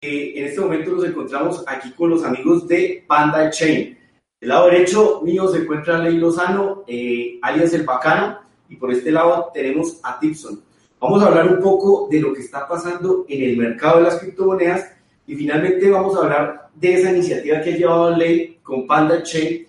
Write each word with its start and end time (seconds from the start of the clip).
en 0.00 0.44
este 0.44 0.60
momento 0.60 0.92
nos 0.92 1.04
encontramos 1.04 1.64
aquí 1.66 1.90
con 1.92 2.10
los 2.10 2.24
amigos 2.24 2.68
de 2.68 3.04
Panda 3.06 3.50
Chain. 3.50 3.98
Del 4.40 4.48
lado 4.48 4.66
derecho 4.66 5.20
mío 5.24 5.48
se 5.48 5.58
encuentra 5.58 5.98
Ley 5.98 6.16
Lozano, 6.16 6.84
eh, 6.86 7.38
alias 7.42 7.72
El 7.74 7.82
Bacano, 7.82 8.38
y 8.68 8.76
por 8.76 8.92
este 8.92 9.10
lado 9.10 9.50
tenemos 9.52 9.98
a 10.04 10.20
Tipson. 10.20 10.62
Vamos 11.00 11.22
a 11.22 11.26
hablar 11.26 11.48
un 11.48 11.60
poco 11.60 12.08
de 12.10 12.20
lo 12.20 12.32
que 12.32 12.42
está 12.42 12.68
pasando 12.68 13.24
en 13.28 13.50
el 13.50 13.56
mercado 13.56 13.98
de 13.98 14.04
las 14.04 14.18
criptomonedas 14.18 14.92
y 15.26 15.34
finalmente 15.34 15.90
vamos 15.90 16.16
a 16.16 16.20
hablar 16.20 16.68
de 16.74 16.94
esa 16.94 17.10
iniciativa 17.10 17.60
que 17.60 17.74
ha 17.74 17.76
llevado 17.76 18.16
Ley 18.16 18.58
con 18.62 18.86
Panda 18.86 19.22
Chain. 19.22 19.66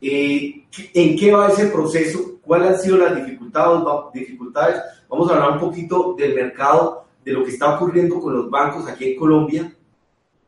Eh, 0.00 0.64
¿En 0.94 1.16
qué 1.16 1.32
va 1.32 1.48
ese 1.48 1.66
proceso? 1.66 2.38
¿Cuáles 2.42 2.68
han 2.68 2.78
sido 2.78 2.96
las 2.98 3.16
dificultades? 3.16 4.80
Vamos 5.08 5.30
a 5.30 5.34
hablar 5.34 5.52
un 5.52 5.60
poquito 5.60 6.14
del 6.16 6.34
mercado 6.34 7.02
de 7.24 7.32
lo 7.32 7.44
que 7.44 7.50
está 7.50 7.76
ocurriendo 7.76 8.20
con 8.20 8.34
los 8.34 8.50
bancos 8.50 8.88
aquí 8.88 9.12
en 9.12 9.16
Colombia, 9.16 9.72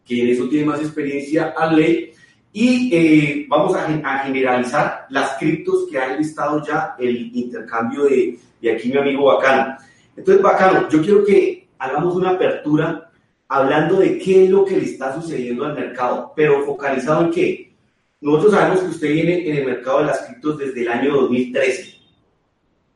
que 0.05 0.23
en 0.23 0.29
eso 0.29 0.49
tiene 0.49 0.67
más 0.67 0.81
experiencia 0.81 1.55
a 1.57 1.73
ley, 1.73 2.13
y 2.53 2.91
eh, 2.95 3.47
vamos 3.49 3.75
a, 3.75 4.19
generalizar 4.25 5.07
las 5.11 5.37
criptos 5.39 5.87
que 5.91 5.99
ha 5.99 6.17
listado 6.17 6.65
ya 6.65 6.95
el 6.99 7.35
intercambio 7.35 8.05
de, 8.05 8.39
de 8.61 8.73
aquí 8.73 8.89
mi 8.89 8.99
amigo 8.99 9.25
Bacano. 9.25 9.77
Entonces, 10.17 10.43
Bacano, 10.43 10.89
yo 10.89 11.03
quiero 11.03 11.25
que 11.25 11.67
hagamos 11.79 12.15
una 12.15 12.31
apertura 12.31 13.11
hablando 13.49 13.99
de 13.99 14.19
qué 14.19 14.45
es 14.45 14.51
lo 14.51 14.65
que 14.65 14.77
le 14.77 14.85
está 14.85 15.15
sucediendo 15.21 15.65
al 15.65 15.75
mercado, 15.75 16.33
pero 16.37 16.65
focalizado 16.65 17.25
en 17.25 17.31
qué. 17.33 17.73
Nosotros 18.21 18.53
sabemos 18.53 18.81
que 18.81 18.91
usted 18.91 19.13
viene 19.13 19.49
en 19.49 19.57
el 19.57 19.67
mercado 19.67 19.99
de 19.99 20.07
las 20.07 20.21
criptos 20.21 20.59
desde 20.59 20.83
el 20.83 20.89
año 20.89 21.15
2013 21.15 21.94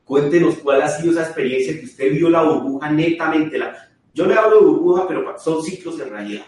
Cuéntenos 0.09 0.55
cuál 0.55 0.81
ha 0.81 0.89
sido 0.89 1.11
esa 1.11 1.21
experiencia 1.21 1.79
que 1.79 1.85
usted 1.85 2.11
vio 2.11 2.31
la 2.31 2.41
burbuja 2.41 2.89
netamente. 2.89 3.59
La, 3.59 3.91
yo 4.11 4.25
le 4.25 4.33
hablo 4.33 4.59
de 4.59 4.65
burbuja, 4.65 5.07
pero 5.07 5.37
son 5.37 5.61
ciclos 5.63 5.99
en 5.99 6.09
realidad. 6.09 6.45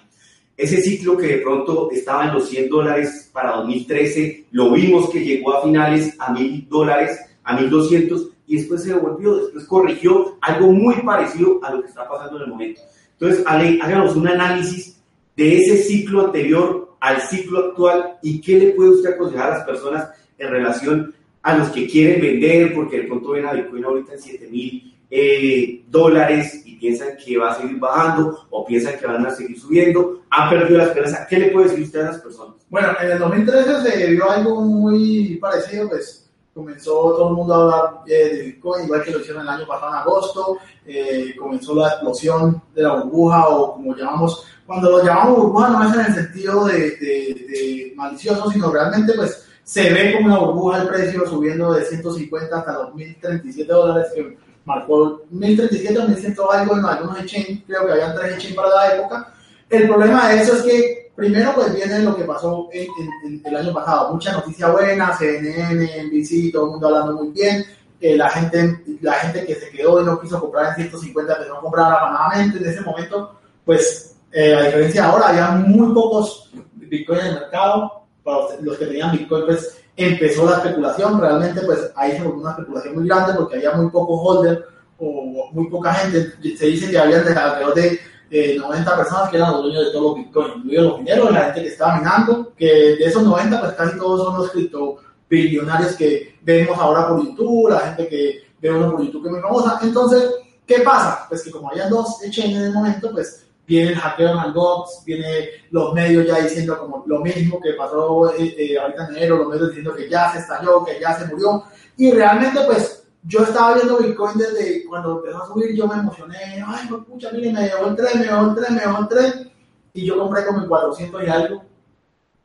Ese 0.58 0.82
ciclo 0.82 1.16
que 1.16 1.28
de 1.28 1.38
pronto 1.38 1.92
estaba 1.92 2.26
en 2.26 2.34
los 2.34 2.50
100 2.50 2.70
dólares 2.70 3.30
para 3.32 3.58
2013, 3.58 4.48
lo 4.50 4.72
vimos 4.72 5.12
que 5.12 5.24
llegó 5.24 5.54
a 5.54 5.62
finales 5.62 6.16
a 6.18 6.34
1000 6.34 6.70
dólares, 6.70 7.20
a 7.44 7.56
1200 7.56 8.30
y 8.48 8.56
después 8.56 8.82
se 8.82 8.96
devolvió, 8.96 9.36
después 9.36 9.66
corrigió 9.66 10.40
algo 10.42 10.72
muy 10.72 10.96
parecido 10.96 11.60
a 11.64 11.72
lo 11.72 11.84
que 11.84 11.90
está 11.90 12.10
pasando 12.10 12.38
en 12.38 12.44
el 12.46 12.50
momento. 12.50 12.82
Entonces, 13.20 13.46
háganos 13.46 14.16
un 14.16 14.28
análisis 14.28 15.00
de 15.38 15.58
ese 15.60 15.78
ciclo 15.84 16.26
anterior 16.26 16.96
al 17.00 17.22
ciclo 17.22 17.60
actual 17.60 18.18
y 18.24 18.42
qué 18.42 18.58
le 18.58 18.72
puede 18.72 18.90
usted 18.90 19.14
aconsejar 19.14 19.52
a 19.52 19.58
las 19.58 19.66
personas 19.68 20.10
en 20.40 20.50
relación 20.50 21.14
a 21.44 21.58
los 21.58 21.70
que 21.70 21.88
quieren 21.88 22.22
vender 22.22 22.74
porque 22.74 23.02
de 23.02 23.08
pronto 23.08 23.32
ven 23.32 23.46
a 23.46 23.54
Bitcoin 23.54 23.86
ahorita 23.86 24.14
en 24.14 24.22
7 24.22 24.48
mil 24.48 24.96
eh, 25.10 25.84
dólares 25.90 26.62
y 26.66 26.78
piensan 26.78 27.18
que 27.18 27.38
va 27.38 27.52
a 27.52 27.56
seguir 27.56 27.78
bajando 27.80 28.48
o 28.50 28.66
piensan 28.66 28.98
que 28.98 29.08
van 29.08 29.26
a 29.26 29.32
seguir 29.32 29.60
subiendo, 29.60 30.22
han 30.30 30.50
perdido 30.50 30.78
la 30.78 30.86
esperanza. 30.86 31.28
¿Qué 31.30 31.38
le 31.38 31.52
puede 31.52 31.68
decir 31.68 31.84
usted 31.84 32.02
a 32.02 32.12
las 32.12 32.22
personas? 32.22 32.56
Bueno, 32.70 32.90
en 33.02 33.12
el 33.12 33.20
2013 33.20 33.82
se 33.82 34.12
vio 34.12 34.32
algo 34.32 34.62
muy 34.62 35.38
parecido, 35.42 35.90
pues 35.90 36.22
comenzó 36.54 36.92
todo 36.92 37.30
el 37.30 37.36
mundo 37.36 37.54
a 37.54 37.58
hablar 37.58 38.02
eh, 38.08 38.36
de 38.36 38.44
Bitcoin, 38.44 38.86
igual 38.86 39.04
que 39.04 39.12
lo 39.12 39.20
hicieron 39.20 39.44
el 39.44 39.50
año 39.50 39.68
pasado 39.68 39.92
en 39.92 39.98
agosto, 39.98 40.58
eh, 40.86 41.36
comenzó 41.38 41.76
la 41.76 41.90
explosión 41.90 42.62
de 42.74 42.82
la 42.82 42.96
burbuja 42.96 43.50
o 43.50 43.74
como 43.74 43.96
llamamos, 43.96 44.46
cuando 44.66 44.92
lo 44.92 45.04
llamamos 45.04 45.38
burbuja 45.38 45.70
no 45.70 45.90
es 45.90 45.94
en 45.94 46.06
el 46.06 46.14
sentido 46.14 46.66
de, 46.66 47.94
malicioso, 47.96 48.50
sino 48.50 48.72
realmente 48.72 49.14
pues 49.14 49.48
se 49.72 49.90
ve 49.90 50.14
como 50.14 50.26
una 50.26 50.40
burbuja 50.40 50.82
el 50.82 50.90
precio 50.90 51.26
subiendo 51.26 51.72
de 51.72 51.86
150 51.86 52.58
hasta 52.58 52.74
los 52.74 52.94
1037 52.94 53.72
dólares 53.72 54.12
que 54.14 54.38
marcó 54.66 55.22
1037 55.30 55.98
o 55.98 56.08
1100 56.10 56.36
algo 56.52 56.78
en 56.78 56.86
algunos 56.86 57.20
exchanges, 57.22 57.60
creo 57.66 57.86
que 57.86 57.92
habían 57.94 58.14
tres 58.14 58.34
exchanges 58.34 58.54
para 58.54 58.68
la 58.68 58.96
época. 58.98 59.34
El 59.70 59.88
problema 59.88 60.28
de 60.28 60.42
eso 60.42 60.58
es 60.58 60.64
que 60.64 61.12
primero 61.16 61.54
pues 61.56 61.74
viene 61.74 62.00
lo 62.00 62.18
que 62.18 62.26
pasó 62.26 62.68
en, 62.74 63.42
el 63.46 63.56
año 63.56 63.74
pasado, 63.74 64.14
mucha 64.14 64.34
noticia 64.34 64.68
buena, 64.68 65.18
CNN, 65.18 66.04
NBC, 66.04 66.52
todo 66.52 66.66
el 66.66 66.72
mundo 66.72 66.88
hablando 66.90 67.14
muy 67.14 67.30
bien, 67.30 67.64
eh, 68.02 68.18
la, 68.18 68.30
gente, 68.30 68.84
la 69.00 69.14
gente 69.14 69.46
que 69.46 69.56
se 69.56 69.70
quedó 69.70 70.02
y 70.02 70.06
no 70.06 70.20
quiso 70.20 70.42
comprar 70.42 70.72
en 70.72 70.90
150 70.90 71.38
pero 71.40 71.56
no 71.56 71.62
comprar 71.62 71.94
afanadamente 71.94 72.58
en 72.58 72.66
ese 72.66 72.82
momento, 72.82 73.40
pues 73.64 74.18
eh, 74.34 74.54
a 74.54 74.64
diferencia 74.64 75.04
de 75.04 75.08
ahora, 75.08 75.30
había 75.30 75.52
muy 75.52 75.94
pocos 75.94 76.52
Bitcoin 76.74 77.20
en 77.22 77.28
el 77.28 77.34
mercado, 77.36 78.01
para 78.24 78.38
los 78.62 78.78
que 78.78 78.86
tenían 78.86 79.12
Bitcoin, 79.12 79.46
pues 79.46 79.82
empezó 79.96 80.50
la 80.50 80.58
especulación. 80.58 81.20
Realmente, 81.20 81.62
pues 81.62 81.92
ahí 81.96 82.12
se 82.12 82.24
volvió 82.24 82.42
una 82.42 82.52
especulación 82.52 82.96
muy 82.96 83.08
grande 83.08 83.34
porque 83.36 83.56
había 83.56 83.74
muy 83.74 83.90
pocos 83.90 84.20
holders 84.24 84.62
o 84.98 85.50
muy 85.52 85.70
poca 85.70 85.94
gente. 85.94 86.34
Se 86.58 86.66
dice 86.68 86.90
que 86.90 86.98
había 86.98 87.18
alrededor 87.18 87.74
de 87.74 88.58
90 88.58 88.96
personas 88.96 89.30
que 89.30 89.38
eran 89.38 89.52
los 89.52 89.64
dueños 89.64 89.86
de 89.86 89.92
todos 89.92 90.04
los 90.06 90.16
Bitcoin, 90.16 90.52
incluidos 90.58 90.86
los 90.86 90.98
mineros, 91.00 91.32
la 91.32 91.46
gente 91.46 91.62
que 91.64 91.68
estaba 91.68 91.98
minando, 91.98 92.54
que 92.56 92.66
de 92.66 93.06
esos 93.06 93.24
90, 93.24 93.60
pues 93.60 93.72
casi 93.74 93.98
todos 93.98 94.24
son 94.24 94.38
los 94.38 94.52
cripto 94.52 94.98
billonarios 95.30 95.94
que 95.94 96.38
vemos 96.42 96.78
ahora 96.78 97.08
por 97.08 97.24
YouTube, 97.24 97.70
la 97.70 97.80
gente 97.80 98.08
que 98.08 98.44
ve 98.62 98.72
uno 98.72 98.92
por 98.92 99.02
YouTube 99.04 99.24
que 99.24 99.28
es 99.30 99.34
muy 99.34 99.42
famosa. 99.42 99.80
Entonces, 99.82 100.30
¿qué 100.66 100.80
pasa? 100.80 101.26
Pues 101.30 101.42
que 101.42 101.52
como 101.52 101.70
había 101.70 101.88
dos 101.88 102.22
exchanges 102.22 102.58
en 102.58 102.66
el 102.66 102.74
momento, 102.74 103.12
pues 103.12 103.46
viene 103.68 103.92
el 103.92 103.98
hackeo 103.98 104.44
en 104.44 104.54
box, 104.54 105.04
viene 105.06 105.50
los 105.72 105.94
medios 105.94 106.26
ya 106.28 106.40
diciendo 106.40 106.78
como 106.78 107.04
lo 107.06 107.20
mismo 107.20 107.60
que 107.60 107.74
pasó 107.74 108.34
eh, 108.36 108.56
eh, 108.58 108.78
ahorita 108.78 109.08
en 109.08 109.16
enero, 109.16 109.38
los 109.38 109.48
medios 109.48 109.70
diciendo 109.70 109.96
que 109.96 110.10
ya 110.10 110.32
se 110.32 110.40
estalló, 110.40 110.84
que 110.84 111.00
ya 111.00 111.18
se 111.18 111.28
murió. 111.28 111.64
Y 111.98 112.12
realmente, 112.12 112.60
pues, 112.66 113.08
yo 113.24 113.44
estaba 113.44 113.76
viendo 113.76 113.98
Bitcoin 113.98 114.38
desde 114.38 114.86
cuando 114.86 115.18
empezó 115.18 115.44
a 115.44 115.48
subir, 115.48 115.76
yo 115.76 115.88
me 115.88 115.96
emocioné, 115.96 116.64
ay, 116.66 116.88
pues, 116.90 117.04
pucha, 117.06 117.32
miren, 117.32 117.54
me 117.54 117.68
llevó 117.68 117.88
el 117.88 117.96
tren, 117.96 118.20
me 118.20 118.26
llevó 118.26 118.50
el 118.50 118.56
tren, 118.56 118.76
me 118.76 118.82
llevó 118.82 119.00
el 119.00 119.08
tren. 119.08 119.52
Y 119.94 120.06
yo 120.06 120.18
compré 120.18 120.46
como 120.46 120.62
en 120.62 120.68
400 120.68 121.24
y 121.24 121.28
algo, 121.28 121.64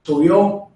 subió, 0.02 0.68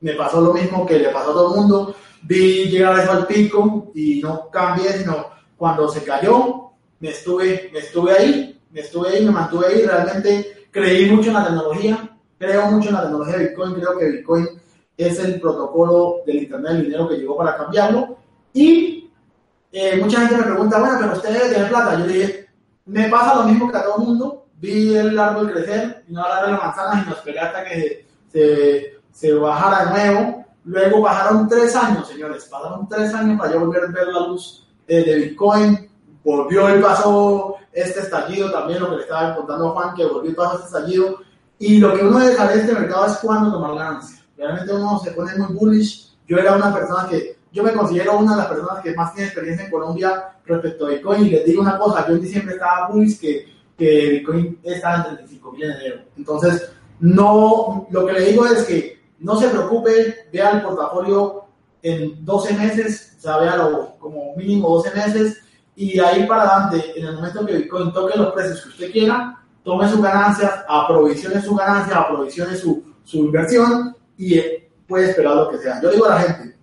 me 0.00 0.12
pasó 0.12 0.40
lo 0.40 0.52
mismo 0.52 0.86
que 0.86 0.98
le 0.98 1.08
pasó 1.08 1.30
a 1.30 1.34
todo 1.34 1.54
el 1.54 1.60
mundo, 1.60 1.94
vi 2.22 2.68
llegar 2.68 2.98
eso 2.98 3.12
al 3.12 3.26
pico 3.26 3.90
y 3.94 4.20
no 4.20 4.48
cambié, 4.50 4.92
sino 4.92 5.26
cuando 5.56 5.88
se 5.88 6.04
cayó, 6.04 6.70
me 7.00 7.10
estuve, 7.10 7.70
me 7.72 7.80
estuve 7.80 8.12
ahí 8.12 8.57
estuve 8.74 9.08
ahí, 9.08 9.24
me 9.24 9.30
mantuve 9.30 9.66
ahí, 9.66 9.86
realmente 9.86 10.66
creí 10.70 11.10
mucho 11.10 11.28
en 11.28 11.34
la 11.34 11.46
tecnología, 11.46 12.18
creo 12.38 12.70
mucho 12.70 12.88
en 12.88 12.94
la 12.94 13.02
tecnología 13.02 13.36
de 13.36 13.48
Bitcoin, 13.48 13.74
creo 13.74 13.98
que 13.98 14.10
Bitcoin 14.10 14.48
es 14.96 15.18
el 15.20 15.40
protocolo 15.40 16.22
del 16.26 16.42
Internet 16.42 16.72
del 16.72 16.82
dinero 16.84 17.08
que 17.08 17.16
llegó 17.16 17.36
para 17.36 17.56
cambiarlo. 17.56 18.16
Y 18.52 19.10
eh, 19.70 19.96
mucha 20.02 20.20
gente 20.20 20.36
me 20.36 20.50
pregunta, 20.50 20.80
bueno, 20.80 20.96
pero 21.00 21.12
usted 21.12 21.32
debe 21.32 21.54
tener 21.54 21.68
plata. 21.68 21.98
Yo 21.98 22.06
dije, 22.06 22.48
me 22.86 23.08
pasa 23.08 23.36
lo 23.36 23.44
mismo 23.44 23.70
que 23.70 23.76
a 23.76 23.84
todo 23.84 23.98
el 23.98 24.04
mundo, 24.04 24.46
vi 24.60 24.96
el 24.96 25.18
árbol 25.18 25.52
crecer 25.52 26.04
y 26.08 26.12
no 26.12 26.22
agarré 26.22 26.52
la 26.52 26.58
manzana 26.58 27.02
y 27.02 27.08
nos 27.08 27.18
esperé 27.18 27.38
hasta 27.38 27.64
que 27.64 28.06
se, 28.32 28.98
se 29.12 29.34
bajara 29.34 29.84
de 29.84 29.90
nuevo. 29.90 30.44
Luego 30.64 31.00
bajaron 31.02 31.48
tres 31.48 31.74
años, 31.76 32.08
señores, 32.08 32.44
pasaron 32.46 32.88
tres 32.88 33.14
años 33.14 33.38
para 33.38 33.52
yo 33.52 33.60
volver 33.60 33.84
a 33.84 33.86
ver 33.86 34.08
la 34.08 34.26
luz 34.26 34.66
eh, 34.86 35.04
de 35.04 35.16
Bitcoin. 35.16 35.87
Volvió 36.24 36.76
y 36.76 36.82
pasó 36.82 37.56
este 37.72 38.00
estallido, 38.00 38.50
también 38.50 38.80
lo 38.80 38.90
que 38.90 38.96
le 38.96 39.02
estaba 39.02 39.36
contando 39.36 39.70
Juan, 39.70 39.94
que 39.94 40.06
volvió 40.06 40.34
todo 40.34 40.54
este 40.54 40.66
estallido. 40.66 41.18
Y 41.58 41.78
lo 41.78 41.94
que 41.94 42.04
uno 42.04 42.18
debe 42.18 42.36
saber 42.36 42.56
de 42.56 42.62
este 42.62 42.74
mercado 42.74 43.06
es 43.06 43.16
cuándo 43.18 43.52
tomar 43.52 43.74
ganancia. 43.74 44.24
Realmente 44.36 44.72
uno 44.72 44.98
se 44.98 45.10
pone 45.12 45.34
muy 45.36 45.54
bullish. 45.54 46.16
Yo 46.26 46.38
era 46.38 46.56
una 46.56 46.72
persona 46.72 47.08
que, 47.08 47.38
yo 47.52 47.62
me 47.62 47.72
considero 47.72 48.18
una 48.18 48.32
de 48.32 48.38
las 48.38 48.46
personas 48.46 48.82
que 48.82 48.94
más 48.94 49.12
tiene 49.12 49.28
experiencia 49.28 49.64
en 49.64 49.70
Colombia 49.70 50.36
respecto 50.44 50.86
a 50.86 50.90
Bitcoin. 50.90 51.26
Y 51.26 51.30
les 51.30 51.44
digo 51.44 51.62
una 51.62 51.78
cosa, 51.78 52.06
yo 52.06 52.14
en 52.14 52.20
diciembre 52.20 52.54
estaba 52.54 52.88
bullish 52.88 53.18
que, 53.18 53.46
que 53.76 54.10
Bitcoin 54.10 54.58
estaba 54.62 54.96
en 54.96 55.02
35 55.16 55.52
mil 55.52 55.64
en 55.64 55.70
enero. 55.72 56.00
Entonces, 56.16 56.70
no, 57.00 57.86
lo 57.90 58.06
que 58.06 58.12
le 58.12 58.20
digo 58.20 58.46
es 58.46 58.64
que 58.64 58.98
no 59.20 59.36
se 59.36 59.48
preocupe, 59.48 60.28
vea 60.32 60.50
el 60.50 60.62
portafolio 60.62 61.44
en 61.82 62.24
12 62.24 62.54
meses, 62.54 63.16
o 63.18 63.20
sea, 63.22 63.38
véalo 63.38 63.96
como 63.98 64.34
mínimo 64.36 64.68
12 64.68 64.94
meses 64.94 65.42
y 65.80 66.00
ahí 66.00 66.26
para 66.26 66.42
adelante, 66.42 66.92
en 66.96 67.06
el 67.06 67.14
momento 67.14 67.46
que 67.46 67.56
Bitcoin 67.56 67.92
toque 67.92 68.18
los 68.18 68.32
precios 68.32 68.62
que 68.62 68.68
usted 68.70 68.90
quiera, 68.90 69.40
tome 69.62 69.88
sus 69.88 70.02
ganancias, 70.02 70.64
aprovisione 70.68 71.40
su 71.40 71.54
ganancia, 71.54 71.98
aprovisione 71.98 72.56
su, 72.56 72.82
su 73.04 73.18
inversión 73.18 73.94
y 74.16 74.38
eh, 74.38 74.68
puede 74.88 75.10
esperar 75.10 75.36
lo 75.36 75.50
que 75.50 75.58
sea. 75.58 75.80
Yo 75.80 75.92
digo 75.92 76.06
a 76.06 76.16
la 76.16 76.20
gente, 76.22 76.56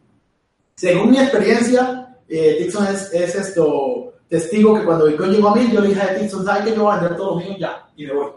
según 0.76 1.12
mi 1.12 1.20
experiencia, 1.20 2.18
eh, 2.28 2.58
Tixon 2.60 2.88
es, 2.88 3.14
es, 3.14 3.36
esto, 3.36 4.16
testigo 4.28 4.76
que 4.76 4.84
cuando 4.84 5.06
Bitcoin 5.06 5.32
llegó 5.32 5.48
a 5.48 5.56
mí, 5.56 5.72
yo 5.72 5.80
le 5.80 5.88
dije 5.88 6.02
a 6.02 6.20
Tixon, 6.20 6.44
¿sabes 6.44 6.66
que 6.66 6.76
yo 6.76 6.84
voy 6.84 6.94
a 6.94 7.00
vender 7.00 7.16
todo 7.16 7.30
lo 7.30 7.36
mío 7.38 7.56
ya? 7.58 7.88
Y 7.96 8.08
me 8.08 8.14
voy. 8.14 8.32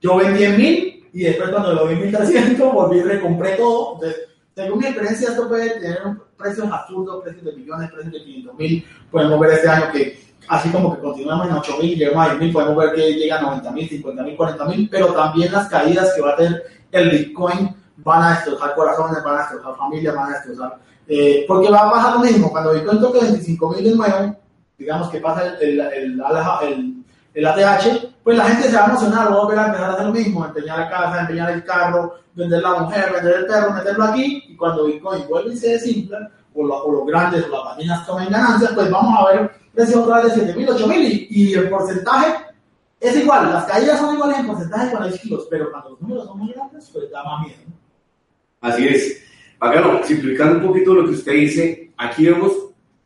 Yo 0.00 0.16
vendí 0.16 0.42
en 0.42 0.56
mil 0.56 1.08
y 1.12 1.24
después 1.24 1.50
cuando 1.50 1.74
lo 1.74 1.86
vi 1.86 1.92
en 1.92 2.00
1300 2.00 2.72
volví 2.72 2.96
y 2.96 3.02
recompré 3.02 3.56
todo. 3.56 3.96
Entonces, 3.96 4.20
según 4.54 4.78
mi 4.78 4.86
experiencia, 4.86 5.28
esto 5.28 5.48
puede 5.48 5.68
tener 5.80 5.98
precios 6.38 6.70
absurdos, 6.70 7.22
precios 7.22 7.44
de 7.44 7.52
millones, 7.52 7.90
precios 7.90 8.12
de 8.12 8.22
500 8.22 8.54
mil. 8.54 8.86
Podemos 9.10 9.40
ver 9.40 9.50
este 9.50 9.68
año 9.68 9.92
que, 9.92 10.18
así 10.48 10.70
como 10.70 10.94
que 10.94 11.02
continuamos 11.02 11.48
en 11.48 11.54
8 11.54 11.78
mil, 11.82 11.98
llegamos 11.98 12.26
a 12.26 12.30
10 12.30 12.40
mil, 12.40 12.52
podemos 12.52 12.76
ver 12.76 12.94
que 12.94 13.12
llega 13.14 13.38
a 13.38 13.42
90 13.42 13.70
mil, 13.72 13.88
50 13.88 14.22
mil, 14.22 14.36
40 14.36 14.64
mil, 14.66 14.88
pero 14.88 15.06
también 15.12 15.52
las 15.52 15.68
caídas 15.68 16.14
que 16.14 16.22
va 16.22 16.30
a 16.30 16.36
tener 16.36 16.62
el 16.92 17.10
Bitcoin 17.10 17.74
van 17.96 18.22
a 18.22 18.30
destrozar 18.30 18.74
corazones, 18.74 19.22
van 19.22 19.36
a 19.36 19.38
destrozar 19.40 19.76
familias, 19.76 20.14
van 20.14 20.28
a 20.30 20.34
destrozar. 20.34 20.78
Eh, 21.06 21.44
porque 21.48 21.70
va 21.70 21.88
a 21.88 21.90
pasar 21.90 22.14
lo 22.14 22.20
mismo, 22.20 22.50
cuando 22.50 22.72
Bitcoin 22.72 23.00
toque 23.00 23.20
25 23.20 23.70
mil 23.72 23.84
de 23.84 23.96
nuevo, 23.96 24.36
digamos 24.78 25.08
que 25.10 25.20
pasa 25.20 25.58
el 25.60 25.80
ATH, 27.46 28.14
pues 28.22 28.36
la 28.36 28.44
gente 28.44 28.68
se 28.68 28.76
va 28.76 28.86
a 28.86 28.90
emocionar, 28.90 29.32
va 29.32 29.36
a 29.36 29.62
a 29.62 29.66
empezar 29.66 29.90
a 29.90 29.92
hacer 29.94 30.06
lo 30.06 30.12
mismo, 30.12 30.44
empeñar 30.44 30.78
la 30.78 30.90
casa, 30.90 31.20
empeñar 31.20 31.50
el 31.50 31.64
carro, 31.64 32.14
vender 32.34 32.62
la 32.62 32.80
mujer, 32.80 33.12
vender 33.12 33.36
el 33.36 33.46
perro, 33.46 33.72
meterlo 33.72 34.04
aquí, 34.04 34.44
y 34.48 34.56
cuando 34.56 34.86
Bitcoin 34.86 35.26
vuelve 35.28 35.54
y 35.54 35.56
se 35.56 35.70
desinfla, 35.70 36.30
o, 36.54 36.64
los 36.64 37.06
grandes 37.06 37.44
o 37.44 37.48
las 37.48 37.74
páginas 37.74 38.06
tomen 38.06 38.30
ganancias, 38.30 38.72
pues 38.72 38.90
vamos 38.90 39.18
a 39.18 39.32
ver 39.32 39.50
precios 39.72 40.00
otra 40.00 40.22
de 40.24 40.30
7 40.30 40.54
mil, 40.54 40.68
8 40.68 40.86
mil, 40.88 41.02
y, 41.02 41.26
y 41.30 41.54
el 41.54 41.68
porcentaje 41.68 42.34
es 43.00 43.16
igual, 43.16 43.52
las 43.52 43.64
caídas 43.66 44.00
son 44.00 44.14
iguales 44.14 44.38
en 44.38 44.46
porcentaje 44.46 44.92
con 44.92 45.08
los 45.08 45.18
kilos, 45.20 45.46
pero 45.48 45.70
cuando 45.70 45.90
los 45.90 46.00
números 46.00 46.26
son 46.26 46.38
muy 46.38 46.52
grandes, 46.52 46.90
pues 46.92 47.10
da 47.10 47.22
más 47.22 47.46
miedo. 47.46 47.58
Así 48.60 48.88
es. 48.88 49.22
Bacano, 49.58 50.02
simplificando 50.04 50.58
un 50.58 50.66
poquito 50.66 50.94
lo 50.94 51.04
que 51.04 51.12
usted 51.12 51.32
dice, 51.32 51.92
aquí 51.96 52.26
vemos 52.26 52.52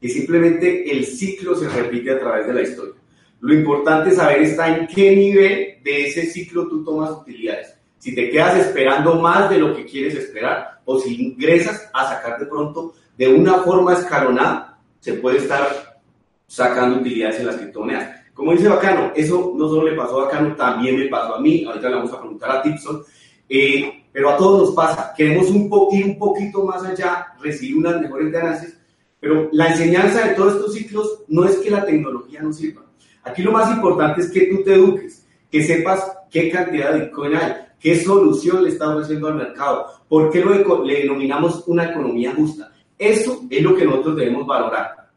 que 0.00 0.08
simplemente 0.08 0.90
el 0.90 1.04
ciclo 1.04 1.54
se 1.54 1.68
repite 1.68 2.10
a 2.10 2.18
través 2.18 2.46
de 2.46 2.54
la 2.54 2.62
historia. 2.62 2.94
Lo 3.42 3.52
importante 3.52 4.12
saber 4.12 4.42
está 4.42 4.68
en 4.68 4.86
qué 4.86 5.16
nivel 5.16 5.78
de 5.82 6.06
ese 6.06 6.26
ciclo 6.26 6.68
tú 6.68 6.84
tomas 6.84 7.10
utilidades. 7.10 7.74
Si 7.98 8.14
te 8.14 8.30
quedas 8.30 8.56
esperando 8.56 9.16
más 9.16 9.50
de 9.50 9.58
lo 9.58 9.74
que 9.74 9.84
quieres 9.84 10.14
esperar 10.14 10.80
o 10.84 11.00
si 11.00 11.20
ingresas 11.20 11.90
a 11.92 12.06
sacar 12.06 12.38
de 12.38 12.46
pronto 12.46 12.94
de 13.18 13.26
una 13.26 13.54
forma 13.54 13.94
escalonada, 13.94 14.78
se 15.00 15.14
puede 15.14 15.38
estar 15.38 16.00
sacando 16.46 17.00
utilidades 17.00 17.40
en 17.40 17.46
las 17.46 17.56
criptomonedas. 17.56 18.22
Como 18.32 18.52
dice 18.52 18.68
Bacano, 18.68 19.10
eso 19.16 19.52
no 19.56 19.68
solo 19.68 19.90
le 19.90 19.96
pasó 19.96 20.20
a 20.20 20.24
Bacano, 20.26 20.54
también 20.54 21.00
me 21.00 21.08
pasó 21.08 21.34
a 21.34 21.40
mí. 21.40 21.64
Ahorita 21.64 21.88
le 21.88 21.96
vamos 21.96 22.12
a 22.12 22.20
preguntar 22.20 22.50
a 22.52 22.62
Tipson. 22.62 23.02
Eh, 23.48 24.04
pero 24.12 24.30
a 24.30 24.36
todos 24.36 24.68
nos 24.68 24.74
pasa. 24.76 25.12
Queremos 25.16 25.50
un 25.50 25.68
ir 25.90 26.04
un 26.04 26.16
poquito 26.16 26.64
más 26.64 26.84
allá, 26.84 27.34
recibir 27.40 27.76
unas 27.76 28.00
mejores 28.00 28.30
ganancias, 28.30 28.78
pero 29.18 29.48
la 29.50 29.66
enseñanza 29.66 30.28
de 30.28 30.34
todos 30.34 30.54
estos 30.54 30.74
ciclos 30.74 31.24
no 31.26 31.44
es 31.44 31.56
que 31.56 31.70
la 31.70 31.84
tecnología 31.84 32.40
no 32.40 32.52
sirva. 32.52 32.82
Aquí 33.24 33.42
lo 33.42 33.52
más 33.52 33.70
importante 33.70 34.20
es 34.20 34.30
que 34.30 34.46
tú 34.46 34.62
te 34.62 34.74
eduques, 34.74 35.26
que 35.50 35.62
sepas 35.62 36.12
qué 36.30 36.50
cantidad 36.50 36.92
de 36.92 37.00
Bitcoin 37.02 37.36
hay, 37.36 37.54
qué 37.78 38.02
solución 38.02 38.64
le 38.64 38.70
está 38.70 38.90
ofreciendo 38.90 39.28
al 39.28 39.36
mercado, 39.36 39.86
por 40.08 40.30
qué 40.30 40.40
lo 40.40 40.84
le 40.84 41.00
denominamos 41.00 41.64
una 41.66 41.90
economía 41.90 42.34
justa. 42.34 42.72
Eso 42.98 43.42
es 43.50 43.62
lo 43.62 43.74
que 43.74 43.84
nosotros 43.84 44.16
debemos 44.16 44.46
valorar. 44.46 45.10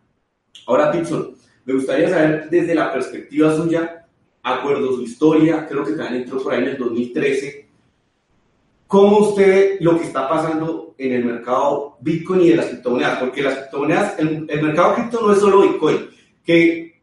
Ahora, 0.67 0.91
Tipson, 0.91 1.35
me 1.65 1.73
gustaría 1.73 2.09
saber 2.09 2.49
desde 2.49 2.75
la 2.75 2.91
perspectiva 2.91 3.55
suya, 3.55 4.05
acuerdo 4.43 4.95
su 4.95 5.01
historia, 5.01 5.67
creo 5.67 5.83
que 5.83 5.93
también 5.93 6.23
entró 6.23 6.41
por 6.41 6.53
ahí 6.53 6.63
en 6.63 6.69
el 6.69 6.77
2013, 6.77 7.67
¿cómo 8.87 9.17
usted 9.19 9.77
lo 9.79 9.97
que 9.97 10.05
está 10.05 10.29
pasando 10.29 10.93
en 10.97 11.13
el 11.13 11.25
mercado 11.25 11.97
Bitcoin 12.01 12.41
y 12.41 12.49
de 12.49 12.55
las 12.57 12.67
criptomonedas? 12.67 13.19
Porque 13.19 13.41
las 13.41 13.57
criptomonedas, 13.57 14.19
el, 14.19 14.45
mercado 14.47 14.95
cripto 14.95 15.21
no 15.21 15.33
es 15.33 15.39
solo 15.39 15.61
Bitcoin, 15.61 16.09
que 16.43 16.94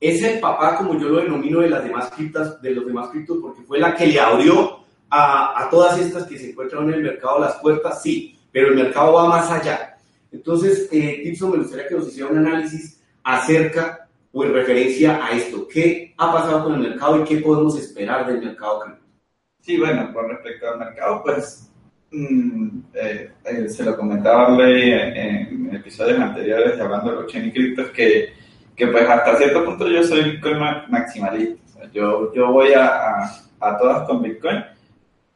es 0.00 0.22
el 0.22 0.40
papá, 0.40 0.76
como 0.76 0.98
yo 0.98 1.08
lo 1.08 1.20
denomino, 1.20 1.60
de 1.60 1.70
las 1.70 1.84
demás 1.84 2.10
criptas, 2.14 2.60
de 2.60 2.70
los 2.72 2.86
demás 2.86 3.08
criptos, 3.08 3.38
porque 3.40 3.62
fue 3.62 3.78
la 3.78 3.94
que 3.94 4.06
le 4.06 4.20
abrió 4.20 4.80
a, 5.10 5.68
todas 5.70 5.98
estas 5.98 6.24
que 6.24 6.38
se 6.38 6.50
encuentran 6.50 6.88
en 6.88 6.94
el 6.94 7.02
mercado 7.02 7.40
las 7.40 7.56
puertas, 7.56 8.02
sí, 8.02 8.38
pero 8.52 8.68
el 8.68 8.74
mercado 8.74 9.14
va 9.14 9.28
más 9.28 9.50
allá. 9.50 9.96
Entonces, 10.32 10.88
eh, 10.92 11.34
me 11.40 11.56
gustaría 11.56 11.88
que 11.88 11.94
nos 11.94 12.08
hiciera 12.08 12.30
un 12.30 12.38
análisis 12.38 13.00
acerca 13.22 14.08
o 14.32 14.44
en 14.44 14.52
referencia 14.52 15.24
a 15.24 15.32
esto. 15.32 15.66
¿Qué 15.66 16.14
ha 16.18 16.32
pasado 16.32 16.64
con 16.64 16.74
el 16.74 16.90
mercado 16.90 17.20
y 17.20 17.24
qué 17.24 17.38
podemos 17.38 17.78
esperar 17.78 18.26
del 18.26 18.44
mercado? 18.44 18.84
Sí, 19.60 19.78
bueno, 19.78 20.12
con 20.12 20.28
respecto 20.28 20.68
al 20.68 20.78
mercado, 20.78 21.22
pues 21.24 21.70
mm, 22.10 22.78
eh, 22.94 23.30
eh, 23.44 23.68
se 23.68 23.84
lo 23.84 23.96
comentaba 23.96 24.56
en, 24.68 25.74
episodios 25.74 26.20
anteriores 26.20 26.78
hablando 26.78 27.10
de 27.10 27.16
blockchain 27.16 27.46
y 27.46 27.52
criptos 27.52 27.90
que, 27.90 28.32
que 28.76 28.86
pues 28.88 29.08
hasta 29.08 29.36
cierto 29.36 29.64
punto 29.64 29.88
yo 29.88 30.04
soy 30.04 30.30
Bitcoin 30.30 30.58
maximalista. 30.88 31.88
yo, 31.92 32.32
yo 32.34 32.52
voy 32.52 32.72
a, 32.74 33.24
a, 33.60 33.78
todas 33.78 34.06
con 34.06 34.22
Bitcoin 34.22 34.62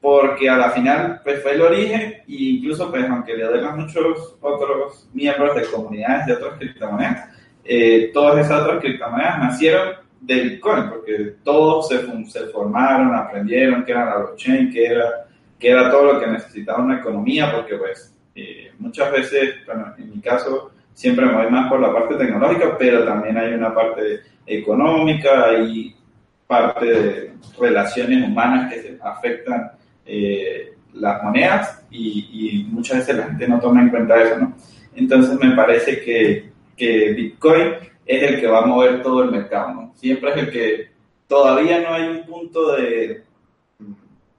porque 0.01 0.49
a 0.49 0.57
la 0.57 0.71
final 0.71 1.21
pues 1.25 1.43
fue 1.43 1.53
el 1.53 1.63
origen 1.63 2.01
e 2.01 2.23
incluso 2.27 2.91
pues 2.91 3.09
aunque 3.09 3.37
le 3.37 3.45
doy 3.45 3.65
a 3.65 3.71
muchos 3.71 4.37
otros 4.41 5.09
miembros 5.13 5.55
de 5.57 5.65
comunidades 5.67 6.27
de 6.27 6.33
otras 6.35 6.59
criptomonedas, 6.59 7.29
eh, 7.65 8.11
todas 8.13 8.45
esas 8.45 8.63
otras 8.63 8.81
criptomonedas 8.81 9.39
nacieron 9.39 9.95
de 10.21 10.41
Bitcoin, 10.41 10.91
porque 10.91 11.37
todos 11.43 11.89
se, 11.89 12.01
se 12.27 12.47
formaron, 12.49 13.15
aprendieron 13.15 13.85
qué 13.85 13.93
era 13.93 14.05
la 14.05 14.17
blockchain, 14.19 14.71
qué 14.71 14.87
era, 14.87 15.27
qué 15.59 15.71
era 15.71 15.91
todo 15.91 16.13
lo 16.13 16.21
que 16.21 16.27
necesitaba 16.27 16.85
una 16.85 16.99
economía, 16.99 17.51
porque 17.53 17.77
pues 17.77 18.15
eh, 18.35 18.73
muchas 18.79 19.11
veces, 19.13 19.55
bueno, 19.67 19.95
en 19.97 20.11
mi 20.11 20.21
caso, 20.21 20.73
siempre 20.95 21.27
me 21.27 21.35
voy 21.35 21.51
más 21.51 21.69
por 21.69 21.81
la 21.81 21.93
parte 21.93 22.17
tecnológica, 22.17 22.77
pero 22.79 23.05
también 23.05 23.37
hay 23.39 23.55
una 23.55 23.75
parte 23.75 24.21
económica, 24.47 25.47
hay 25.47 25.95
parte 26.47 26.87
de 26.87 27.33
relaciones 27.59 28.27
humanas 28.27 28.73
que 28.73 28.99
afectan 29.03 29.73
eh, 30.05 30.75
las 30.95 31.23
monedas 31.23 31.85
y, 31.91 32.29
y, 32.33 32.65
muchas 32.65 32.99
veces 32.99 33.17
la 33.17 33.27
gente 33.27 33.47
no 33.47 33.61
toma 33.61 33.83
en 33.83 33.91
cuenta 33.91 34.21
eso, 34.21 34.39
¿no? 34.39 34.57
Entonces 34.97 35.39
me 35.39 35.55
parece 35.55 36.01
que 36.01 36.51
que 36.81 37.13
Bitcoin 37.13 37.75
es 38.07 38.23
el 38.23 38.41
que 38.41 38.47
va 38.47 38.61
a 38.61 38.67
mover 38.67 39.03
todo 39.03 39.23
el 39.23 39.31
mercado, 39.31 39.75
¿no? 39.75 39.93
Siempre 39.97 40.31
es 40.31 40.37
el 40.39 40.51
que 40.51 40.89
todavía 41.29 41.81
no 41.83 41.93
hay 41.93 42.09
un 42.09 42.25
punto 42.25 42.73
de, 42.73 43.23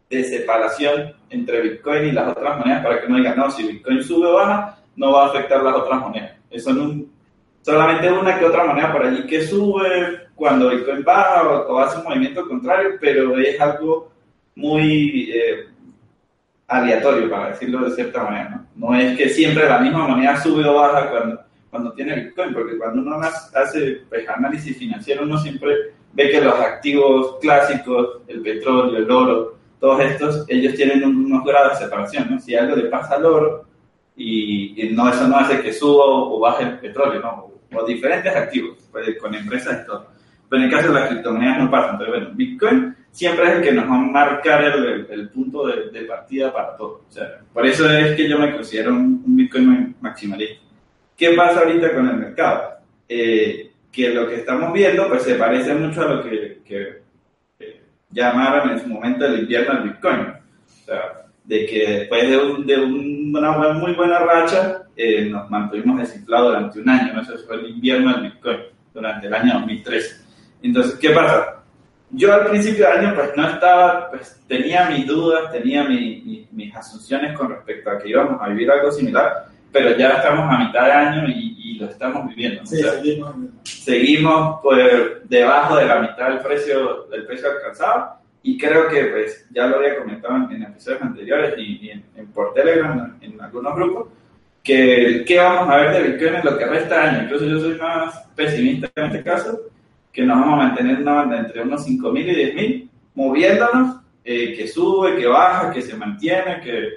de 0.10 0.24
separación 0.24 1.14
entre 1.30 1.62
Bitcoin 1.62 2.08
y 2.08 2.12
las 2.12 2.30
otras 2.30 2.58
monedas 2.58 2.84
para 2.84 3.00
que 3.00 3.08
no 3.08 3.18
digan, 3.18 3.38
no, 3.38 3.52
si 3.52 3.68
Bitcoin 3.68 4.04
sube 4.04 4.28
o 4.28 4.34
baja, 4.34 4.80
no 4.96 5.14
va 5.14 5.26
a 5.26 5.30
afectar 5.30 5.62
las 5.62 5.76
otras 5.76 6.02
monedas. 6.02 6.32
Eso 6.52 6.74
no, 6.74 7.06
solamente 7.62 8.12
una 8.12 8.38
que 8.38 8.46
otra 8.46 8.66
moneda 8.66 8.92
por 8.92 9.06
allí 9.06 9.26
que 9.26 9.42
sube 9.48 10.28
cuando 10.36 10.70
Bitcoin 10.70 11.04
baja 11.04 11.44
o, 11.44 11.80
hace 11.80 11.98
un 12.00 12.04
movimiento 12.04 12.48
contrario, 12.48 12.98
pero 13.00 13.38
es 13.38 13.60
algo 13.60 14.12
muy 14.56 15.32
eh, 15.34 15.68
aleatorio, 16.68 17.30
para 17.30 17.50
decirlo 17.50 17.90
de 17.90 17.96
cierta 17.96 18.24
manera. 18.24 18.66
¿no? 18.76 18.90
no 18.90 18.96
es 18.96 19.18
que 19.18 19.30
siempre 19.30 19.68
la 19.68 19.80
misma 19.80 20.08
moneda 20.08 20.42
sube 20.42 20.68
o 20.68 20.76
baja 20.76 21.10
cuando 21.10 21.42
cuando 21.72 21.94
tiene 21.94 22.16
Bitcoin, 22.16 22.54
porque 22.54 22.78
cuando 22.78 23.02
uno 23.02 23.20
hace 23.22 24.02
pues, 24.10 24.28
análisis 24.28 24.78
financiero, 24.78 25.24
uno 25.24 25.38
siempre 25.40 25.94
ve 26.14 26.30
que 26.30 26.42
los 26.42 26.60
activos 26.60 27.38
clásicos, 27.40 28.20
el 28.28 28.42
petróleo, 28.42 28.98
el 28.98 29.10
oro, 29.10 29.58
todos 29.80 30.02
estos, 30.02 30.46
ellos 30.50 30.76
tienen 30.76 31.04
unos 31.04 31.44
grados 31.46 31.80
de 31.80 31.86
separación, 31.86 32.30
¿no? 32.30 32.40
Si 32.40 32.54
algo 32.56 32.76
le 32.76 32.90
pasa 32.90 33.16
al 33.16 33.26
oro, 33.26 33.66
y, 34.16 34.90
no, 34.94 35.10
eso 35.10 35.28
no 35.28 35.38
hace 35.38 35.62
que 35.62 35.74
suba 35.74 36.06
o 36.06 36.40
baje 36.40 36.64
el 36.64 36.80
petróleo, 36.80 37.22
¿no? 37.22 37.52
O, 37.78 37.86
diferentes 37.86 38.36
activos, 38.36 38.78
pues, 38.92 39.18
con 39.20 39.34
empresas 39.34 39.82
y 39.82 39.86
todo. 39.86 40.08
Pero 40.50 40.62
en 40.62 40.70
el 40.70 40.76
caso 40.76 40.90
de 40.90 41.00
las 41.00 41.10
criptomonedas 41.10 41.60
no 41.60 41.72
pasa. 41.72 41.92
Entonces, 41.92 42.16
bueno, 42.16 42.30
Bitcoin 42.36 42.96
siempre 43.10 43.46
es 43.46 43.52
el 43.56 43.62
que 43.62 43.72
nos 43.72 43.90
va 43.90 43.96
a 43.96 44.00
marcar 44.00 44.64
el, 44.66 45.08
el 45.10 45.30
punto 45.30 45.68
de, 45.68 45.90
de, 45.90 46.02
partida 46.06 46.52
para 46.52 46.76
todo. 46.76 47.06
O 47.08 47.12
sea, 47.12 47.40
por 47.54 47.66
eso 47.66 47.90
es 47.90 48.16
que 48.16 48.28
yo 48.28 48.38
me 48.38 48.52
considero 48.52 48.92
un 48.92 49.24
Bitcoin 49.36 49.96
maximalista. 50.02 50.62
¿Qué 51.16 51.34
pasa 51.34 51.60
ahorita 51.60 51.94
con 51.94 52.10
el 52.10 52.18
mercado? 52.18 52.72
Eh, 53.08 53.72
que 53.92 54.10
lo 54.10 54.28
que 54.28 54.36
estamos 54.36 54.74
viendo 54.74 55.08
pues 55.08 55.24
se 55.24 55.36
parece 55.36 55.74
mucho 55.76 56.02
a 56.02 56.14
lo 56.16 56.24
que, 56.24 56.62
llamaron 58.10 58.72
en 58.72 58.80
su 58.80 58.88
momento 58.88 59.26
el 59.26 59.42
invierno 59.42 59.76
del 59.76 59.90
Bitcoin. 59.90 60.20
O 60.20 60.86
sea, 60.86 61.26
de 61.52 61.66
que 61.66 61.86
después 61.86 62.30
de, 62.30 62.78
una 62.78 63.74
muy 63.74 63.92
buena 63.92 64.20
racha 64.20 64.84
eh, 64.96 65.26
nos 65.26 65.50
mantuvimos 65.50 66.00
desinflados 66.00 66.54
durante 66.54 66.80
un 66.80 66.88
año. 66.88 67.22
Eso 67.22 67.34
fue 67.46 67.58
el 67.58 67.72
invierno 67.72 68.14
del 68.14 68.32
Bitcoin, 68.32 68.60
durante 68.94 69.28
el 69.28 69.34
año 69.34 69.56
2013. 69.56 70.16
Entonces, 70.64 70.98
¿qué 70.98 71.10
pasa? 71.10 71.58
Yo 72.12 72.34
al 72.34 72.48
principio 72.48 72.88
del 72.88 73.00
año 73.00 73.16
pues 73.16 73.32
no 73.36 73.50
estaba, 73.50 74.10
pues 74.10 74.40
tenía 74.48 74.90
mis 74.92 75.06
dudas, 75.06 75.52
tenía 75.52 75.84
mis 75.84 76.74
asunciones 76.74 77.38
con 77.38 77.50
respecto 77.50 77.90
a 77.90 78.00
que 78.00 78.08
íbamos 78.08 78.42
a 78.42 78.48
vivir 78.48 78.72
algo 78.72 78.90
similar, 78.90 79.48
pero 79.74 79.98
ya 79.98 80.12
estamos 80.12 80.50
a 80.50 80.58
mitad 80.58 80.86
de 80.86 80.92
año 80.94 81.28
y, 81.28 81.52
lo 81.82 81.88
estamos 81.88 82.28
viviendo. 82.28 82.64
Sí, 82.64 82.78
seguimos. 82.78 83.36
seguimos 83.64 84.60
pues, 84.62 85.28
debajo 85.28 85.76
de 85.76 85.86
la 85.86 86.00
mitad 86.00 86.30
del 86.30 86.40
precio, 86.40 87.08
del 87.10 87.26
precio 87.26 87.50
alcanzado 87.50 88.21
y 88.44 88.58
creo 88.58 88.88
que 88.88 89.06
pues 89.06 89.46
ya 89.52 89.68
lo 89.68 89.78
había 89.78 89.98
comentado 89.98 90.50
en, 90.52 90.64
episodios 90.64 91.02
anteriores 91.02 91.54
y, 91.58 91.90
en, 91.90 92.28
por 92.34 92.54
Telegram, 92.54 93.18
en, 93.22 93.40
algunos 93.42 93.76
grupos, 93.76 94.08
que, 94.64 95.24
que 95.26 95.38
vamos 95.38 95.70
a 95.70 95.78
ver 95.78 95.94
de 95.94 96.10
Bitcoin 96.12 96.36
en 96.36 96.46
lo 96.46 96.58
que 96.58 96.66
resta 96.66 97.04
año. 97.04 97.24
Incluso 97.24 97.46
yo 97.46 97.60
soy 97.60 97.78
más 97.78 98.28
pesimista 98.36 98.90
en 98.96 99.06
este 99.06 99.24
caso, 99.24 99.60
que 100.12 100.24
nos 100.24 100.40
vamos 100.40 100.54
a 100.54 100.68
mantener 100.68 101.02
una 101.02 101.14
banda 101.14 101.40
entre 101.40 101.62
unos 101.62 101.88
5.000 101.88 102.20
y 102.20 102.36
10.000, 102.56 102.90
moviéndonos, 103.16 103.98
eh, 104.24 104.54
que 104.56 104.68
sube, 104.68 105.16
que 105.16 105.28
baja, 105.28 105.72
que 105.72 105.82
se 105.82 105.96
mantiene, 105.96 106.62
que, 106.62 106.90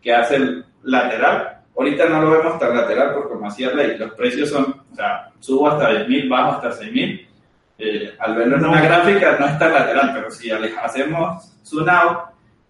que 0.00 0.12
hace 0.12 0.64
lateral 0.82 1.62
Ahorita 1.76 2.06
no 2.08 2.22
lo 2.22 2.30
vemos 2.30 2.58
tan 2.58 2.76
lateral 2.76 3.14
porque 3.14 3.32
como 3.32 3.48
hacía 3.48 3.72
ley, 3.72 3.96
los 3.96 4.12
precios 4.12 4.50
son, 4.50 4.82
o 4.92 4.94
sea, 4.94 5.30
subo 5.40 5.68
hasta 5.68 5.90
10.000, 6.06 6.28
bajo 6.28 6.52
hasta 6.52 6.84
6.000. 6.84 7.26
Eh, 7.84 8.14
al 8.20 8.36
verlo 8.36 8.58
en 8.58 8.64
una 8.64 8.80
gráfica 8.80 9.36
no 9.40 9.46
está 9.46 9.68
lateral, 9.68 10.12
pero 10.14 10.30
si 10.30 10.48
hacemos 10.52 11.52
zoom 11.64 11.88
out 11.88 12.18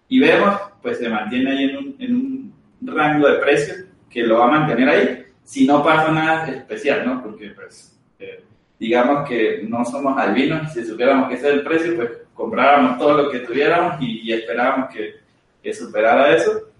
y 0.07 0.19
vemos, 0.19 0.59
pues 0.81 0.97
se 0.97 1.07
mantiene 1.07 1.51
ahí 1.51 1.63
en 1.65 1.77
un, 1.77 1.95
en 1.99 2.15
un 2.15 2.53
rango 2.95 3.27
de 3.27 3.35
precios 3.35 3.77
que 4.09 4.23
lo 4.23 4.39
va 4.39 4.45
a 4.45 4.59
mantener 4.59 4.89
ahí 4.89 5.25
si 5.43 5.67
no 5.67 5.83
pasa 5.83 6.11
nada 6.11 6.47
especial, 6.47 7.05
¿no? 7.05 7.21
Porque 7.21 7.51
pues 7.51 7.95
eh, 8.17 8.43
digamos 8.79 9.29
que 9.29 9.63
no 9.69 9.85
somos 9.85 10.17
albinos 10.17 10.63
y 10.71 10.79
si 10.79 10.87
supiéramos 10.87 11.29
que 11.29 11.35
ese 11.35 11.49
es 11.49 11.53
el 11.53 11.63
precio, 11.63 11.95
pues 11.95 12.09
comprábamos 12.33 12.97
todo 12.97 13.13
lo 13.21 13.29
que 13.29 13.41
tuviéramos 13.41 14.01
y, 14.01 14.33
esperábamos 14.33 14.89
que, 14.91 15.17
que, 15.61 15.75
superara 15.75 16.35
eso. 16.35 16.71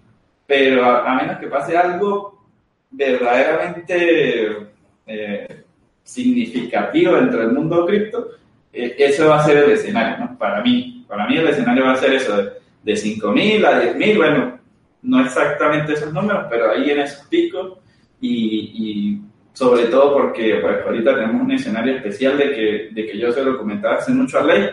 Pero 0.44 0.84
a, 0.84 1.14
menos 1.14 1.38
que 1.38 1.46
pase 1.46 1.76
algo 1.76 2.44
verdaderamente 2.90 4.66
eh, 5.06 5.63
significativo 6.04 7.16
dentro 7.16 7.40
del 7.40 7.52
mundo 7.52 7.84
cripto, 7.86 8.28
eh, 8.72 8.94
eso 8.98 9.28
va 9.28 9.40
a 9.40 9.44
ser 9.44 9.56
el 9.56 9.70
escenario, 9.72 10.24
¿no? 10.24 10.38
Para 10.38 10.62
mí, 10.62 11.04
para 11.08 11.26
mí 11.26 11.36
el 11.36 11.48
escenario 11.48 11.84
va 11.84 11.92
a 11.92 11.96
ser 11.96 12.12
eso, 12.14 12.36
de, 12.36 12.50
de 12.84 12.92
5.000 12.92 13.64
a 13.64 13.82
10.000, 13.82 14.16
bueno, 14.16 14.60
no 15.02 15.20
exactamente 15.20 15.94
esos 15.94 16.12
números, 16.12 16.46
pero 16.50 16.70
ahí 16.70 16.90
en 16.90 17.00
esos 17.00 17.26
picos 17.26 17.78
y, 18.20 19.20
sobre 19.52 19.84
todo 19.84 20.14
porque 20.14 20.56
pues, 20.60 20.84
ahorita 20.84 21.14
tenemos 21.14 21.42
un 21.42 21.52
escenario 21.52 21.96
especial 21.96 22.36
de 22.36 22.50
que, 22.52 22.88
de 22.92 23.06
que 23.06 23.18
yo 23.18 23.30
se 23.30 23.44
lo 23.44 23.56
comentaba 23.56 23.96
hace 23.96 24.12
mucho 24.12 24.38
a 24.38 24.44
Ley, 24.44 24.68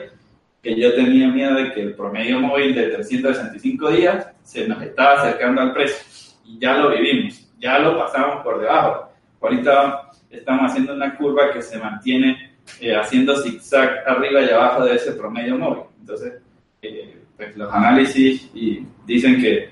que 0.62 0.80
yo 0.80 0.94
tenía 0.94 1.28
miedo 1.28 1.56
de 1.56 1.72
que 1.72 1.82
el 1.82 1.94
promedio 1.94 2.40
móvil 2.40 2.74
de 2.74 2.88
365 2.88 3.92
días 3.92 4.28
se 4.44 4.68
nos 4.68 4.82
estaba 4.82 5.22
acercando 5.22 5.62
al 5.62 5.74
precio 5.74 5.98
y 6.46 6.60
ya 6.60 6.78
lo 6.78 6.90
vivimos, 6.90 7.48
ya 7.60 7.80
lo 7.80 7.98
pasamos 7.98 8.44
por 8.44 8.60
debajo. 8.60 9.12
Ahorita 9.42 10.11
estamos 10.32 10.72
haciendo 10.72 10.94
una 10.94 11.16
curva 11.16 11.52
que 11.52 11.62
se 11.62 11.78
mantiene 11.78 12.52
eh, 12.80 12.96
haciendo 12.96 13.36
zigzag 13.42 14.04
arriba 14.08 14.42
y 14.42 14.50
abajo 14.50 14.86
de 14.86 14.96
ese 14.96 15.12
promedio 15.14 15.58
móvil. 15.58 15.84
Entonces, 16.00 16.34
eh, 16.82 17.18
pues 17.36 17.56
los 17.58 17.72
análisis 17.74 18.50
y 18.54 18.86
dicen 19.06 19.42
que 19.42 19.70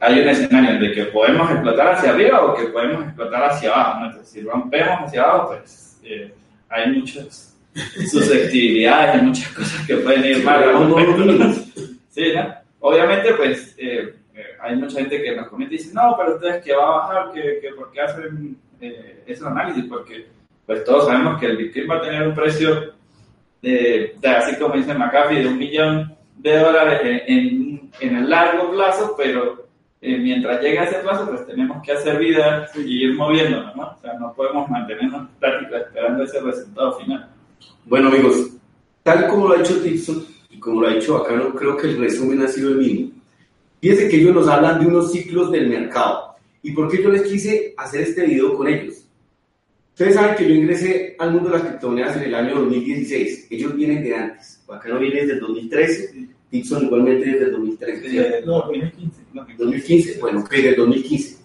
hay 0.00 0.20
un 0.20 0.28
escenario 0.28 0.80
de 0.80 0.92
que 0.92 1.04
podemos 1.06 1.50
explotar 1.50 1.94
hacia 1.94 2.10
arriba 2.10 2.44
o 2.44 2.54
que 2.54 2.66
podemos 2.66 3.04
explotar 3.04 3.44
hacia 3.44 3.72
abajo. 3.72 4.04
Entonces, 4.04 4.28
si 4.28 4.40
rompemos 4.42 5.00
hacia 5.00 5.22
abajo, 5.22 5.48
pues 5.48 6.00
eh, 6.02 6.34
hay 6.68 6.92
muchas 6.92 7.56
susceptibilidades, 8.10 9.14
hay 9.14 9.22
muchas 9.22 9.48
cosas 9.52 9.86
que 9.86 9.96
pueden 9.96 10.24
ir 10.24 10.44
mal. 10.44 10.64
sí, 12.10 12.32
¿no? 12.34 12.54
Obviamente, 12.80 13.32
pues 13.34 13.74
eh, 13.78 14.14
eh, 14.34 14.42
hay 14.60 14.76
mucha 14.76 14.98
gente 14.98 15.22
que 15.22 15.34
nos 15.34 15.48
comenta 15.48 15.74
y 15.74 15.78
dice, 15.78 15.94
no, 15.94 16.14
pero 16.18 16.34
ustedes 16.34 16.62
que 16.62 16.74
va 16.74 16.84
a 16.84 16.98
bajar, 16.98 17.32
que, 17.32 17.60
que 17.62 17.70
por 17.74 17.90
qué 17.92 18.00
hacen 18.88 19.22
ese 19.26 19.46
análisis, 19.46 19.84
porque 19.84 20.26
pues 20.66 20.84
todos 20.84 21.06
sabemos 21.06 21.38
que 21.38 21.46
el 21.46 21.56
Bitcoin 21.56 21.90
va 21.90 21.96
a 21.96 22.02
tener 22.02 22.26
un 22.26 22.34
precio 22.34 22.94
de, 23.62 24.16
así 24.24 24.56
como 24.56 24.74
dice 24.76 24.94
McAfee, 24.94 25.42
de 25.42 25.48
un 25.48 25.58
millón 25.58 26.14
de 26.38 26.58
dólares 26.58 27.22
en, 27.26 27.90
en 28.00 28.16
el 28.16 28.28
largo 28.28 28.70
plazo, 28.72 29.14
pero 29.16 29.64
eh, 30.00 30.18
mientras 30.18 30.60
llegue 30.60 30.78
a 30.78 30.84
ese 30.84 30.98
plazo, 30.98 31.26
pues 31.28 31.46
tenemos 31.46 31.82
que 31.82 31.92
hacer 31.92 32.18
vida 32.18 32.68
y 32.76 33.04
ir 33.04 33.14
moviéndonos, 33.14 33.74
¿no? 33.74 33.84
O 33.84 33.98
sea, 34.00 34.12
no 34.18 34.34
podemos 34.34 34.68
mantenernos 34.68 35.30
estáticos 35.30 35.80
esperando 35.80 36.24
ese 36.24 36.40
resultado 36.40 36.98
final. 36.98 37.30
Bueno, 37.86 38.08
amigos, 38.08 38.50
tal 39.02 39.26
como 39.28 39.48
lo 39.48 39.54
ha 39.54 39.60
hecho 39.60 39.80
Tipson 39.80 40.26
y 40.50 40.58
como 40.58 40.82
lo 40.82 40.88
ha 40.88 40.94
hecho 40.94 41.18
Bacano, 41.18 41.54
creo 41.54 41.76
que 41.76 41.88
el 41.88 41.98
resumen 41.98 42.42
ha 42.42 42.48
sido 42.48 42.70
el 42.70 42.76
mismo. 42.76 43.12
Fíjense 43.80 44.08
que 44.08 44.16
ellos 44.16 44.34
nos 44.34 44.48
hablan 44.48 44.80
de 44.80 44.86
unos 44.86 45.12
ciclos 45.12 45.50
del 45.50 45.68
mercado. 45.68 46.33
¿Y 46.64 46.72
por 46.72 46.90
qué 46.90 47.00
yo 47.00 47.10
les 47.10 47.22
quise 47.22 47.74
hacer 47.76 48.00
este 48.00 48.26
video 48.26 48.56
con 48.56 48.66
ellos? 48.66 49.06
Ustedes 49.90 50.14
saben 50.14 50.34
que 50.34 50.48
yo 50.48 50.54
ingresé 50.54 51.14
al 51.20 51.32
mundo 51.32 51.50
de 51.50 51.58
las 51.58 51.66
criptomonedas 51.68 52.16
en 52.16 52.22
el 52.24 52.34
año 52.34 52.56
2016. 52.56 53.46
Ellos 53.50 53.76
vienen 53.76 54.02
de 54.02 54.16
antes. 54.16 54.64
Bacano 54.66 54.98
viene 54.98 55.20
desde 55.20 55.34
el 55.34 55.40
2013 55.40 56.28
Dixon 56.54 56.84
igualmente 56.84 57.26
desde 57.26 57.44
el 57.46 57.52
2013. 57.52 58.42
no, 58.46 58.62
2015. 58.62 59.22
2015, 59.58 60.20
bueno, 60.20 60.44
desde 60.48 60.68
el 60.70 60.76
2015. 60.76 61.36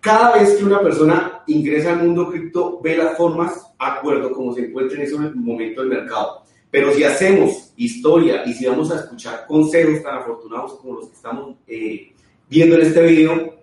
Cada 0.00 0.38
vez 0.38 0.54
que 0.54 0.64
una 0.64 0.80
persona 0.80 1.42
ingresa 1.46 1.92
al 1.92 2.06
mundo 2.06 2.30
cripto, 2.30 2.80
ve 2.82 2.96
las 2.96 3.16
formas, 3.16 3.72
acuerdo, 3.78 4.32
como 4.32 4.54
se 4.54 4.66
encuentra 4.66 4.96
en 4.96 5.02
ese 5.04 5.16
momento 5.18 5.82
del 5.82 5.90
mercado. 5.90 6.42
Pero 6.70 6.92
si 6.94 7.04
hacemos 7.04 7.74
historia 7.76 8.42
y 8.46 8.54
si 8.54 8.64
vamos 8.66 8.90
a 8.90 9.00
escuchar 9.00 9.44
consejos 9.46 10.02
tan 10.02 10.18
afortunados 10.18 10.74
como 10.78 10.94
los 10.94 11.08
que 11.08 11.16
estamos 11.16 11.56
eh, 11.66 12.12
viendo 12.48 12.76
en 12.76 12.82
este 12.82 13.02
video, 13.02 13.59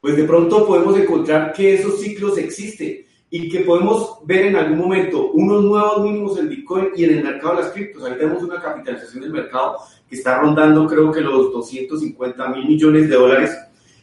pues 0.00 0.16
de 0.16 0.24
pronto 0.24 0.66
podemos 0.66 0.96
encontrar 0.98 1.52
que 1.52 1.74
esos 1.74 2.00
ciclos 2.00 2.38
existen 2.38 3.04
y 3.30 3.48
que 3.48 3.60
podemos 3.60 4.20
ver 4.24 4.46
en 4.46 4.56
algún 4.56 4.78
momento 4.78 5.30
unos 5.32 5.64
nuevos 5.64 6.02
mínimos 6.02 6.38
en 6.38 6.48
Bitcoin 6.48 6.88
y 6.96 7.04
en 7.04 7.18
el 7.18 7.24
mercado 7.24 7.56
de 7.56 7.62
las 7.62 7.72
criptos. 7.72 8.04
Ahí 8.04 8.14
tenemos 8.16 8.42
una 8.42 8.60
capitalización 8.60 9.22
del 9.22 9.32
mercado 9.32 9.76
que 10.08 10.16
está 10.16 10.38
rondando 10.38 10.86
creo 10.86 11.12
que 11.12 11.20
los 11.20 11.52
250 11.52 12.48
mil 12.48 12.66
millones 12.66 13.08
de 13.08 13.16
dólares, 13.16 13.56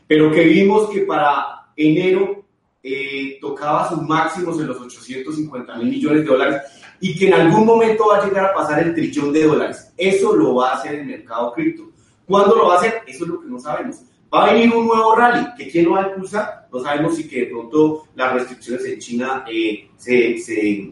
pero 0.08 0.32
que 0.32 0.44
vimos 0.46 0.90
que 0.90 1.02
para 1.02 1.72
enero 1.76 2.44
eh, 2.84 3.40
tocaba 3.42 3.90
sus 3.90 4.02
máximos 4.04 4.60
en 4.60 4.68
los 4.68 4.80
850 4.80 5.76
mil 5.78 5.90
millones 5.90 6.22
de 6.22 6.28
dólares 6.28 6.62
y 7.00 7.18
que 7.18 7.28
en 7.28 7.34
algún 7.34 7.66
momento 7.66 8.08
va 8.08 8.20
a 8.20 8.26
llegar 8.26 8.46
a 8.46 8.54
pasar 8.54 8.84
el 8.84 8.94
trillón 8.94 9.34
de 9.34 9.44
dólares. 9.44 9.92
Eso 9.98 10.36
lo 10.36 10.56
va 10.56 10.72
a 10.72 10.76
hacer 10.76 10.96
el 10.96 11.06
mercado 11.06 11.52
cripto. 11.54 11.90
¿Cuándo 12.28 12.56
lo 12.56 12.68
va 12.68 12.76
a 12.76 12.78
hacer? 12.78 13.02
Eso 13.08 13.24
es 13.24 13.30
lo 13.30 13.42
que 13.42 13.48
no 13.48 13.60
sabemos. 13.60 13.98
Va 14.36 14.48
a 14.48 14.54
venir 14.54 14.76
un 14.76 14.86
nuevo 14.86 15.16
rally, 15.16 15.48
que 15.58 15.70
quién 15.70 15.86
lo 15.86 15.92
va 15.92 16.04
a 16.04 16.08
impulsar, 16.10 16.68
no 16.70 16.80
sabemos 16.82 17.16
si 17.16 17.26
que 17.26 17.42
de 17.42 17.46
pronto 17.46 18.10
las 18.16 18.34
restricciones 18.34 18.84
en 18.84 19.00
China 19.00 19.46
eh, 19.50 19.88
se, 19.96 20.38
se, 20.40 20.92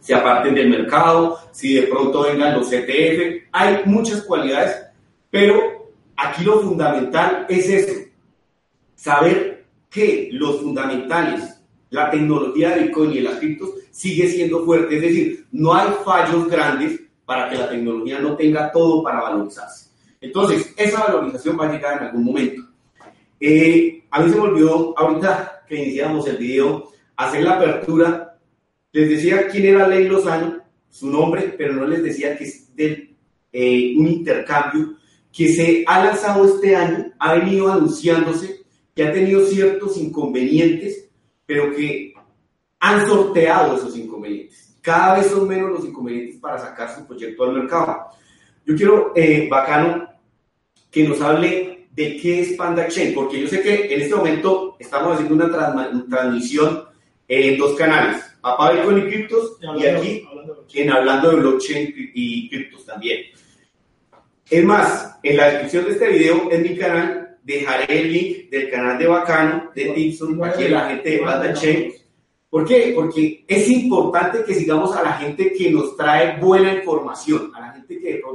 se, 0.00 0.14
aparten 0.14 0.52
del 0.52 0.68
mercado, 0.68 1.38
si 1.52 1.74
de 1.74 1.82
pronto 1.82 2.24
vengan 2.24 2.58
los 2.58 2.72
ETF, 2.72 3.44
hay 3.52 3.82
muchas 3.84 4.22
cualidades, 4.22 4.82
pero 5.30 5.92
aquí 6.16 6.42
lo 6.42 6.60
fundamental 6.60 7.46
es 7.48 7.68
eso, 7.68 8.00
saber 8.96 9.64
que 9.88 10.30
los 10.32 10.60
fundamentales, 10.60 11.62
la 11.90 12.10
tecnología 12.10 12.70
de 12.70 12.82
Bitcoin 12.82 13.12
y 13.12 13.16
de 13.16 13.20
las 13.20 13.38
criptos 13.38 13.70
sigue 13.92 14.26
siendo 14.26 14.64
fuerte, 14.64 14.96
es 14.96 15.02
decir, 15.02 15.46
no 15.52 15.72
hay 15.72 15.88
fallos 16.04 16.48
grandes 16.48 17.00
para 17.24 17.48
que 17.48 17.58
la 17.58 17.68
tecnología 17.68 18.18
no 18.18 18.34
tenga 18.34 18.72
todo 18.72 19.04
para 19.04 19.20
valorizarse. 19.20 19.88
Entonces, 20.20 20.74
esa 20.76 21.04
valorización 21.04 21.56
va 21.60 21.68
a 21.68 21.72
llegar 21.72 21.98
en 21.98 22.08
algún 22.08 22.24
momento. 22.24 22.71
Eh, 23.44 24.04
a 24.08 24.22
mí 24.22 24.30
se 24.30 24.36
me 24.36 24.42
olvidó, 24.42 24.94
ahorita 24.96 25.64
que 25.66 25.74
iniciamos 25.74 26.28
el 26.28 26.36
video, 26.36 26.90
hacer 27.16 27.42
la 27.42 27.56
apertura. 27.56 28.38
Les 28.92 29.10
decía 29.10 29.48
quién 29.48 29.66
era 29.66 29.88
Ley 29.88 30.06
Lozano, 30.06 30.58
su 30.88 31.10
nombre, 31.10 31.52
pero 31.58 31.72
no 31.72 31.84
les 31.84 32.04
decía 32.04 32.36
que 32.38 32.44
es 32.44 32.76
de 32.76 33.16
eh, 33.52 33.94
un 33.98 34.06
intercambio 34.06 34.94
que 35.32 35.52
se 35.52 35.82
ha 35.88 36.04
lanzado 36.04 36.44
este 36.44 36.76
año, 36.76 37.12
ha 37.18 37.34
venido 37.34 37.72
anunciándose, 37.72 38.62
que 38.94 39.02
ha 39.02 39.12
tenido 39.12 39.44
ciertos 39.46 39.96
inconvenientes, 39.96 41.08
pero 41.44 41.74
que 41.74 42.14
han 42.78 43.08
sorteado 43.08 43.76
esos 43.76 43.96
inconvenientes. 43.96 44.76
Cada 44.80 45.18
vez 45.18 45.26
son 45.26 45.48
menos 45.48 45.70
los 45.70 45.84
inconvenientes 45.84 46.38
para 46.38 46.58
sacar 46.58 46.94
su 46.94 47.04
proyecto 47.06 47.42
al 47.42 47.54
mercado. 47.54 48.06
Yo 48.64 48.76
quiero, 48.76 49.12
eh, 49.16 49.48
bacano, 49.50 50.08
que 50.90 51.08
nos 51.08 51.20
hable 51.20 51.81
de 51.92 52.16
qué 52.16 52.40
es 52.40 52.52
Panda 52.54 52.88
Chain, 52.88 53.14
porque 53.14 53.40
yo 53.40 53.48
sé 53.48 53.62
que 53.62 53.94
en 53.94 54.00
este 54.00 54.14
momento 54.14 54.76
estamos 54.78 55.14
haciendo 55.14 55.34
una 55.34 56.04
transmisión 56.08 56.84
en 57.28 57.58
dos 57.58 57.76
canales, 57.76 58.22
Papá 58.40 58.72
Bitcoin 58.72 58.98
y 58.98 59.10
Criptos, 59.10 59.58
y, 59.78 59.86
aquí 59.86 60.28
en 60.74 60.90
Hablando 60.90 61.30
de 61.30 61.36
Blockchain 61.36 61.94
y 62.14 62.48
Criptos 62.48 62.86
también. 62.86 63.22
Es 64.48 64.64
más, 64.64 65.18
en 65.22 65.36
la 65.36 65.50
descripción 65.50 65.84
de 65.84 65.92
este 65.92 66.08
video, 66.08 66.48
en 66.50 66.62
mi 66.62 66.76
canal, 66.76 67.36
dejaré 67.42 68.00
el 68.00 68.12
link 68.12 68.50
del 68.50 68.70
canal 68.70 68.98
de 68.98 69.06
Bacano, 69.06 69.70
de 69.74 69.84
Tipson, 69.86 70.42
aquí 70.44 70.68
la 70.68 70.88
gente 70.88 71.10
de 71.10 71.18
Panda 71.18 71.52
Chain, 71.52 71.92
¿Por 72.52 72.66
qué? 72.66 72.92
Porque 72.94 73.46
es 73.48 73.66
importante 73.70 74.44
que 74.44 74.54
sigamos 74.54 74.94
a 74.94 75.02
la 75.02 75.14
gente 75.14 75.54
que 75.54 75.70
nos 75.70 75.96
trae 75.96 76.38
buena 76.38 76.74
información, 76.74 77.50
a 77.54 77.60
la 77.60 77.72
gente 77.72 77.98
que 77.98 78.12
de 78.12 78.18
pronto 78.18 78.31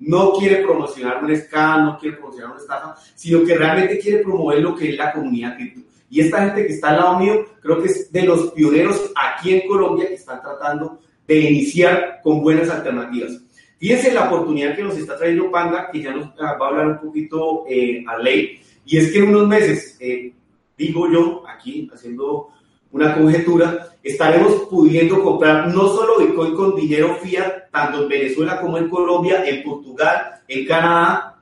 no 0.00 0.32
quiere 0.32 0.62
promocionar 0.62 1.24
un 1.24 1.36
scam, 1.36 1.86
no 1.86 1.98
quiere 1.98 2.16
promocionar 2.16 2.52
una 2.52 2.60
estafa, 2.60 2.96
sino 3.14 3.44
que 3.44 3.56
realmente 3.56 3.98
quiere 3.98 4.22
promover 4.22 4.60
lo 4.60 4.74
que 4.74 4.90
es 4.90 4.96
la 4.96 5.12
comunidad 5.12 5.56
cripto. 5.56 5.80
Y 6.10 6.20
esta 6.20 6.44
gente 6.44 6.66
que 6.66 6.72
está 6.72 6.90
al 6.90 6.96
lado 6.96 7.18
mío, 7.18 7.46
creo 7.60 7.82
que 7.82 7.88
es 7.88 8.10
de 8.10 8.22
los 8.22 8.52
pioneros 8.52 9.12
aquí 9.14 9.54
en 9.54 9.68
Colombia 9.68 10.08
que 10.08 10.14
están 10.14 10.40
tratando 10.40 11.00
de 11.26 11.38
iniciar 11.40 12.20
con 12.22 12.40
buenas 12.42 12.70
alternativas. 12.70 13.42
Fíjense 13.78 14.12
la 14.12 14.26
oportunidad 14.26 14.74
que 14.74 14.82
nos 14.82 14.96
está 14.96 15.16
trayendo 15.16 15.50
Panda, 15.50 15.88
que 15.92 16.02
ya 16.02 16.12
nos 16.12 16.30
ah, 16.40 16.56
va 16.60 16.66
a 16.66 16.68
hablar 16.70 16.88
un 16.88 16.98
poquito 16.98 17.64
eh, 17.68 18.02
a 18.08 18.18
ley, 18.18 18.60
y 18.84 18.96
es 18.96 19.12
que 19.12 19.18
en 19.18 19.28
unos 19.28 19.46
meses, 19.46 19.96
eh, 20.00 20.32
digo 20.76 21.10
yo, 21.12 21.44
aquí 21.46 21.88
haciendo 21.92 22.48
una 22.92 23.14
conjetura, 23.14 23.88
estaremos 24.02 24.66
pudiendo 24.70 25.22
comprar 25.22 25.68
no 25.68 25.88
solo 25.88 26.18
Bitcoin 26.18 26.54
con 26.54 26.74
dinero 26.74 27.16
fiat, 27.22 27.70
tanto 27.70 28.02
en 28.02 28.08
Venezuela 28.08 28.60
como 28.60 28.78
en 28.78 28.88
Colombia, 28.88 29.44
en 29.46 29.62
Portugal, 29.62 30.40
en 30.46 30.66
Canadá, 30.66 31.36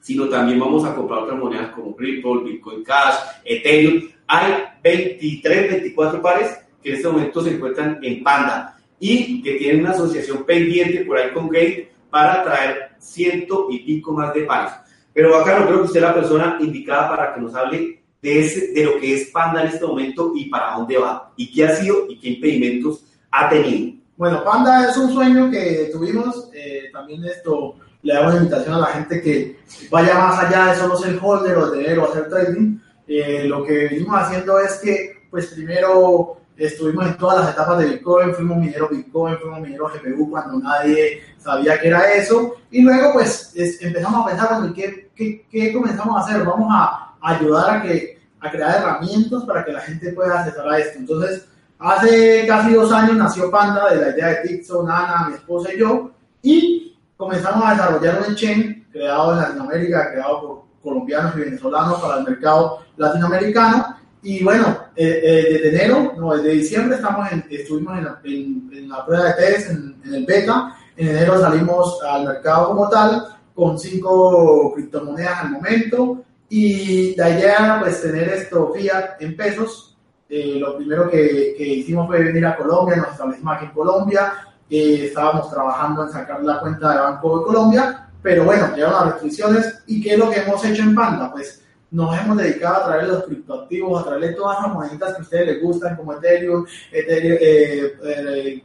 sino 0.00 0.28
también 0.28 0.58
vamos 0.58 0.84
a 0.84 0.94
comprar 0.94 1.20
otras 1.20 1.38
monedas 1.38 1.70
como 1.72 1.96
Ripple, 1.96 2.44
Bitcoin 2.44 2.82
Cash, 2.84 3.14
Ethereum. 3.44 4.08
Hay 4.26 4.52
23, 4.82 5.70
24 5.70 6.20
pares 6.20 6.58
que 6.82 6.90
en 6.90 6.96
este 6.96 7.08
momento 7.08 7.42
se 7.42 7.54
encuentran 7.54 7.98
en 8.02 8.22
Panda 8.22 8.76
y 8.98 9.42
que 9.42 9.54
tienen 9.54 9.80
una 9.80 9.90
asociación 9.90 10.44
pendiente 10.44 11.04
por 11.04 11.18
ahí 11.18 11.30
con 11.32 11.48
Gate 11.48 11.92
para 12.10 12.42
traer 12.44 12.92
ciento 12.98 13.68
y 13.70 13.80
pico 13.80 14.12
más 14.12 14.34
de 14.34 14.42
pares. 14.42 14.72
Pero 15.12 15.36
acá 15.36 15.58
no 15.58 15.66
creo 15.66 15.78
que 15.78 15.86
usted 15.86 16.00
la 16.00 16.14
persona 16.14 16.56
indicada 16.60 17.08
para 17.08 17.34
que 17.34 17.40
nos 17.40 17.54
hable 17.54 18.01
de, 18.22 18.40
ese, 18.40 18.72
de 18.72 18.84
lo 18.84 18.98
que 18.98 19.14
es 19.14 19.28
Panda 19.28 19.62
en 19.62 19.68
este 19.68 19.84
momento 19.84 20.32
y 20.34 20.48
para 20.48 20.76
dónde 20.76 20.96
va, 20.96 21.32
y 21.36 21.52
qué 21.52 21.66
ha 21.66 21.76
sido 21.76 22.06
y 22.08 22.18
qué 22.18 22.28
impedimentos 22.30 23.04
ha 23.30 23.48
tenido? 23.48 24.02
Bueno, 24.16 24.44
Panda 24.44 24.88
es 24.88 24.96
un 24.96 25.12
sueño 25.12 25.50
que 25.50 25.90
tuvimos. 25.92 26.48
Eh, 26.54 26.90
también 26.92 27.24
esto 27.24 27.74
le 28.02 28.14
damos 28.14 28.36
invitación 28.36 28.74
a 28.74 28.80
la 28.80 28.86
gente 28.86 29.20
que 29.20 29.58
vaya 29.90 30.14
más 30.14 30.44
allá 30.44 30.66
de 30.66 30.78
solo 30.78 30.96
ser 30.96 31.18
holder 31.20 31.56
o 31.56 31.72
tener 31.72 31.98
o 31.98 32.08
hacer 32.08 32.28
trading. 32.28 32.78
Eh, 33.08 33.44
lo 33.46 33.64
que 33.64 33.88
venimos 33.88 34.14
haciendo 34.14 34.60
es 34.60 34.74
que, 34.74 35.24
pues 35.30 35.48
primero 35.48 36.36
estuvimos 36.56 37.06
en 37.06 37.16
todas 37.16 37.40
las 37.40 37.54
etapas 37.54 37.78
de 37.78 37.86
Bitcoin, 37.86 38.34
fuimos 38.34 38.58
minero 38.58 38.88
Bitcoin, 38.88 39.38
fuimos 39.38 39.60
minero 39.60 39.88
GPU 39.88 40.30
cuando 40.30 40.60
nadie 40.60 41.22
sabía 41.38 41.80
que 41.80 41.88
era 41.88 42.12
eso. 42.12 42.54
Y 42.70 42.82
luego, 42.82 43.14
pues 43.14 43.52
empezamos 43.80 44.24
a 44.24 44.30
pensar, 44.30 44.60
bueno, 44.60 44.74
¿qué, 44.74 45.10
qué, 45.16 45.46
qué 45.50 45.72
comenzamos 45.72 46.16
a 46.16 46.24
hacer? 46.24 46.44
Vamos 46.44 46.68
a, 46.70 47.11
ayudar 47.22 47.76
a, 47.76 47.82
que, 47.82 48.20
a 48.40 48.50
crear 48.50 48.82
herramientas 48.82 49.44
para 49.44 49.64
que 49.64 49.72
la 49.72 49.80
gente 49.80 50.12
pueda 50.12 50.40
acceder 50.40 50.68
a 50.68 50.78
esto. 50.78 50.98
Entonces, 50.98 51.46
hace 51.78 52.44
casi 52.46 52.74
dos 52.74 52.92
años 52.92 53.16
nació 53.16 53.50
Panda 53.50 53.90
de 53.90 53.96
la 53.96 54.10
idea 54.10 54.28
de 54.28 54.48
Dixon, 54.48 54.90
Ana, 54.90 55.28
mi 55.28 55.34
esposa 55.34 55.72
y 55.72 55.78
yo. 55.78 56.10
Y 56.42 56.96
comenzamos 57.16 57.64
a 57.64 57.70
desarrollar 57.72 58.24
un 58.28 58.34
chain 58.34 58.86
creado 58.92 59.32
en 59.32 59.38
Latinoamérica, 59.38 60.10
creado 60.10 60.40
por 60.40 60.62
colombianos 60.82 61.36
y 61.36 61.40
venezolanos 61.40 62.00
para 62.00 62.18
el 62.18 62.24
mercado 62.24 62.80
latinoamericano. 62.96 63.96
Y 64.22 64.44
bueno, 64.44 64.78
eh, 64.94 65.20
eh, 65.22 65.60
desde 65.62 65.68
enero, 65.68 66.12
no, 66.16 66.34
desde 66.34 66.50
diciembre 66.50 66.96
estamos 66.96 67.28
estuvimos 67.50 67.98
en 67.98 68.04
la, 68.04 68.20
en, 68.24 68.88
la, 68.88 69.04
prueba 69.04 69.24
de 69.24 69.32
test, 69.34 69.70
en, 69.70 70.00
el 70.12 70.24
beta. 70.24 70.76
En 70.96 71.08
enero 71.08 71.40
salimos 71.40 71.98
al 72.02 72.26
mercado 72.26 72.68
como 72.68 72.88
tal, 72.88 73.24
con 73.54 73.78
cinco 73.78 74.72
criptomonedas 74.74 75.44
al 75.44 75.50
momento. 75.50 76.24
Y 76.54 77.16
la 77.16 77.30
idea 77.30 77.78
pues 77.80 78.02
tener 78.02 78.28
esto 78.28 78.74
fiat 78.74 79.22
en 79.22 79.34
pesos. 79.34 79.96
Eh, 80.28 80.56
lo 80.58 80.76
primero 80.76 81.08
que, 81.08 81.54
que, 81.56 81.66
hicimos 81.66 82.06
fue 82.06 82.22
venir 82.22 82.44
a 82.44 82.56
Colombia, 82.56 82.96
nos 82.96 83.12
establecimos 83.12 83.56
aquí 83.56 83.64
en 83.64 83.70
Colombia. 83.70 84.34
estábamos 84.68 85.50
trabajando 85.50 86.04
en 86.04 86.10
sacar 86.10 86.44
la 86.44 86.60
cuenta 86.60 86.92
de 86.92 87.00
Banco 87.00 87.38
de 87.38 87.44
Colombia, 87.46 88.06
pero 88.20 88.44
bueno, 88.44 88.68
llegaron 88.74 88.96
las 88.96 89.12
restricciones. 89.14 89.82
¿Y 89.86 90.02
qué 90.02 90.12
es 90.12 90.18
lo 90.18 90.28
que 90.28 90.40
hemos 90.40 90.62
hecho 90.62 90.82
en 90.82 90.94
Panda? 90.94 91.32
Pues 91.32 91.62
nos 91.90 92.20
hemos 92.20 92.36
dedicado 92.36 92.82
a 92.82 92.86
traer 92.86 93.08
los 93.08 93.24
criptoactivos, 93.24 94.02
a 94.02 94.04
traerle 94.04 94.32
todas 94.34 94.62
las 94.62 94.74
moneditas 94.74 95.14
que 95.14 95.18
a 95.20 95.22
ustedes 95.22 95.46
les 95.46 95.62
gustan, 95.62 95.96
como 95.96 96.12
Ethereum, 96.12 96.66
Ethereum 96.92 97.38
eh, 97.40 97.96
eh, 98.04 98.64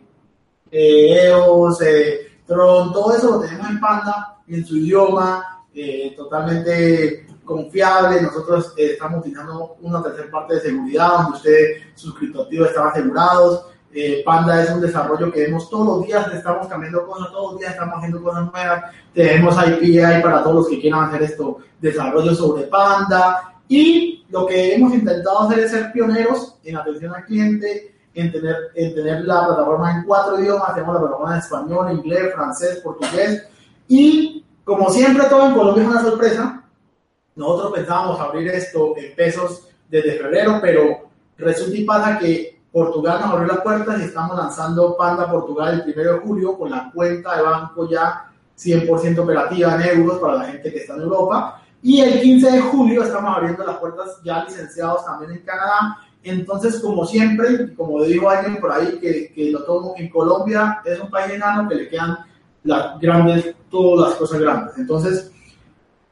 eh, 0.72 1.28
EOS, 1.30 1.80
Tron, 2.46 2.92
todo 2.92 3.16
eso 3.16 3.32
lo 3.32 3.40
tenemos 3.40 3.70
en 3.70 3.80
Panda, 3.80 4.40
en 4.46 4.66
su 4.66 4.76
idioma, 4.76 5.64
totalmente 6.18 7.27
confiable. 7.48 8.22
Nosotros 8.22 8.74
estamos 8.78 9.22
utilizando 9.22 9.78
una 9.82 10.04
tercera 10.04 10.30
parte 10.30 10.56
de 10.56 10.62
seguridad, 10.62 11.10
donde 11.14 11.38
usted, 11.38 11.60
sus 11.96 12.14
criptoactivos 12.14 12.70
están 12.70 12.90
asegurados. 12.90 13.66
Eh, 13.92 14.22
Panda 14.24 14.62
es 14.62 14.70
un 14.70 14.82
desarrollo 14.82 15.32
que 15.32 15.42
vemos 15.42 15.70
todos 15.70 15.88
los 15.88 16.06
días, 16.06 16.32
estamos 16.32 16.68
cambiando 16.68 17.08
cosas, 17.08 17.32
todos 17.32 17.54
los 17.54 17.60
días 17.60 17.72
estamos 17.72 17.96
haciendo 17.96 18.22
cosas 18.22 18.52
nuevas. 18.52 18.84
Tenemos 19.14 19.56
IPI 19.56 20.22
para 20.22 20.44
todos 20.44 20.56
los 20.58 20.68
que 20.68 20.80
quieran 20.80 21.06
hacer 21.06 21.24
esto, 21.24 21.58
desarrollo 21.82 22.36
sobre 22.36 22.64
Panda. 22.64 23.56
Y 23.68 24.26
lo 24.30 24.46
que 24.46 24.76
hemos 24.76 24.94
intentado 24.94 25.42
hacer 25.42 25.60
es 25.60 25.72
ser 25.72 25.92
pioneros 25.92 26.58
en 26.64 26.78
atención 26.78 27.16
al 27.16 27.26
cliente, 27.26 27.96
en 28.14 28.32
tener, 28.32 28.56
en 28.76 28.94
tener 28.94 29.26
la 29.26 29.48
plataforma 29.48 29.98
en 29.98 30.04
cuatro 30.04 30.40
idiomas. 30.40 30.76
Tenemos 30.76 30.94
la 30.94 31.02
plataforma 31.02 31.34
en 31.34 31.40
español, 31.40 31.92
inglés, 31.92 32.34
francés, 32.36 32.82
portugués. 32.84 33.48
Y 33.88 34.46
como 34.64 34.90
siempre, 34.90 35.26
todo 35.30 35.48
en 35.48 35.54
Colombia 35.56 35.84
es 35.84 35.90
una 35.90 36.02
sorpresa. 36.02 36.64
Nosotros 37.38 37.74
pensábamos 37.74 38.20
abrir 38.20 38.48
esto 38.50 38.96
en 38.98 39.16
pesos 39.16 39.70
desde 39.90 40.18
febrero, 40.18 40.60
pero 40.62 41.10
resulta 41.38 41.78
y 41.78 41.86
pasa 41.86 42.18
que 42.18 42.60
Portugal 42.72 43.22
nos 43.22 43.30
abrió 43.30 43.48
las 43.48 43.62
puertas 43.62 44.02
y 44.02 44.06
estamos 44.06 44.36
lanzando 44.36 44.98
Panda 44.98 45.30
Portugal 45.30 45.76
el 45.76 45.84
primero 45.84 46.14
de 46.14 46.20
julio 46.20 46.58
con 46.58 46.72
la 46.72 46.92
cuenta 46.92 47.38
de 47.38 47.44
banco 47.44 47.88
ya 47.88 48.32
100% 48.58 49.20
operativa 49.20 49.76
en 49.76 50.00
euros 50.00 50.18
para 50.18 50.34
la 50.34 50.46
gente 50.46 50.72
que 50.72 50.80
está 50.80 50.96
en 50.96 51.02
Europa. 51.02 51.62
Y 51.84 52.02
el 52.02 52.22
15 52.22 52.52
de 52.52 52.60
julio 52.60 53.04
estamos 53.04 53.38
abriendo 53.38 53.64
las 53.64 53.78
puertas 53.78 54.20
ya 54.24 54.44
licenciados 54.44 55.06
también 55.06 55.32
en 55.32 55.42
Canadá. 55.44 55.98
Entonces, 56.24 56.80
como 56.80 57.06
siempre, 57.06 57.74
como 57.76 58.04
dijo 58.04 58.30
alguien 58.30 58.60
por 58.60 58.72
ahí 58.72 58.98
que, 59.00 59.32
que 59.32 59.52
lo 59.52 59.64
tomo 59.64 59.94
en 59.96 60.10
Colombia, 60.10 60.82
es 60.84 61.00
un 61.00 61.10
país 61.12 61.34
enano 61.34 61.70
que 61.70 61.76
le 61.76 61.88
quedan 61.88 62.18
las 62.64 63.00
grandes, 63.00 63.56
todas 63.70 64.10
las 64.10 64.18
cosas 64.18 64.40
grandes. 64.40 64.78
Entonces, 64.78 65.32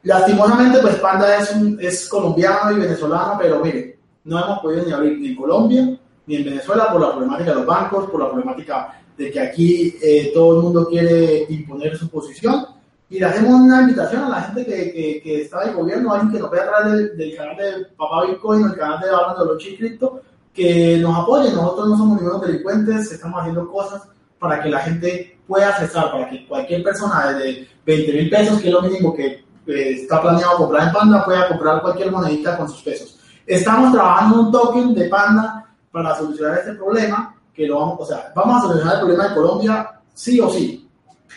lastimosamente, 0.06 0.78
pues 0.78 0.96
Panda 0.96 1.36
es, 1.36 1.52
un, 1.52 1.78
es 1.80 2.08
colombiano 2.08 2.72
y 2.72 2.80
venezolano, 2.80 3.36
pero 3.40 3.62
mire, 3.62 3.98
no 4.24 4.38
hemos 4.38 4.60
podido 4.60 4.84
ni 4.84 4.92
abrir 4.92 5.18
ni 5.18 5.34
Colombia, 5.34 5.98
ni 6.26 6.36
en 6.36 6.44
Venezuela 6.44 6.92
por 6.92 7.00
la 7.00 7.10
problemática 7.10 7.50
de 7.50 7.56
los 7.56 7.66
bancos, 7.66 8.08
por 8.08 8.20
la 8.20 8.30
problemática 8.30 9.00
de 9.18 9.30
que 9.30 9.40
aquí 9.40 9.96
eh, 10.00 10.30
todo 10.32 10.56
el 10.56 10.62
mundo 10.62 10.88
quiere 10.88 11.46
imponer 11.48 11.96
su 11.96 12.08
posición. 12.08 12.66
Y 13.10 13.18
le 13.18 13.26
hacemos 13.26 13.60
una 13.60 13.82
invitación 13.82 14.24
a 14.24 14.28
la 14.28 14.42
gente 14.42 14.64
que, 14.64 15.20
que, 15.22 15.42
está 15.42 15.64
del 15.64 15.74
gobierno, 15.74 16.12
alguien 16.12 16.32
que 16.32 16.38
nos 16.40 16.50
vea 16.50 16.62
atrás 16.64 16.92
del, 16.92 17.16
del, 17.16 17.36
canal 17.36 17.56
de 17.56 17.86
Papá 17.96 18.26
Bitcoin 18.26 18.64
o 18.64 18.66
el 18.66 18.76
canal 18.76 19.00
de 19.00 19.10
Hablando 19.10 19.44
de 19.44 19.54
los 19.54 19.62
Cripto, 19.62 20.22
que 20.52 20.98
nos 20.98 21.16
apoyen. 21.16 21.54
Nosotros 21.54 21.88
no 21.88 21.96
somos 21.96 22.20
ningunos 22.20 22.46
delincuentes, 22.46 23.12
estamos 23.12 23.40
haciendo 23.40 23.70
cosas 23.70 24.02
para 24.38 24.62
que 24.62 24.68
la 24.68 24.80
gente 24.80 25.38
pueda 25.46 25.68
accesar, 25.68 26.10
para 26.10 26.28
que 26.28 26.46
cualquier 26.46 26.82
persona 26.82 27.32
de 27.32 27.68
20 27.84 28.12
mil 28.12 28.30
pesos, 28.30 28.60
que 28.60 28.68
es 28.68 28.74
lo 28.74 28.82
mínimo 28.82 29.14
que 29.14 29.45
está 29.66 30.22
planeado 30.22 30.58
comprar 30.58 30.88
en 30.88 30.92
Panda, 30.92 31.24
pueda 31.24 31.48
comprar 31.48 31.82
cualquier 31.82 32.10
monedita 32.10 32.56
con 32.56 32.68
sus 32.68 32.82
pesos. 32.82 33.18
Estamos 33.46 33.92
trabajando 33.92 34.40
un 34.40 34.52
token 34.52 34.94
de 34.94 35.08
Panda 35.08 35.66
para 35.90 36.16
solucionar 36.16 36.58
este 36.58 36.74
problema, 36.74 37.34
que 37.54 37.66
lo 37.66 37.80
vamos, 37.80 38.00
o 38.00 38.06
sea, 38.06 38.32
vamos 38.34 38.58
a 38.58 38.66
solucionar 38.66 38.94
el 38.94 39.00
problema 39.00 39.28
de 39.28 39.34
Colombia 39.34 39.96
sí 40.12 40.40
o 40.40 40.50
sí. 40.50 40.88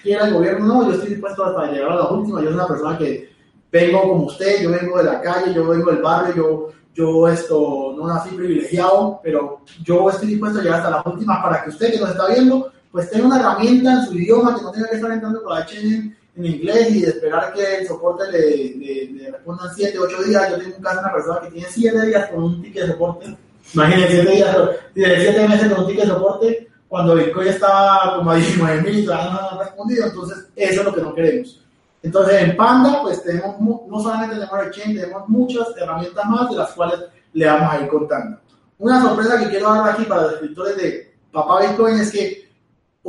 Quiera 0.01 0.27
el 0.27 0.33
gobierno 0.33 0.65
no, 0.65 0.85
yo 0.85 0.93
estoy 0.93 1.09
dispuesto 1.09 1.43
hasta 1.43 1.71
llegar 1.71 1.91
a 1.91 1.95
la 1.95 2.07
última, 2.09 2.39
yo 2.39 2.47
soy 2.47 2.55
una 2.55 2.67
persona 2.67 2.97
que 2.97 3.29
vengo 3.71 4.01
como 4.01 4.25
usted, 4.25 4.63
yo 4.63 4.71
vengo 4.71 4.97
de 4.97 5.03
la 5.03 5.21
calle, 5.21 5.53
yo 5.53 5.67
vengo 5.67 5.91
del 5.91 6.01
barrio, 6.01 6.35
yo, 6.35 6.67
yo 6.93 7.27
esto, 7.27 7.93
no 7.97 8.07
nací 8.07 8.29
privilegiado, 8.29 9.19
pero 9.21 9.61
yo 9.83 10.09
estoy 10.09 10.29
dispuesto 10.29 10.59
a 10.59 10.63
llegar 10.63 10.79
hasta 10.79 10.91
las 10.91 11.05
últimas 11.05 11.41
para 11.43 11.63
que 11.63 11.69
usted 11.69 11.91
que 11.91 11.99
nos 11.99 12.09
está 12.09 12.27
viendo, 12.27 12.71
pues 12.91 13.09
tenga 13.11 13.27
una 13.27 13.39
herramienta 13.39 13.93
en 13.93 14.05
su 14.05 14.15
idioma, 14.15 14.55
que 14.55 14.61
no 14.61 14.71
tenga 14.71 14.89
que 14.89 14.95
estar 14.95 15.11
entrando 15.11 15.43
por 15.43 15.53
la 15.53 15.65
HN 15.65 16.15
en 16.39 16.45
inglés 16.45 16.91
y 16.91 17.03
esperar 17.03 17.53
que 17.53 17.77
el 17.77 17.87
soporte 17.87 18.31
le, 18.31 18.75
le, 18.75 19.11
le 19.11 19.31
respondan 19.31 19.69
7, 19.75 19.99
8 19.99 20.23
días. 20.23 20.49
Yo 20.49 20.57
tengo 20.57 20.77
un 20.77 20.83
caso 20.83 20.95
de 20.95 21.01
una 21.01 21.13
persona 21.13 21.41
que 21.41 21.51
tiene 21.51 21.67
7 21.69 22.05
días 22.07 22.29
con 22.29 22.43
un 22.43 22.61
ticket 22.61 22.83
de 22.83 22.91
soporte 22.91 23.37
Imagínense, 23.73 24.21
siete 24.21 24.31
días, 24.31 24.57
siete 24.93 25.47
meses 25.47 25.71
con 25.71 25.81
un 25.81 25.87
ticket 25.87 26.05
de 26.05 26.09
soporte, 26.09 26.67
cuando 26.87 27.15
Bitcoin 27.15 27.47
estaba 27.49 28.15
como 28.15 28.31
a 28.31 28.35
19 28.35 28.81
mil 28.81 28.99
y 28.99 29.05
todavía 29.05 29.31
no 29.31 29.49
han 29.49 29.59
respondido, 29.59 30.07
entonces 30.07 30.47
eso 30.55 30.79
es 30.81 30.85
lo 30.85 30.93
que 30.93 31.01
no 31.01 31.13
queremos. 31.13 31.61
Entonces 32.01 32.41
en 32.41 32.57
Panda, 32.57 33.01
pues 33.03 33.21
tenemos, 33.23 33.59
no 33.59 33.99
solamente 33.99 34.35
tenemos 34.35 34.65
Exchange, 34.65 35.01
tenemos 35.01 35.29
muchas 35.29 35.67
herramientas 35.77 36.25
más 36.25 36.49
de 36.49 36.55
las 36.55 36.71
cuales 36.71 36.99
le 37.33 37.45
vamos 37.45 37.73
a 37.73 37.81
ir 37.81 37.87
contando. 37.89 38.39
Una 38.79 39.01
sorpresa 39.01 39.37
que 39.37 39.49
quiero 39.49 39.71
dar 39.71 39.89
aquí 39.89 40.05
para 40.05 40.23
los 40.23 40.33
escritores 40.33 40.77
de 40.77 41.13
Papá 41.31 41.61
Bitcoin 41.61 41.99
es 41.99 42.11
que 42.11 42.48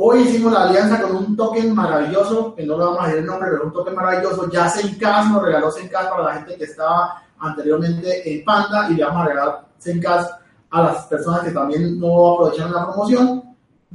hoy 0.03 0.21
hicimos 0.23 0.51
la 0.51 0.63
alianza 0.63 0.99
con 0.99 1.15
un 1.15 1.37
token 1.37 1.75
maravilloso, 1.75 2.55
que 2.55 2.65
no 2.65 2.75
le 2.75 2.85
vamos 2.85 2.99
a 3.01 3.05
decir 3.05 3.19
el 3.19 3.25
nombre, 3.27 3.49
pero 3.51 3.65
un 3.65 3.73
token 3.73 3.93
maravilloso, 3.93 4.49
ya 4.49 4.67
Zencast 4.67 5.29
nos 5.29 5.43
regaló 5.43 5.71
Zencast 5.71 6.09
para 6.09 6.23
la 6.23 6.33
gente 6.33 6.57
que 6.57 6.63
estaba 6.63 7.21
anteriormente 7.37 8.33
en 8.33 8.43
Panda 8.43 8.89
y 8.89 8.95
le 8.95 9.03
vamos 9.03 9.21
a 9.21 9.29
regalar 9.29 9.67
Zencast 9.79 10.31
a 10.71 10.81
las 10.81 11.05
personas 11.05 11.41
que 11.41 11.51
también 11.51 11.99
no 11.99 12.33
aprovecharon 12.33 12.73
la 12.73 12.85
promoción. 12.87 13.43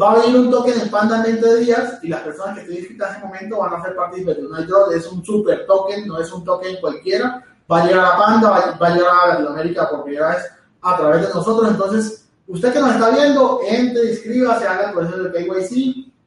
Va 0.01 0.13
a 0.13 0.19
venir 0.21 0.37
un 0.37 0.51
token 0.51 0.81
en 0.81 0.91
Panda 0.91 1.17
en 1.17 1.23
20 1.23 1.57
días 1.57 1.99
y 2.03 2.09
las 2.09 2.21
personas 2.21 2.55
que 2.55 2.61
estén 2.61 2.77
inscritas 2.77 3.11
en 3.11 3.17
ese 3.17 3.27
momento 3.27 3.59
van 3.59 3.75
a 3.75 3.83
ser 3.83 3.97
partícipes 3.97 4.37
de 4.37 4.47
un 4.47 4.61
iDraw. 4.61 4.91
Es 4.93 5.11
un 5.11 5.25
super 5.25 5.67
token, 5.67 6.07
no 6.07 6.21
es 6.21 6.31
un 6.33 6.45
token 6.45 6.77
cualquiera. 6.81 7.43
Va 7.71 7.83
a 7.83 7.87
llegar 7.87 8.05
a 8.05 8.17
Panda, 8.17 8.51
va, 8.51 8.87
a 8.87 8.95
llegar 8.95 9.11
a 9.11 9.29
Latinoamérica 9.29 9.89
por 9.89 10.05
primera 10.05 10.29
vez 10.37 10.45
a 10.83 10.97
través 10.99 11.27
de 11.27 11.35
nosotros. 11.35 11.71
Entonces, 11.71 12.26
usted 12.49 12.73
que 12.73 12.81
nos 12.81 12.93
está 12.93 13.11
viendo, 13.11 13.61
entre, 13.67 14.11
inscríbase, 14.11 14.67
haga 14.67 14.89
el 14.89 14.95
proceso 14.95 15.23
de 15.25 15.33
KYC 15.33 15.73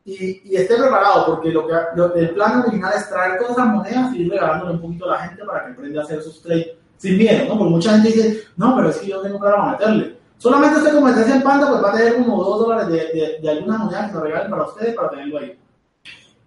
y, 0.06 0.42
y 0.46 0.56
esté 0.56 0.76
preparado 0.76 1.28
porque 1.28 1.52
lo 1.52 1.68
que, 1.68 2.20
el 2.20 2.32
plan 2.32 2.62
original 2.62 2.94
es 2.96 3.10
traer 3.10 3.38
todas 3.38 3.54
esas 3.54 3.68
monedas 3.68 4.16
y 4.16 4.24
ir 4.24 4.32
regalándole 4.32 4.72
un 4.74 4.82
poquito 4.82 5.06
a 5.06 5.14
la 5.14 5.28
gente 5.28 5.46
para 5.46 5.66
que 5.66 5.72
aprenda 5.72 6.02
a 6.02 6.04
hacer 6.04 6.22
sus 6.22 6.42
trades 6.42 6.68
sin 6.98 7.18
miedo, 7.18 7.46
¿no? 7.48 7.58
Porque 7.58 7.72
mucha 7.72 7.92
gente 7.94 8.08
dice, 8.10 8.44
no, 8.58 8.76
pero 8.76 8.90
es 8.90 8.98
que 8.98 9.08
yo 9.08 9.22
tengo 9.22 9.40
para 9.40 9.72
meterle. 9.72 10.18
Solamente 10.38 10.80
usted 10.80 10.96
como 10.96 11.10
en 11.10 11.44
Panda, 11.44 11.70
pues 11.70 11.84
va 11.84 11.94
a 11.94 11.98
tener 11.98 12.16
como 12.16 12.44
dos 12.44 12.60
dólares 12.60 12.88
de, 12.88 13.20
de, 13.20 13.40
de 13.42 13.50
alguna 13.50 13.78
moneda 13.78 14.08
que 14.08 14.14
nos 14.14 14.24
regalen 14.24 14.52
para 14.52 14.64
ustedes 14.64 14.96
para 14.96 15.10
tenerlo 15.10 15.40
ahí. 15.40 15.58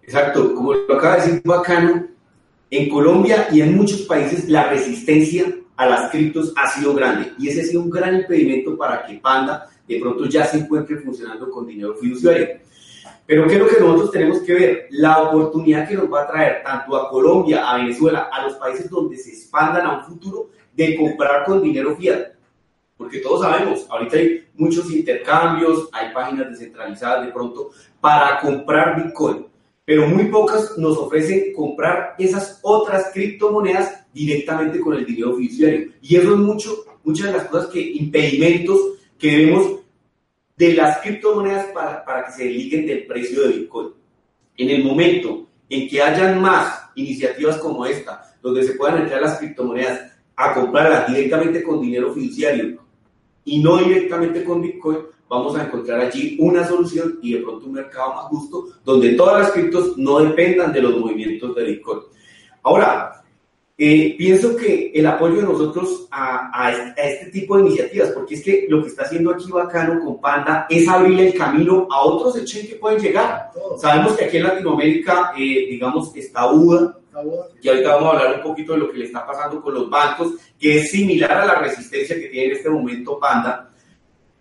Exacto, 0.03 0.53
como 0.53 0.73
lo 0.73 0.95
acaba 0.95 1.15
de 1.15 1.21
decir 1.21 1.41
Bacano, 1.45 2.07
en 2.69 2.89
Colombia 2.89 3.47
y 3.51 3.61
en 3.61 3.75
muchos 3.75 4.01
países 4.01 4.49
la 4.49 4.69
resistencia 4.69 5.45
a 5.75 5.85
las 5.85 6.11
criptos 6.11 6.53
ha 6.55 6.67
sido 6.67 6.93
grande 6.93 7.33
y 7.37 7.49
ese 7.49 7.61
ha 7.61 7.63
sido 7.65 7.81
un 7.81 7.89
gran 7.89 8.15
impedimento 8.15 8.77
para 8.77 9.05
que 9.05 9.15
Panda 9.15 9.69
de 9.87 9.99
pronto 9.99 10.25
ya 10.25 10.45
se 10.45 10.57
encuentre 10.57 10.97
funcionando 10.97 11.49
con 11.49 11.65
dinero 11.65 11.95
fiduciario. 11.95 12.47
Pero 13.25 13.47
¿qué 13.47 13.53
es 13.53 13.59
lo 13.59 13.67
que 13.67 13.79
nosotros 13.79 14.11
tenemos 14.11 14.39
que 14.41 14.53
ver? 14.53 14.87
La 14.91 15.23
oportunidad 15.23 15.87
que 15.87 15.95
nos 15.95 16.11
va 16.11 16.23
a 16.23 16.27
traer 16.27 16.63
tanto 16.63 16.95
a 16.95 17.09
Colombia, 17.09 17.69
a 17.69 17.77
Venezuela, 17.77 18.29
a 18.31 18.43
los 18.43 18.53
países 18.55 18.89
donde 18.89 19.17
se 19.17 19.29
expandan 19.29 19.85
a 19.85 19.97
un 19.97 20.05
futuro 20.05 20.49
de 20.73 20.97
comprar 20.97 21.45
con 21.45 21.61
dinero 21.61 21.95
fiat 21.95 22.33
porque 23.03 23.19
todos 23.19 23.41
sabemos, 23.41 23.85
ahorita 23.89 24.17
hay 24.17 24.47
muchos 24.55 24.89
intercambios, 24.91 25.89
hay 25.91 26.13
páginas 26.13 26.49
descentralizadas 26.51 27.25
de 27.25 27.31
pronto 27.31 27.71
para 27.99 28.39
comprar 28.39 29.03
Bitcoin, 29.03 29.47
pero 29.85 30.07
muy 30.07 30.25
pocas 30.25 30.77
nos 30.77 30.97
ofrecen 30.97 31.53
comprar 31.53 32.15
esas 32.17 32.59
otras 32.61 33.11
criptomonedas 33.13 34.05
directamente 34.13 34.79
con 34.79 34.93
el 34.93 35.05
dinero 35.05 35.35
fiduciario. 35.35 35.91
Y 36.01 36.15
eso 36.15 36.33
es 36.33 36.39
mucho, 36.39 36.85
muchas 37.03 37.27
de 37.27 37.33
las 37.33 37.47
cosas 37.47 37.67
que, 37.67 37.81
impedimentos 37.81 38.79
que 39.17 39.37
vemos 39.37 39.79
de 40.55 40.73
las 40.73 40.99
criptomonedas 40.99 41.67
para, 41.67 42.05
para 42.05 42.25
que 42.25 42.31
se 42.31 42.43
deliguen 42.45 42.85
del 42.85 43.05
precio 43.05 43.41
de 43.41 43.57
Bitcoin. 43.57 43.89
En 44.55 44.69
el 44.69 44.83
momento 44.83 45.47
en 45.69 45.89
que 45.89 46.01
hayan 46.01 46.41
más 46.41 46.89
iniciativas 46.95 47.57
como 47.57 47.85
esta, 47.85 48.35
donde 48.41 48.63
se 48.63 48.73
puedan 48.73 49.01
entrar 49.01 49.21
las 49.21 49.39
criptomonedas 49.39 50.11
a 50.35 50.53
comprarlas 50.53 51.07
directamente 51.07 51.63
con 51.63 51.81
dinero 51.81 52.13
fiduciario 52.13 52.82
y 53.45 53.59
no 53.59 53.77
directamente 53.77 54.43
con 54.43 54.61
Bitcoin, 54.61 54.99
vamos 55.29 55.55
a 55.55 55.65
encontrar 55.65 56.01
allí 56.01 56.37
una 56.39 56.65
solución 56.65 57.19
y 57.21 57.33
de 57.33 57.39
pronto 57.39 57.65
un 57.65 57.73
mercado 57.73 58.13
más 58.13 58.25
justo 58.25 58.67
donde 58.83 59.13
todas 59.13 59.41
las 59.41 59.51
criptos 59.51 59.97
no 59.97 60.19
dependan 60.19 60.71
de 60.71 60.81
los 60.81 60.97
movimientos 60.97 61.55
de 61.55 61.63
Bitcoin. 61.63 61.99
Ahora, 62.61 63.22
eh, 63.85 64.15
pienso 64.17 64.55
que 64.55 64.93
el 64.95 65.05
apoyo 65.05 65.35
de 65.35 65.43
nosotros 65.43 66.07
a, 66.09 66.71
este 66.95 67.31
tipo 67.31 67.57
de 67.57 67.63
iniciativas, 67.63 68.11
porque 68.11 68.35
es 68.35 68.41
que 68.41 68.65
lo 68.69 68.81
que 68.81 68.87
está 68.87 69.03
haciendo 69.03 69.31
aquí 69.31 69.51
Bacano 69.51 69.99
con 69.99 70.21
Panda 70.21 70.65
es 70.69 70.87
abrir 70.87 71.19
el 71.19 71.33
camino 71.33 71.85
a 71.91 72.01
otros 72.03 72.37
exchanges 72.37 72.69
que 72.69 72.75
pueden 72.77 73.01
llegar. 73.01 73.51
Sabemos 73.77 74.13
que 74.13 74.23
aquí 74.23 74.37
en 74.37 74.43
Latinoamérica, 74.43 75.33
eh, 75.37 75.67
digamos, 75.69 76.15
está 76.15 76.49
UDA, 76.49 76.97
y 77.61 77.67
ahorita 77.67 77.95
vamos 77.95 78.07
a 78.07 78.17
hablar 78.19 78.35
un 78.37 78.43
poquito 78.43 78.71
de 78.71 78.79
lo 78.79 78.89
que 78.89 78.99
le 78.99 79.05
está 79.05 79.27
pasando 79.27 79.61
con 79.61 79.73
los 79.73 79.89
bancos, 79.89 80.31
que 80.57 80.79
es 80.79 80.89
similar 80.89 81.33
a 81.33 81.45
la 81.45 81.55
resistencia 81.55 82.15
que 82.15 82.29
tiene 82.29 82.51
en 82.51 82.51
este 82.53 82.69
momento 82.69 83.19
Panda, 83.19 83.69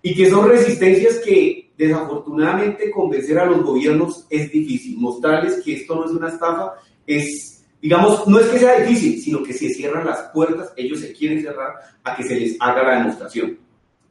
y 0.02 0.14
que 0.14 0.30
son 0.30 0.48
resistencias 0.48 1.18
que 1.18 1.72
desafortunadamente 1.76 2.92
convencer 2.92 3.40
a 3.40 3.46
los 3.46 3.60
gobiernos 3.64 4.24
es 4.30 4.52
difícil. 4.52 4.98
Mostrarles 4.98 5.60
que 5.64 5.74
esto 5.74 5.96
no 5.96 6.04
es 6.04 6.12
una 6.12 6.28
estafa 6.28 6.74
es, 7.04 7.51
digamos, 7.82 8.26
no 8.28 8.38
es 8.38 8.46
que 8.46 8.60
sea 8.60 8.78
difícil, 8.78 9.20
sino 9.20 9.42
que 9.42 9.52
se 9.52 9.68
cierran 9.68 10.06
las 10.06 10.30
puertas, 10.32 10.72
ellos 10.76 11.00
se 11.00 11.12
quieren 11.12 11.42
cerrar 11.42 11.74
a 12.04 12.14
que 12.14 12.22
se 12.22 12.38
les 12.38 12.56
haga 12.60 12.84
la 12.84 12.98
demostración. 12.98 13.58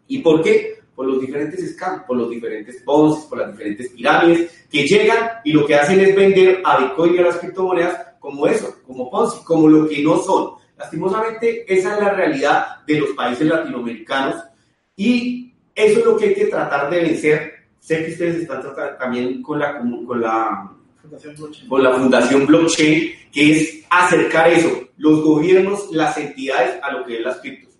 ¿Y 0.07 0.19
por 0.19 0.43
qué? 0.43 0.81
Por 0.93 1.07
los 1.07 1.21
diferentes 1.21 1.73
scams, 1.73 2.03
por 2.03 2.17
los 2.17 2.29
diferentes 2.29 2.83
bonds, 2.83 3.25
por 3.27 3.37
las 3.37 3.51
diferentes 3.53 3.89
pirámides 3.91 4.65
que 4.69 4.83
llegan 4.83 5.29
y 5.45 5.53
lo 5.53 5.65
que 5.65 5.75
hacen 5.75 6.01
es 6.01 6.13
vender 6.13 6.61
a 6.65 6.79
Bitcoin 6.79 7.15
y 7.15 7.17
a 7.19 7.21
las 7.21 7.37
criptomonedas 7.37 8.07
como 8.19 8.45
eso, 8.45 8.75
como 8.85 9.09
Ponzi, 9.09 9.43
como 9.45 9.69
lo 9.69 9.87
que 9.87 10.03
no 10.03 10.17
son. 10.19 10.55
Lastimosamente, 10.77 11.65
esa 11.73 11.95
es 11.95 12.03
la 12.03 12.09
realidad 12.13 12.85
de 12.85 12.99
los 12.99 13.11
países 13.11 13.47
latinoamericanos 13.47 14.35
y 14.97 15.53
eso 15.73 15.99
es 15.99 16.05
lo 16.05 16.17
que 16.17 16.25
hay 16.25 16.33
que 16.33 16.45
tratar 16.47 16.89
de 16.89 16.99
vencer. 16.99 17.53
Sé 17.79 18.05
que 18.05 18.11
ustedes 18.11 18.35
están 18.41 18.61
tratando 18.61 18.97
también 18.97 19.41
con 19.41 19.59
la, 19.59 19.79
con 19.79 20.21
la, 20.21 20.71
con 21.67 21.83
la 21.83 21.91
Fundación 21.91 22.45
Blockchain, 22.45 23.11
que 23.31 23.51
es 23.51 23.85
acercar 23.89 24.49
eso, 24.49 24.89
los 24.97 25.23
gobiernos, 25.23 25.91
las 25.91 26.17
entidades 26.17 26.79
a 26.83 26.91
lo 26.91 27.05
que 27.05 27.17
es 27.17 27.21
las 27.21 27.37
criptos. 27.39 27.73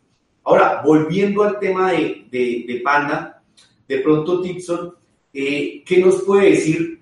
Ahora, 0.44 0.82
volviendo 0.84 1.44
al 1.44 1.60
tema 1.60 1.92
de, 1.92 2.28
de, 2.32 2.82
Panda, 2.84 3.42
de 3.88 4.00
pronto 4.00 4.42
Tipson, 4.42 4.96
eh, 5.34 5.84
¿qué 5.86 5.98
nos 6.00 6.24
puede 6.24 6.52
decir 6.52 7.00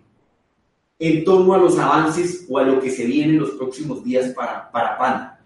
en 1.00 1.24
torno 1.24 1.54
a 1.54 1.58
los 1.58 1.78
avances 1.80 2.46
o 2.50 2.60
a 2.60 2.64
lo 2.64 2.80
que 2.80 2.90
se 2.90 3.06
viene 3.06 3.34
en 3.34 3.40
los 3.40 3.52
próximos 3.52 4.04
días 4.04 4.30
para, 4.34 4.70
para 4.72 4.98
Panda? 4.98 5.40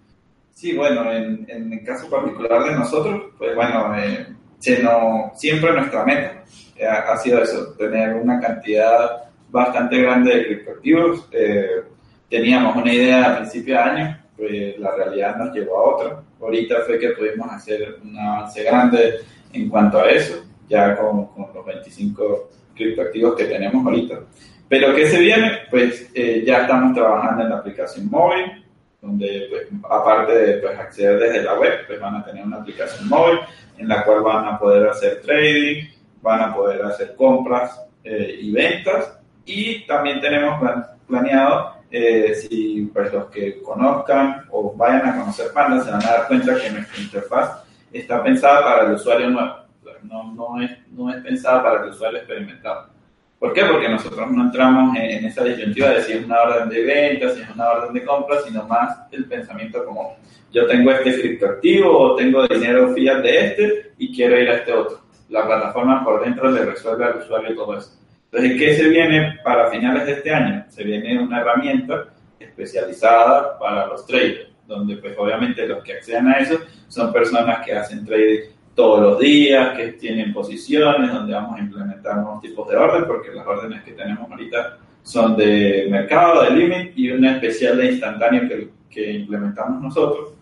Sí, 0.54 0.76
bueno, 0.76 1.12
en, 1.12 1.46
en 1.50 1.74
el 1.74 1.84
caso 1.84 2.10
particular 2.10 2.64
de 2.64 2.76
nosotros, 2.76 3.24
pues 3.38 3.56
bueno, 3.56 3.96
eh, 3.98 4.28
siempre 5.36 5.74
nuestra 5.74 6.06
meta 6.06 6.44
eh, 6.76 6.88
ha 6.88 7.18
sido 7.18 7.42
eso, 7.42 7.74
tener 7.74 8.16
una 8.16 8.40
cantidad 8.40 9.24
bastante 9.54 10.02
grande 10.02 10.36
de 10.36 10.46
criptoactivos. 10.48 11.30
Eh, 11.32 11.84
teníamos 12.28 12.76
una 12.76 12.92
idea 12.92 13.32
a 13.32 13.38
principio 13.38 13.76
de 13.76 13.80
año, 13.80 14.20
pues 14.36 14.80
la 14.80 14.96
realidad 14.96 15.38
nos 15.38 15.54
llevó 15.54 15.78
a 15.78 15.96
otra. 15.96 16.24
Ahorita 16.42 16.78
fue 16.88 16.98
que 16.98 17.10
pudimos 17.10 17.48
hacer 17.52 17.98
un 18.04 18.18
avance 18.18 18.64
grande 18.64 19.20
en 19.54 19.70
cuanto 19.70 20.00
a 20.00 20.10
eso, 20.10 20.44
ya 20.68 20.98
con, 20.98 21.28
con 21.28 21.54
los 21.54 21.66
25 21.66 22.50
criptoactivos 22.76 23.36
que 23.36 23.46
tenemos 23.46 23.86
ahorita. 23.86 24.22
Pero 24.68 24.96
¿qué 24.96 25.06
se 25.08 25.20
viene? 25.20 25.52
Pues 25.70 26.10
eh, 26.16 26.44
ya 26.44 26.62
estamos 26.62 26.96
trabajando 26.96 27.44
en 27.44 27.50
la 27.52 27.58
aplicación 27.58 28.10
móvil, 28.10 28.66
donde 29.00 29.48
pues, 29.52 29.68
aparte 29.88 30.34
de 30.34 30.54
pues, 30.58 30.80
acceder 30.80 31.20
desde 31.20 31.44
la 31.44 31.60
web, 31.60 31.86
pues 31.86 32.00
van 32.00 32.16
a 32.16 32.26
tener 32.26 32.44
una 32.44 32.58
aplicación 32.58 33.08
móvil 33.08 33.38
en 33.78 33.88
la 33.88 34.04
cual 34.04 34.24
van 34.24 34.48
a 34.48 34.58
poder 34.58 34.88
hacer 34.88 35.22
trading, 35.22 35.90
van 36.24 36.42
a 36.42 36.56
poder 36.56 36.82
hacer 36.82 37.16
compras 37.16 37.80
eh, 38.04 38.40
y 38.42 38.52
ventas 38.52 39.20
y 39.46 39.86
también 39.86 40.22
tenemos 40.22 40.60
planeado, 41.08 41.74
eh, 41.92 42.34
si 42.36 42.92
los 42.96 43.26
que 43.28 43.62
conozcan 43.62 44.46
o 44.50 44.74
vayan 44.76 45.08
a 45.08 45.20
conocer 45.20 45.52
Panda 45.54 45.84
se 45.84 45.92
van 45.92 46.04
a 46.04 46.12
dar 46.12 46.28
cuenta 46.28 46.56
que 46.56 46.72
nuestra 46.72 47.02
interfaz 47.02 47.64
está 47.92 48.24
pensada 48.24 48.64
para 48.64 48.88
el 48.88 48.94
usuario 48.94 49.30
nuevo, 49.30 49.58
no, 50.04 50.34
no, 50.34 50.62
es, 50.62 50.72
no 50.92 51.14
es 51.14 51.22
pensada 51.22 51.62
para 51.62 51.84
el 51.84 51.92
usuario 51.92 52.20
experimentado. 52.20 52.88
¿Por 53.44 53.52
qué? 53.52 53.66
Porque 53.66 53.90
nosotros 53.90 54.32
no 54.32 54.44
entramos 54.44 54.96
en, 54.96 55.26
esa 55.26 55.44
disyuntiva 55.44 55.90
de 55.90 56.02
si 56.04 56.14
es 56.14 56.26
una 56.26 56.42
orden 56.44 56.70
de 56.70 56.84
venta, 56.84 57.30
si 57.30 57.42
es 57.42 57.50
una 57.50 57.72
orden 57.72 57.94
de 57.94 58.06
compra, 58.06 58.42
sino 58.42 58.66
más 58.66 58.98
el 59.12 59.26
pensamiento 59.26 59.84
como 59.86 60.16
yo 60.52 60.66
tengo 60.66 60.92
este 60.92 61.20
criptoactivo 61.20 61.92
o 61.92 62.16
tengo 62.16 62.48
dinero 62.48 62.94
fiat 62.94 63.22
de 63.22 63.46
este 63.46 63.92
y 63.98 64.16
quiero 64.16 64.40
ir 64.40 64.50
a 64.50 64.56
este 64.56 64.72
otro. 64.72 65.02
La 65.30 65.46
plataforma 65.46 66.04
por 66.06 66.24
dentro 66.24 66.50
le 66.52 66.64
resuelve 66.64 67.04
al 67.04 67.18
usuario 67.18 67.54
todo 67.56 67.78
eso. 67.78 67.92
Entonces, 68.34 68.60
¿qué 68.60 68.76
se 68.76 68.90
viene 68.90 69.38
para 69.44 69.70
finales 69.70 70.08
de 70.08 70.14
este 70.14 70.34
año? 70.34 70.66
Se 70.68 70.84
viene 70.84 71.22
una 71.22 71.42
herramienta 71.42 72.06
especializada 72.40 73.60
para 73.60 73.86
los 73.86 74.08
traders, 74.08 74.48
donde 74.66 74.98
pues 74.98 75.16
obviamente 75.20 75.68
los 75.68 75.84
que 75.84 75.94
acceden 75.94 76.30
a 76.30 76.40
eso 76.40 76.58
son 76.88 77.14
personas 77.14 77.64
que 77.64 77.74
hacen 77.74 78.04
trading 78.04 78.50
todos 78.74 79.02
los 79.02 79.20
días, 79.20 79.78
que 79.78 79.90
tienen 79.90 80.34
posiciones, 80.34 81.14
donde 81.14 81.32
vamos 81.32 81.60
a 81.60 81.62
implementar 81.62 82.16
nuevos 82.16 82.42
tipos 82.42 82.68
de 82.68 82.76
orden, 82.76 83.06
porque 83.06 83.32
las 83.32 83.46
órdenes 83.46 83.84
que 83.84 83.92
tenemos 83.92 84.28
ahorita 84.32 84.80
son 85.04 85.38
de 85.38 85.86
mercado, 85.92 86.42
de 86.42 86.50
limit 86.56 86.98
y 86.98 87.12
una 87.12 87.34
especial 87.34 87.78
de 87.78 87.92
instantáneo 87.92 88.50
que, 88.50 88.70
que 88.90 89.12
implementamos 89.12 89.80
nosotros. 89.80 90.34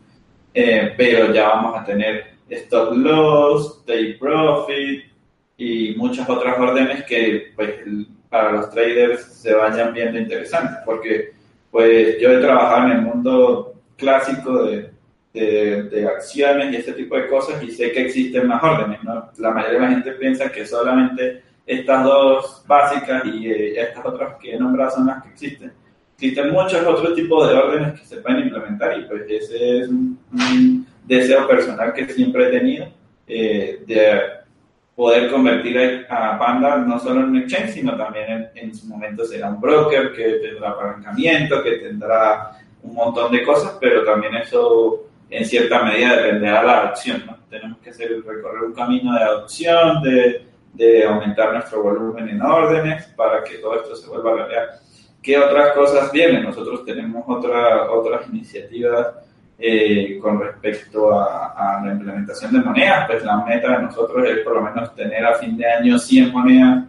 Eh, 0.54 0.94
pero 0.96 1.34
ya 1.34 1.50
vamos 1.50 1.78
a 1.78 1.84
tener 1.84 2.36
stop 2.50 2.96
loss, 2.96 3.84
take 3.86 4.16
profit 4.18 5.11
y 5.62 5.95
muchas 5.95 6.30
otras 6.30 6.58
órdenes 6.60 7.04
que 7.04 7.52
pues, 7.56 7.71
para 8.30 8.52
los 8.54 8.69
traders 8.69 9.21
se 9.24 9.54
vayan 9.54 9.93
viendo 9.93 10.17
interesantes, 10.17 10.78
porque 10.86 11.34
pues 11.69 12.19
yo 12.19 12.32
he 12.32 12.39
trabajado 12.39 12.88
en 12.88 12.91
el 12.97 13.02
mundo 13.02 13.74
clásico 13.97 14.63
de 14.63 14.91
de, 15.34 16.08
acciones 16.08 16.74
y 16.74 16.78
este 16.78 16.93
tipo 16.93 17.15
de 17.15 17.28
cosas 17.28 17.62
y 17.63 17.71
sé 17.71 17.91
que 17.91 18.02
existen 18.02 18.47
más 18.47 18.62
órdenes. 18.63 19.04
¿no? 19.04 19.30
La 19.38 19.52
mayoría 19.52 19.80
de 19.80 19.86
la 19.86 19.91
gente 19.91 20.12
piensa 20.13 20.52
que 20.52 20.65
solamente 20.65 21.43
estas 21.65 22.04
dos 22.04 22.63
básicas 22.67 23.24
y 23.26 23.47
eh, 23.47 23.82
estas 23.82 24.06
otras 24.06 24.36
que 24.39 24.54
he 24.54 24.60
nombrado 24.60 24.91
son 24.91 25.08
las 25.08 25.24
que 25.24 25.30
existen. 25.30 25.71
Existen 26.15 26.52
muchos 26.52 26.86
otros 26.86 27.15
tipos 27.15 27.47
de 27.47 27.56
órdenes 27.56 28.00
que 28.00 28.06
se 28.06 28.17
pueden 28.17 28.41
implementar 28.41 29.00
y 29.00 29.06
pues 29.06 29.24
ese 29.28 29.80
es 29.80 29.88
un, 29.88 30.19
deseo 31.04 31.47
personal 31.47 31.93
que 31.93 32.08
siempre 32.08 32.47
he 32.47 32.52
tenido 32.52 32.88
eh, 33.28 33.84
de 33.88 34.21
poder 34.96 35.32
convertir 35.32 36.06
a, 36.10 36.38
Panda 36.38 36.78
no 36.78 37.00
solo 37.00 37.22
en 37.22 37.30
un 37.30 37.38
exchange, 37.38 37.72
sino 37.72 37.96
también 37.98 38.30
en, 38.30 38.50
en 38.56 38.76
su 38.76 38.88
momento 38.88 39.26
será 39.26 39.50
un 39.50 39.62
broker 39.62 40.14
que 40.14 40.24
tendrá 40.34 40.72
apalancamiento, 40.72 41.64
que 41.64 41.78
tendrá 41.78 42.52
un 42.84 42.94
montón 42.94 43.32
de 43.32 43.44
cosas, 43.44 43.78
pero 43.80 44.04
también 44.04 44.36
eso 44.36 45.08
en 45.30 45.46
cierta 45.46 45.84
medida 45.84 46.18
dependerá 46.18 46.62
de 46.62 46.68
la 46.68 46.80
adopción. 46.82 47.24
¿no? 47.26 47.38
Tenemos 47.50 47.80
que 47.80 47.90
hacer, 47.90 48.10
recorrer 48.26 48.64
un 48.64 48.74
camino 48.74 49.14
de 49.14 49.24
adopción, 49.24 50.02
de, 50.04 50.46
de, 50.74 51.06
aumentar 51.06 51.54
nuestro 51.54 51.82
volumen 51.82 52.28
en 52.30 52.42
órdenes 52.42 53.06
para 53.16 53.44
que 53.44 53.58
todo 53.58 53.76
esto 53.76 53.96
se 53.96 54.10
vuelva 54.10 54.36
realidad. 54.36 54.82
¿Qué 55.22 55.38
otras 55.38 55.74
cosas 55.74 56.12
vienen? 56.12 56.44
Nosotros 56.44 56.84
tenemos 56.84 57.24
otra, 57.28 57.90
otras 57.92 58.28
iniciativas 58.28 59.08
eh, 59.62 60.17
con 60.19 60.41
respecto 60.41 61.13
a, 61.13 61.54
a, 61.56 61.86
la 61.86 61.93
implementación 61.93 62.54
de 62.54 62.60
monedas. 62.60 63.08
Pues 63.08 63.24
la 63.24 63.38
meta 63.45 63.78
de 63.78 63.84
nosotros 63.84 64.28
es 64.28 64.39
por 64.39 64.56
lo 64.56 64.62
menos 64.62 64.95
tener 64.95 65.26
a 65.26 65.36
fin 65.36 65.56
de 65.56 65.65
año 65.65 66.00
100 66.00 66.32
monedas 66.32 66.86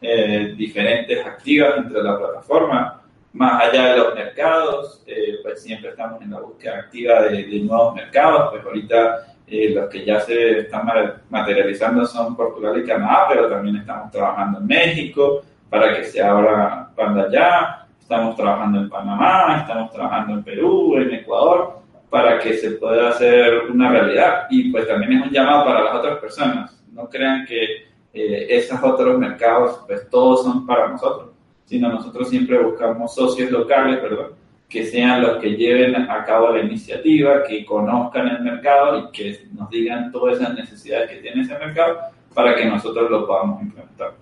eh, 0.00 0.54
diferentes 0.56 1.24
activas 1.24 1.78
entre 1.78 2.02
la 2.02 2.18
plataforma 2.18 3.02
más 3.36 3.64
allá 3.64 3.92
de 3.92 3.98
los 3.98 4.14
mercados, 4.14 5.02
eh, 5.06 5.38
pues 5.42 5.62
siempre 5.62 5.90
estamos 5.90 6.22
en 6.22 6.30
la 6.30 6.40
búsqueda 6.40 6.78
activa 6.78 7.22
de, 7.22 7.60
nuevos 7.60 7.94
mercados, 7.94 8.50
pues 8.50 8.64
ahorita 8.64 9.26
eh, 9.46 9.70
los 9.74 9.90
que 9.90 10.06
ya 10.06 10.20
se 10.20 10.60
están 10.60 10.88
materializando 11.28 12.06
son 12.06 12.34
Portugal 12.34 12.80
y 12.82 12.86
Canadá, 12.86 13.26
pero 13.28 13.48
también 13.50 13.76
estamos 13.76 14.10
trabajando 14.10 14.58
en 14.58 14.66
México 14.66 15.42
para 15.68 15.94
que 15.94 16.04
se 16.04 16.22
abra 16.22 16.88
Panda 16.96 17.24
allá, 17.24 17.86
estamos 18.00 18.36
trabajando 18.36 18.80
en 18.80 18.88
Panamá, 18.88 19.58
estamos 19.60 19.92
trabajando 19.92 20.32
en 20.32 20.42
Perú, 20.42 20.96
en 20.96 21.14
Ecuador, 21.14 21.75
para 22.10 22.38
que 22.38 22.54
se 22.54 22.72
pueda 22.72 23.10
hacer 23.10 23.70
una 23.70 23.90
realidad. 23.90 24.46
Y 24.50 24.70
pues 24.70 24.86
también 24.86 25.12
es 25.14 25.26
un 25.26 25.32
llamado 25.32 25.64
para 25.64 25.84
las 25.84 25.94
otras 25.96 26.18
personas. 26.18 26.82
No 26.92 27.08
crean 27.08 27.44
que 27.44 27.86
eh, 28.14 28.46
esos 28.48 28.82
otros 28.82 29.18
mercados, 29.18 29.80
pues 29.86 30.08
todos 30.08 30.44
son 30.44 30.66
para 30.66 30.88
nosotros, 30.88 31.30
sino 31.64 31.88
nosotros 31.88 32.28
siempre 32.28 32.58
buscamos 32.58 33.14
socios 33.14 33.50
locales, 33.50 34.02
¿verdad? 34.02 34.28
que 34.68 34.84
sean 34.84 35.22
los 35.22 35.38
que 35.38 35.50
lleven 35.50 35.94
a 35.94 36.24
cabo 36.24 36.50
la 36.50 36.62
iniciativa, 36.62 37.44
que 37.44 37.64
conozcan 37.64 38.28
el 38.28 38.42
mercado 38.42 38.98
y 38.98 39.10
que 39.12 39.46
nos 39.52 39.70
digan 39.70 40.10
todas 40.10 40.40
esas 40.40 40.54
necesidades 40.54 41.10
que 41.10 41.16
tiene 41.18 41.42
ese 41.42 41.56
mercado 41.58 41.98
para 42.34 42.54
que 42.54 42.64
nosotros 42.64 43.10
lo 43.10 43.26
podamos 43.26 43.62
implementar. 43.62 44.14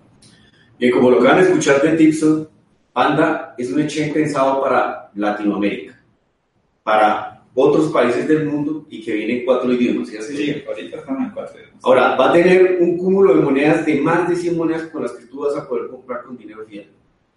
Bien, 0.77 0.91
como 0.91 1.09
lo 1.09 1.19
acaban 1.19 1.37
de 1.37 1.43
escuchar 1.43 1.81
de 1.81 1.97
Tipson, 1.97 2.47
Panda 2.93 3.55
es 3.57 3.71
un 3.71 3.81
exchange 3.81 4.13
pensado 4.13 4.61
para 4.61 5.09
Latinoamérica, 5.15 5.99
para 6.83 7.34
otros 7.55 7.91
países 7.91 8.27
del 8.27 8.45
mundo 8.45 8.85
y 8.89 9.01
que 9.03 9.13
viene 9.13 9.39
en 9.39 9.45
cuatro 9.45 9.73
idiomas. 9.73 10.09
¿sí? 10.09 10.17
sí, 10.21 10.63
ahorita 10.67 10.97
estamos 10.97 11.23
en 11.23 11.31
cuatro 11.31 11.57
idiomas. 11.57 11.83
Ahora, 11.83 12.15
va 12.15 12.29
a 12.29 12.33
tener 12.33 12.77
un 12.79 12.97
cúmulo 12.97 13.33
de 13.35 13.41
monedas 13.41 13.85
de 13.85 14.01
más 14.01 14.29
de 14.29 14.35
100 14.35 14.57
monedas 14.57 14.83
con 14.87 15.01
las 15.01 15.13
que 15.13 15.25
tú 15.25 15.39
vas 15.39 15.55
a 15.55 15.67
poder 15.67 15.89
comprar 15.89 16.23
con 16.23 16.37
dinero 16.37 16.63
fiat 16.67 16.85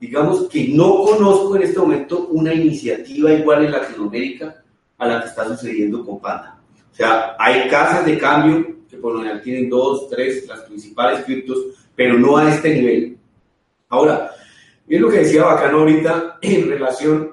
digamos 0.00 0.48
que 0.48 0.68
no 0.68 1.02
conozco 1.02 1.56
en 1.56 1.62
este 1.62 1.78
momento 1.78 2.28
una 2.28 2.54
iniciativa 2.54 3.32
igual 3.32 3.64
en 3.64 3.72
Latinoamérica 3.72 4.62
a 4.96 5.06
la 5.06 5.20
que 5.20 5.28
está 5.28 5.44
sucediendo 5.48 6.04
con 6.04 6.20
Panda. 6.20 6.60
O 6.92 6.94
sea, 6.94 7.36
hay 7.38 7.68
casas 7.68 8.04
de 8.06 8.18
cambio 8.18 8.76
que 8.88 8.96
por 8.96 9.12
lo 9.12 9.20
general 9.20 9.42
tienen 9.42 9.68
dos, 9.68 10.08
tres, 10.08 10.46
las 10.46 10.60
principales 10.60 11.24
criptos, 11.24 11.58
pero 11.94 12.18
no 12.18 12.36
a 12.36 12.52
este 12.52 12.74
nivel. 12.74 13.18
Ahora, 13.88 14.30
es 14.88 15.00
lo 15.00 15.10
que 15.10 15.18
decía 15.18 15.44
Bacano 15.44 15.80
ahorita 15.80 16.38
en 16.40 16.68
relación 16.68 17.32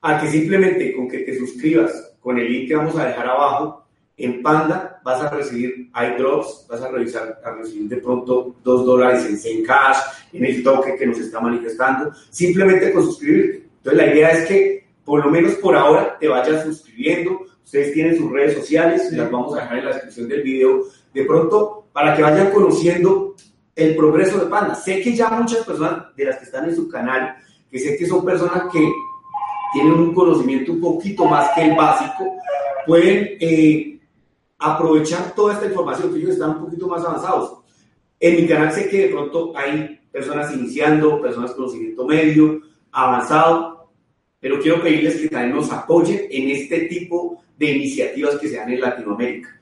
a 0.00 0.20
que 0.20 0.28
simplemente 0.28 0.94
con 0.94 1.08
que 1.08 1.18
te 1.18 1.38
suscribas 1.38 2.13
con 2.24 2.38
el 2.38 2.50
link 2.50 2.68
que 2.68 2.74
vamos 2.74 2.96
a 2.96 3.04
dejar 3.04 3.28
abajo, 3.28 3.84
en 4.16 4.42
Panda 4.42 4.98
vas 5.04 5.20
a 5.20 5.28
recibir 5.28 5.90
iDrops, 5.94 6.66
vas 6.66 6.80
a, 6.80 6.88
revisar, 6.88 7.38
a 7.44 7.50
recibir 7.50 7.86
de 7.86 7.98
pronto 7.98 8.56
dos 8.64 8.86
dólares 8.86 9.26
en, 9.26 9.58
en 9.58 9.62
cash, 9.62 9.98
en 10.32 10.46
el 10.46 10.62
toque 10.62 10.96
que 10.96 11.06
nos 11.06 11.18
está 11.18 11.38
manifestando, 11.38 12.12
simplemente 12.30 12.94
con 12.94 13.04
suscribirte. 13.04 13.68
Entonces 13.76 14.02
la 14.02 14.14
idea 14.14 14.30
es 14.30 14.48
que 14.48 14.86
por 15.04 15.22
lo 15.22 15.30
menos 15.30 15.52
por 15.56 15.76
ahora 15.76 16.16
te 16.18 16.26
vayas 16.26 16.64
suscribiendo. 16.64 17.42
Ustedes 17.62 17.92
tienen 17.92 18.16
sus 18.16 18.32
redes 18.32 18.54
sociales, 18.54 19.12
las 19.12 19.30
vamos 19.30 19.54
a 19.54 19.60
dejar 19.60 19.78
en 19.78 19.84
la 19.84 19.92
descripción 19.92 20.28
del 20.28 20.42
video. 20.42 20.84
De 21.12 21.24
pronto, 21.24 21.88
para 21.92 22.16
que 22.16 22.22
vayan 22.22 22.50
conociendo 22.52 23.34
el 23.76 23.96
progreso 23.96 24.38
de 24.38 24.46
Panda. 24.46 24.74
Sé 24.74 25.02
que 25.02 25.14
ya 25.14 25.28
muchas 25.28 25.66
personas 25.66 26.16
de 26.16 26.24
las 26.24 26.38
que 26.38 26.44
están 26.44 26.64
en 26.64 26.74
su 26.74 26.88
canal, 26.88 27.36
que 27.70 27.78
sé 27.78 27.98
que 27.98 28.06
son 28.06 28.24
personas 28.24 28.72
que 28.72 28.90
tienen 29.74 29.92
un 29.92 30.14
conocimiento 30.14 30.72
un 30.72 30.80
poquito 30.80 31.26
más 31.26 31.50
que 31.54 31.64
el 31.64 31.76
básico, 31.76 32.24
pueden 32.86 33.36
eh, 33.40 34.00
aprovechar 34.58 35.34
toda 35.34 35.54
esta 35.54 35.66
información 35.66 36.12
que 36.12 36.20
ellos 36.20 36.30
están 36.30 36.50
un 36.50 36.64
poquito 36.64 36.88
más 36.88 37.04
avanzados. 37.04 37.58
En 38.18 38.36
mi 38.36 38.46
canal 38.46 38.72
sé 38.72 38.88
que 38.88 38.98
de 38.98 39.08
pronto 39.08 39.52
hay 39.54 40.00
personas 40.10 40.54
iniciando, 40.54 41.20
personas 41.20 41.50
con 41.50 41.64
conocimiento 41.64 42.06
medio, 42.06 42.62
avanzado, 42.92 43.90
pero 44.40 44.60
quiero 44.60 44.80
pedirles 44.80 45.16
que 45.16 45.28
también 45.28 45.56
nos 45.56 45.70
apoyen 45.72 46.26
en 46.30 46.50
este 46.50 46.82
tipo 46.82 47.42
de 47.58 47.66
iniciativas 47.72 48.36
que 48.36 48.48
se 48.48 48.56
dan 48.56 48.72
en 48.72 48.80
Latinoamérica. 48.80 49.60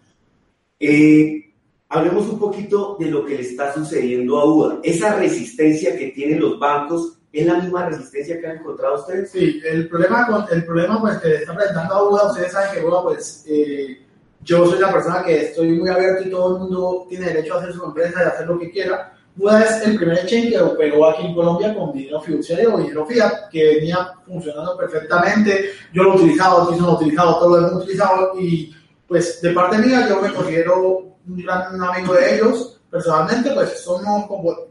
Eh, 0.78 1.52
hablemos 1.88 2.28
un 2.28 2.38
poquito 2.38 2.96
de 2.98 3.10
lo 3.10 3.24
que 3.24 3.36
le 3.36 3.42
está 3.42 3.72
sucediendo 3.72 4.38
a 4.38 4.44
UDA. 4.44 4.80
Esa 4.82 5.14
resistencia 5.16 5.96
que 5.96 6.08
tienen 6.08 6.40
los 6.40 6.58
bancos 6.58 7.18
¿Es 7.32 7.46
la 7.46 7.54
misma 7.54 7.88
resistencia 7.88 8.38
que 8.40 8.46
han 8.46 8.58
encontrado 8.58 8.96
ustedes? 8.96 9.30
Sí, 9.30 9.60
el 9.64 9.88
problema, 9.88 10.46
el 10.50 10.64
problema 10.66 11.00
pues, 11.00 11.18
que 11.18 11.34
está 11.36 11.54
presentando 11.54 11.94
a 11.94 12.10
UDA, 12.10 12.30
ustedes 12.30 12.52
saben 12.52 12.72
que 12.72 12.86
UDA 12.86 13.02
pues, 13.02 13.44
eh, 13.48 14.02
yo 14.42 14.66
soy 14.66 14.78
una 14.78 14.92
persona 14.92 15.22
que 15.24 15.46
estoy 15.46 15.72
muy 15.72 15.88
abierto 15.88 16.24
y 16.26 16.30
todo 16.30 16.56
el 16.56 16.62
mundo 16.62 17.06
tiene 17.08 17.26
derecho 17.26 17.54
a 17.54 17.58
hacer 17.58 17.72
su 17.72 17.84
empresa 17.84 18.22
y 18.22 18.26
hacer 18.26 18.46
lo 18.46 18.58
que 18.58 18.70
quiera. 18.70 19.12
Buda 19.34 19.64
es 19.64 19.86
el 19.86 19.96
primer 19.96 20.18
exchange 20.18 20.50
que 20.50 20.60
operó 20.60 21.08
aquí 21.08 21.24
en 21.24 21.34
Colombia 21.34 21.74
con 21.74 21.92
dinero 21.92 22.20
fiduciario 22.20 22.74
o 22.74 22.78
dinero 22.78 23.06
fiat, 23.06 23.48
que 23.50 23.76
venía 23.76 24.12
funcionando 24.26 24.76
perfectamente. 24.76 25.70
Yo 25.92 26.02
lo 26.02 26.12
he 26.12 26.16
utilizado, 26.16 26.70
lo 26.70 26.92
utilizado, 26.92 27.38
todos 27.38 27.60
lo 27.60 27.68
hemos 27.68 27.82
utilizado 27.84 28.32
y 28.38 28.74
pues 29.08 29.40
de 29.40 29.52
parte 29.52 29.78
mía 29.78 30.06
yo 30.08 30.20
me 30.20 30.32
considero 30.32 31.16
un 31.26 31.42
gran 31.42 31.82
amigo 31.82 32.14
de 32.14 32.34
ellos. 32.34 32.71
Personalmente 32.92 33.50
pues 33.52 33.82
somos 33.82 34.26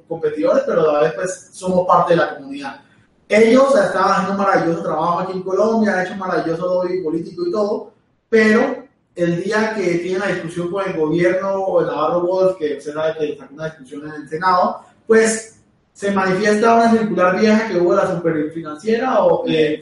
competidores, 0.08 0.62
pero 0.68 0.88
a 0.88 0.94
la 0.94 1.00
vez 1.00 1.14
pues 1.14 1.50
somos 1.54 1.88
parte 1.88 2.14
de 2.14 2.18
la 2.18 2.36
comunidad. 2.36 2.80
Ellos 3.28 3.76
estaban 3.76 4.12
haciendo 4.12 4.34
un 4.34 4.38
maravilloso 4.38 4.84
trabajo 4.84 5.20
aquí 5.22 5.32
en 5.32 5.42
Colombia, 5.42 5.94
han 5.94 6.06
hecho 6.06 6.14
un 6.14 6.20
maravilloso 6.20 6.66
lobby 6.68 7.02
político 7.02 7.48
y 7.48 7.52
todo, 7.52 7.94
pero 8.30 8.86
el 9.16 9.44
día 9.44 9.74
que 9.74 9.96
tiene 9.96 10.20
la 10.20 10.28
discusión 10.28 10.70
con 10.70 10.88
el 10.88 10.96
gobierno 10.96 11.52
o 11.52 11.82
el 11.82 11.88
Navarro 11.88 12.22
Wolf, 12.22 12.58
que 12.60 12.78
usted 12.78 12.94
sabe 12.94 13.16
que 13.18 13.38
sacó 13.40 13.56
una 13.56 13.66
discusión 13.66 14.08
en 14.08 14.22
el 14.22 14.30
Senado, 14.30 14.82
pues 15.08 15.60
se 15.92 16.12
manifiesta 16.12 16.76
una 16.76 16.92
circular 16.92 17.40
vieja 17.40 17.70
que 17.70 17.78
hubo 17.80 17.96
de 17.96 18.04
la 18.04 18.16
superfinanciera 18.16 19.24
o 19.24 19.48
eh, 19.48 19.82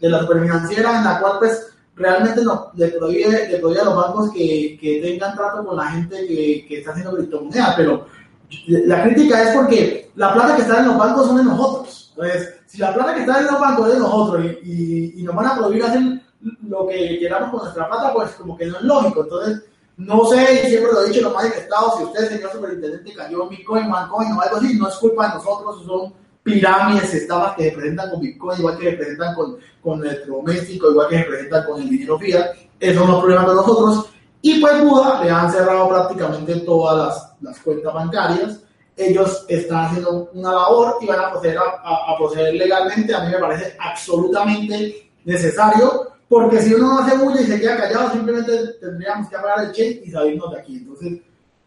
de 0.00 0.08
la 0.08 0.22
superfinanciera 0.22 0.98
en 0.98 1.04
la 1.04 1.20
cual 1.20 1.38
pues 1.38 1.72
realmente 1.96 2.42
no, 2.44 2.70
le 2.74 2.88
prohíbe, 2.88 3.48
le 3.48 3.58
prohíbe 3.58 3.80
a 3.80 3.84
los 3.84 3.96
bancos 3.96 4.30
que, 4.32 4.78
que, 4.80 5.00
tengan 5.00 5.34
trato 5.34 5.64
con 5.64 5.76
la 5.76 5.90
gente 5.90 6.26
que, 6.26 6.66
que 6.68 6.78
está 6.78 6.90
haciendo 6.90 7.16
criptomonedas, 7.16 7.74
pero 7.76 8.06
la 8.68 9.02
crítica 9.02 9.42
es 9.42 9.56
porque 9.56 10.10
la 10.14 10.32
plata 10.32 10.56
que 10.56 10.62
está 10.62 10.80
en 10.80 10.88
los 10.88 10.98
bancos 10.98 11.26
son 11.26 11.36
de 11.38 11.44
nosotros. 11.44 12.12
Entonces, 12.14 12.54
si 12.66 12.78
la 12.78 12.94
plata 12.94 13.14
que 13.14 13.20
está 13.20 13.40
en 13.40 13.46
los 13.46 13.60
bancos 13.60 13.88
es 13.88 13.94
de 13.94 14.00
nosotros 14.00 14.44
y, 14.44 14.70
y, 14.70 15.20
y 15.20 15.22
nos 15.22 15.34
van 15.34 15.46
a 15.46 15.56
prohibir 15.56 15.84
hacer 15.84 16.02
lo 16.68 16.86
que 16.86 17.18
queramos 17.18 17.50
con 17.50 17.60
nuestra 17.60 17.88
plata, 17.88 18.12
pues 18.12 18.30
como 18.32 18.56
que 18.56 18.66
no 18.66 18.76
es 18.76 18.82
lógico. 18.82 19.22
Entonces, 19.22 19.62
no 19.96 20.26
sé, 20.26 20.68
siempre 20.68 20.92
lo 20.92 21.02
he 21.02 21.08
dicho 21.08 21.22
lo 21.22 21.30
más 21.30 21.46
estado 21.46 21.96
si 21.96 22.04
usted, 22.04 22.28
señor 22.28 22.52
superintendente, 22.52 23.14
cayó 23.14 23.44
en 23.44 23.48
Bitcoin, 23.48 23.88
Mancoin 23.88 24.32
o 24.32 24.40
algo 24.40 24.56
así, 24.56 24.78
no 24.78 24.88
es 24.88 24.94
culpa 24.96 25.28
de 25.28 25.34
nosotros, 25.34 25.84
son 25.86 26.12
pirámides, 26.46 27.12
estafas 27.12 27.56
que 27.56 27.64
se 27.64 27.72
presentan 27.72 28.08
con 28.08 28.20
Bitcoin, 28.20 28.58
igual 28.60 28.78
que 28.78 28.90
se 28.90 28.96
presentan 28.96 29.34
con, 29.34 29.56
con 29.82 29.98
el 29.98 30.06
electrodoméstico, 30.06 30.90
igual 30.92 31.08
que 31.08 31.18
se 31.18 31.24
presentan 31.24 31.64
con 31.66 31.82
el 31.82 31.90
dinero 31.90 32.18
fiat, 32.20 32.46
esos 32.78 33.02
son 33.02 33.10
los 33.10 33.20
problemas 33.20 33.48
de 33.48 33.54
nosotros. 33.54 34.10
Y 34.42 34.60
pues 34.60 34.80
Buda 34.80 35.24
le 35.24 35.30
han 35.30 35.50
cerrado 35.50 35.88
prácticamente 35.88 36.54
todas 36.60 36.96
las, 36.96 37.42
las 37.42 37.58
cuentas 37.58 37.92
bancarias. 37.92 38.60
Ellos 38.96 39.44
están 39.48 39.86
haciendo 39.86 40.30
una 40.34 40.52
labor 40.52 40.98
y 41.00 41.06
van 41.06 41.18
a 41.18 41.30
proceder 41.32 41.58
a, 41.58 42.12
a 42.12 42.16
proceder 42.16 42.54
legalmente. 42.54 43.12
A 43.12 43.24
mí 43.24 43.32
me 43.32 43.38
parece 43.38 43.76
absolutamente 43.80 45.10
necesario 45.24 46.12
porque 46.28 46.62
si 46.62 46.74
uno 46.74 46.86
no 46.86 46.98
hace 47.00 47.16
mucho 47.16 47.42
y 47.42 47.46
se 47.46 47.60
queda 47.60 47.76
callado, 47.76 48.12
simplemente 48.12 48.74
tendríamos 48.80 49.28
que 49.28 49.36
apagar 49.36 49.64
el 49.64 49.72
check 49.72 50.06
y 50.06 50.12
salirnos 50.12 50.52
de 50.52 50.60
aquí. 50.60 50.76
Entonces, 50.76 51.18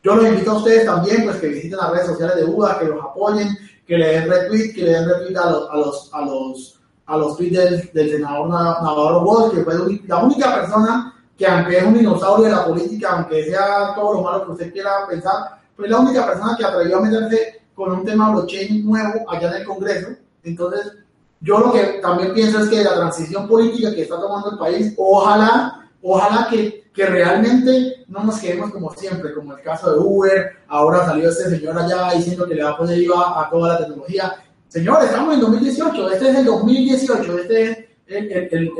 yo 0.01 0.15
los 0.15 0.25
invito 0.25 0.51
a 0.51 0.57
ustedes 0.57 0.85
también, 0.85 1.25
pues 1.25 1.35
que 1.37 1.47
visiten 1.49 1.77
las 1.77 1.91
redes 1.91 2.07
sociales 2.07 2.37
de 2.37 2.45
UDA, 2.45 2.79
que 2.79 2.85
los 2.85 3.03
apoyen, 3.03 3.49
que 3.89 3.97
le 3.97 4.05
den 4.05 4.29
retweet, 4.29 4.73
que 4.75 4.83
le 4.83 4.91
den 4.91 5.09
retweet 5.09 5.35
a 5.35 5.49
los, 5.49 5.69
a 5.71 5.77
los, 5.77 6.09
a 6.13 6.21
los, 6.21 6.79
a 7.07 7.17
los 7.17 7.37
tweets 7.37 7.91
del, 7.91 8.11
senador 8.11 8.47
Navarro 8.47 9.21
Bosch, 9.21 9.55
que 9.55 9.63
fue 9.63 9.73
la 10.05 10.17
única 10.23 10.53
persona 10.53 11.15
que 11.35 11.47
aunque 11.47 11.77
es 11.79 11.83
un 11.83 11.95
dinosaurio 11.95 12.45
de 12.45 12.51
la 12.51 12.65
política, 12.65 13.13
aunque 13.13 13.45
sea 13.45 13.95
todo 13.95 14.13
lo 14.13 14.21
malo 14.21 14.45
que 14.45 14.51
usted 14.51 14.71
quiera 14.71 15.07
pensar, 15.09 15.59
fue 15.75 15.87
la 15.87 16.01
única 16.01 16.23
persona 16.23 16.55
que 16.55 16.65
atrevió 16.65 16.97
a 16.97 17.01
meterse 17.01 17.61
con 17.73 17.91
un 17.91 18.05
tema 18.05 18.29
blockchain 18.29 18.85
nuevo 18.85 19.27
allá 19.27 19.49
en 19.49 19.61
el 19.61 19.65
Congreso. 19.65 20.09
Entonces, 20.43 20.91
yo 21.41 21.57
lo 21.57 21.71
que 21.71 21.99
también 21.99 22.31
pienso 22.35 22.59
es 22.59 22.69
que 22.69 22.83
la 22.83 22.93
transición 22.93 23.47
política 23.47 23.95
que 23.95 24.03
está 24.03 24.21
tomando 24.21 24.51
el 24.51 24.59
país, 24.59 24.93
ojalá, 24.97 25.89
ojalá 26.03 26.47
que, 26.47 26.91
que 26.93 27.05
realmente 27.07 27.98
no 28.09 28.23
nos 28.23 28.39
quedemos 28.39 28.71
como 28.71 28.91
siempre, 28.93 29.33
como 29.33 29.55
el 29.55 29.61
caso 29.61 29.91
de 29.91 29.99
Uber, 29.99 30.51
ahora 30.67 31.05
salió 31.05 31.29
este 31.29 31.49
señor 31.49 31.77
allá 31.77 32.11
diciendo 32.15 32.47
que 32.47 32.55
le 32.55 32.63
va 32.63 32.71
a 32.71 32.77
poner 32.77 32.97
IVA 32.97 33.41
a 33.41 33.49
toda 33.49 33.73
la 33.73 33.77
tecnología. 33.79 34.33
Señor, 34.67 35.03
estamos 35.03 35.35
en 35.35 35.41
2018, 35.41 36.11
este 36.11 36.29
es 36.29 36.35
el 36.37 36.45
2018, 36.45 37.39
este 37.39 37.71
es 37.71 37.77
el, 38.07 38.31
el, 38.31 38.51
el, 38.51 38.71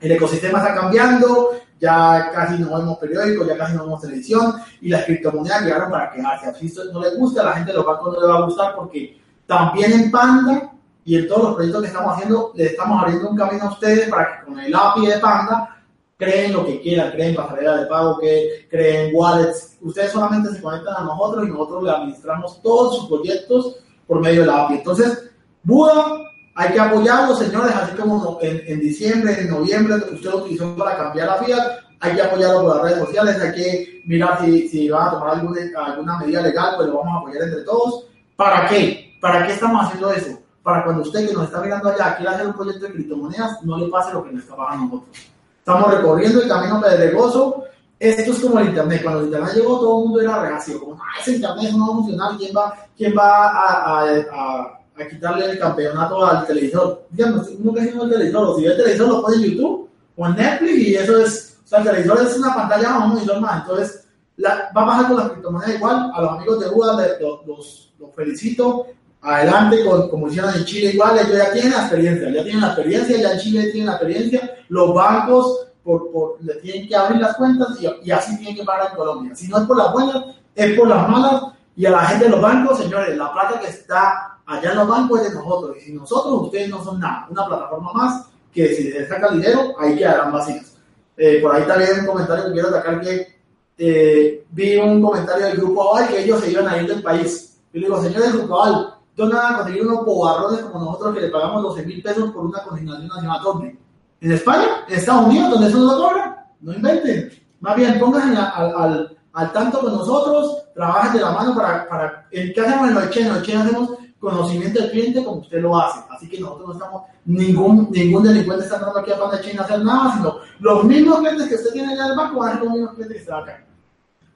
el 0.00 0.12
ecosistema 0.12 0.58
está 0.58 0.74
cambiando, 0.74 1.50
ya 1.80 2.30
casi 2.34 2.60
no 2.60 2.76
vemos 2.76 2.98
periódicos, 2.98 3.46
ya 3.46 3.56
casi 3.56 3.76
no 3.76 3.84
vemos 3.84 4.00
televisión 4.00 4.54
y 4.80 4.88
las 4.88 5.04
criptomonedas 5.04 5.62
llegaron 5.62 5.90
para 5.90 6.10
quedarse. 6.10 6.68
Si 6.68 6.74
no 6.92 7.00
les 7.00 7.16
gusta, 7.16 7.42
a 7.42 7.44
la 7.46 7.52
gente 7.52 7.70
de 7.70 7.78
los 7.78 7.86
bancos 7.86 8.12
no 8.12 8.20
le 8.20 8.26
va 8.26 8.38
a 8.38 8.44
gustar 8.44 8.74
porque 8.74 9.20
también 9.46 9.92
en 9.92 10.10
Panda 10.10 10.72
y 11.04 11.16
en 11.16 11.28
todos 11.28 11.44
los 11.44 11.54
proyectos 11.54 11.82
que 11.82 11.88
estamos 11.88 12.14
haciendo, 12.14 12.52
le 12.54 12.66
estamos 12.66 13.02
abriendo 13.02 13.30
un 13.30 13.36
camino 13.36 13.64
a 13.64 13.72
ustedes 13.72 14.08
para 14.08 14.40
que 14.40 14.46
con 14.46 14.58
el 14.58 14.74
API 14.74 15.06
de 15.06 15.18
Panda 15.18 15.79
creen 16.20 16.52
lo 16.52 16.66
que 16.66 16.80
quieran, 16.82 17.10
creen 17.12 17.34
pasarela 17.34 17.78
de 17.78 17.86
pago, 17.86 18.18
que 18.18 18.66
creen 18.70 19.10
wallets. 19.14 19.78
Ustedes 19.80 20.12
solamente 20.12 20.50
se 20.50 20.60
conectan 20.60 20.94
a 20.98 21.04
nosotros 21.04 21.48
y 21.48 21.50
nosotros 21.50 21.82
le 21.82 21.90
administramos 21.90 22.62
todos 22.62 22.98
sus 22.98 23.08
proyectos 23.08 23.76
por 24.06 24.20
medio 24.20 24.42
de 24.42 24.46
la 24.48 24.64
API. 24.64 24.74
Entonces, 24.74 25.30
Buda, 25.62 26.30
hay 26.54 26.72
que 26.72 26.80
apoyarlo, 26.80 27.34
señores, 27.34 27.74
así 27.74 27.96
como 27.96 28.38
en, 28.42 28.62
en 28.66 28.80
diciembre, 28.80 29.40
en 29.40 29.50
noviembre, 29.50 29.96
usted 30.12 30.30
lo 30.30 30.38
utilizó 30.38 30.76
para 30.76 30.96
cambiar 30.96 31.28
la 31.28 31.36
fiat, 31.36 31.78
hay 32.00 32.14
que 32.14 32.22
apoyarlo 32.22 32.62
por 32.62 32.76
las 32.76 32.84
redes 32.84 32.98
sociales, 33.06 33.40
hay 33.40 33.52
que 33.52 34.02
mirar 34.04 34.44
si, 34.44 34.68
si 34.68 34.90
van 34.90 35.08
a 35.08 35.10
tomar 35.12 35.30
alguna, 35.30 35.60
alguna 35.84 36.18
medida 36.18 36.42
legal, 36.42 36.74
pues 36.76 36.88
lo 36.88 36.98
vamos 36.98 37.14
a 37.14 37.18
apoyar 37.18 37.42
entre 37.44 37.62
todos. 37.62 38.06
¿Para 38.36 38.68
qué? 38.68 39.16
¿Para 39.20 39.46
qué 39.46 39.54
estamos 39.54 39.86
haciendo 39.86 40.12
eso? 40.12 40.38
Para 40.62 40.84
cuando 40.84 41.02
usted 41.02 41.26
que 41.26 41.32
nos 41.32 41.44
está 41.44 41.60
mirando 41.62 41.88
allá 41.88 42.16
quiera 42.16 42.32
hacer 42.32 42.46
un 42.46 42.52
proyecto 42.52 42.86
de 42.86 42.92
criptomonedas, 42.92 43.62
no 43.62 43.78
le 43.78 43.88
pase 43.88 44.12
lo 44.12 44.22
que 44.24 44.32
nos 44.32 44.42
está 44.42 44.56
pagando 44.56 44.84
a 44.84 44.86
nosotros. 44.86 45.30
Estamos 45.70 45.94
recorriendo 45.94 46.42
el 46.42 46.48
camino 46.48 46.80
pedregoso. 46.80 47.64
Esto 47.96 48.32
es 48.32 48.40
como 48.40 48.58
el 48.58 48.70
Internet. 48.70 49.02
Cuando 49.04 49.20
el 49.20 49.26
Internet 49.26 49.54
llegó, 49.54 49.78
todo 49.78 49.98
el 49.98 50.04
mundo 50.04 50.20
era 50.20 50.40
reacio. 50.40 50.80
Como, 50.80 50.94
ah, 50.94 51.20
ese 51.20 51.36
Internet 51.36 51.72
no 51.72 51.86
va 51.86 51.92
a 51.92 51.96
funcionar. 51.96 52.36
¿Quién 52.36 52.56
va, 52.56 52.74
quién 52.96 53.14
va 53.16 53.48
a, 53.50 54.04
a, 54.04 55.08
quitarle 55.08 55.48
el 55.48 55.58
campeonato 55.60 56.26
al 56.26 56.44
televisor? 56.44 57.06
Uno 57.16 57.74
que 57.74 57.82
tiene 57.82 58.02
el 58.02 58.10
televisor, 58.10 58.56
si 58.56 58.62
ve 58.62 58.70
el 58.72 58.76
televisor, 58.78 59.08
lo 59.08 59.22
pone 59.22 59.36
en 59.36 59.42
YouTube 59.42 59.88
o 60.16 60.26
en 60.26 60.34
Netflix 60.34 60.76
y 60.76 60.94
eso 60.96 61.18
es, 61.18 61.58
o 61.64 61.68
sea, 61.68 61.78
el 61.78 61.84
televisor 61.84 62.26
es 62.26 62.36
una 62.36 62.54
pantalla 62.54 62.90
más, 62.90 63.04
un 63.04 63.14
monitor 63.14 63.40
más. 63.40 63.60
Entonces, 63.62 64.04
va 64.44 64.70
a 64.74 64.84
bajar 64.84 65.06
con 65.06 65.16
las 65.18 65.30
criptomonedas 65.30 65.74
igual. 65.76 66.10
A 66.12 66.20
los 66.20 66.30
amigos 66.32 66.60
de 66.60 66.68
UDA 66.68 67.18
los, 67.46 67.92
los 67.96 68.14
felicito 68.16 68.86
adelante, 69.22 69.84
con, 69.84 70.08
como 70.08 70.28
hicieron 70.28 70.54
en 70.54 70.64
Chile 70.64 70.92
igual, 70.92 71.18
ellos 71.18 71.36
ya 71.36 71.52
tienen 71.52 71.72
la 71.72 71.80
experiencia, 71.80 72.30
ya 72.30 72.42
tienen 72.42 72.60
la 72.60 72.66
experiencia, 72.68 73.16
ya 73.18 73.32
en 73.32 73.38
Chile 73.38 73.62
tienen 73.64 73.86
la 73.86 73.92
experiencia, 73.92 74.54
los 74.68 74.94
bancos 74.94 75.66
por, 75.82 76.10
por, 76.10 76.36
le 76.42 76.54
tienen 76.56 76.88
que 76.88 76.96
abrir 76.96 77.20
las 77.20 77.36
cuentas 77.36 77.68
y, 77.80 78.10
así 78.10 78.36
tienen 78.36 78.56
que 78.56 78.64
pagar 78.64 78.90
en 78.90 78.96
Colombia. 78.96 79.34
Si 79.34 79.48
no 79.48 79.58
es 79.58 79.64
por 79.66 79.76
las 79.76 79.92
buenas, 79.92 80.24
es 80.54 80.78
por 80.78 80.88
las 80.88 81.08
malas 81.08 81.42
y 81.76 81.86
a 81.86 81.90
la 81.90 82.04
gente 82.06 82.24
de 82.24 82.30
los 82.30 82.40
bancos, 82.40 82.78
señores, 82.78 83.16
la 83.16 83.32
plata 83.32 83.60
que 83.60 83.68
está 83.68 84.38
allá 84.46 84.72
en 84.72 84.78
los 84.78 84.88
bancos 84.88 85.20
es 85.20 85.30
de 85.30 85.34
nosotros 85.34 85.76
y 85.76 85.80
si 85.80 85.92
nosotros, 85.92 86.42
ustedes 86.42 86.68
no 86.68 86.82
son 86.84 87.00
nada, 87.00 87.26
una 87.30 87.46
plataforma 87.46 87.92
más 87.92 88.26
que 88.52 88.74
si 88.74 88.90
se 88.90 89.08
saca 89.08 89.30
dinero, 89.30 89.74
ahí 89.78 89.96
quedarán 89.96 90.32
vacías. 90.32 90.76
Eh, 91.16 91.38
por 91.42 91.54
ahí 91.54 91.64
también 91.64 92.00
un 92.00 92.06
comentario 92.06 92.46
que 92.46 92.52
quiero 92.52 92.70
sacar 92.70 93.00
que 93.00 93.40
eh, 93.78 94.44
vi 94.50 94.76
un 94.76 95.00
comentario 95.00 95.46
del 95.46 95.56
grupo 95.56 95.90
Aval 95.96 96.08
que 96.08 96.22
ellos 96.24 96.40
se 96.40 96.50
iban 96.50 96.68
a 96.68 96.78
ir 96.78 96.88
del 96.88 97.02
país. 97.02 97.58
Yo 97.72 97.80
digo, 97.80 98.02
señores 98.02 98.32
del 98.32 98.40
grupo 98.40 98.62
Aval, 98.62 98.94
no 99.26 99.36
van 99.36 99.56
conseguir 99.56 99.86
unos 99.86 100.04
pobarrones 100.04 100.60
como 100.60 100.84
nosotros 100.84 101.14
que 101.14 101.20
le 101.20 101.28
pagamos 101.28 101.62
12 101.62 101.86
mil 101.86 102.02
pesos 102.02 102.30
por 102.30 102.46
una 102.46 102.62
consignación 102.62 103.08
nacional 103.08 103.42
doble. 103.42 103.78
En 104.20 104.32
España, 104.32 104.84
en 104.88 104.94
Estados 104.94 105.26
Unidos, 105.26 105.50
donde 105.50 105.68
eso 105.68 105.78
no 105.78 105.92
lo 105.92 105.98
cobran, 105.98 106.36
no 106.60 106.72
inventen. 106.72 107.30
Más 107.60 107.76
bien, 107.76 107.98
pónganse 107.98 108.36
al, 108.36 108.74
al, 108.76 109.18
al, 109.32 109.52
tanto 109.52 109.80
con 109.80 109.92
nosotros, 109.92 110.64
trabajen 110.74 111.14
de 111.14 111.20
la 111.20 111.30
mano 111.32 111.54
para, 111.54 111.88
para 111.88 112.26
¿qué 112.30 112.54
hacemos 112.58 112.88
en 112.88 112.94
los 112.94 113.16
En 113.16 113.28
los 113.28 113.48
hacemos 113.48 113.90
conocimiento 114.20 114.80
del 114.80 114.90
cliente 114.90 115.24
como 115.24 115.40
usted 115.40 115.60
lo 115.60 115.78
hace. 115.78 116.00
Así 116.10 116.28
que 116.28 116.38
nosotros 116.38 116.68
no 116.68 116.72
estamos, 116.74 117.02
ningún, 117.24 117.90
ningún 117.90 118.22
delincuente 118.22 118.64
está 118.64 118.76
entrando 118.76 119.00
aquí 119.00 119.10
a 119.10 119.18
Panda 119.18 119.40
Chain 119.40 119.58
a 119.58 119.62
hacer 119.62 119.82
nada, 119.82 120.14
sino 120.16 120.38
los 120.60 120.84
mismos 120.84 121.18
clientes 121.18 121.48
que 121.48 121.54
usted 121.54 121.72
tiene 121.72 121.92
allá 121.92 122.04
en 122.04 122.10
el 122.10 122.16
banco 122.16 122.38
van 122.38 122.50
a 122.50 122.52
ser 122.52 122.62
los 122.64 122.72
mismos 122.72 122.94
clientes 122.94 123.16
que 123.16 123.22
están 123.22 123.42
acá. 123.42 123.64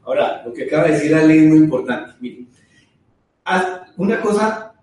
Ahora, 0.06 0.42
lo 0.44 0.52
que 0.52 0.64
acaba 0.64 0.84
de 0.84 0.92
decir 0.92 1.14
Ale 1.14 1.44
es 1.44 1.48
muy 1.50 1.58
importante. 1.58 2.12
Miren, 2.20 2.48
una 3.96 4.20
cosa 4.20 4.73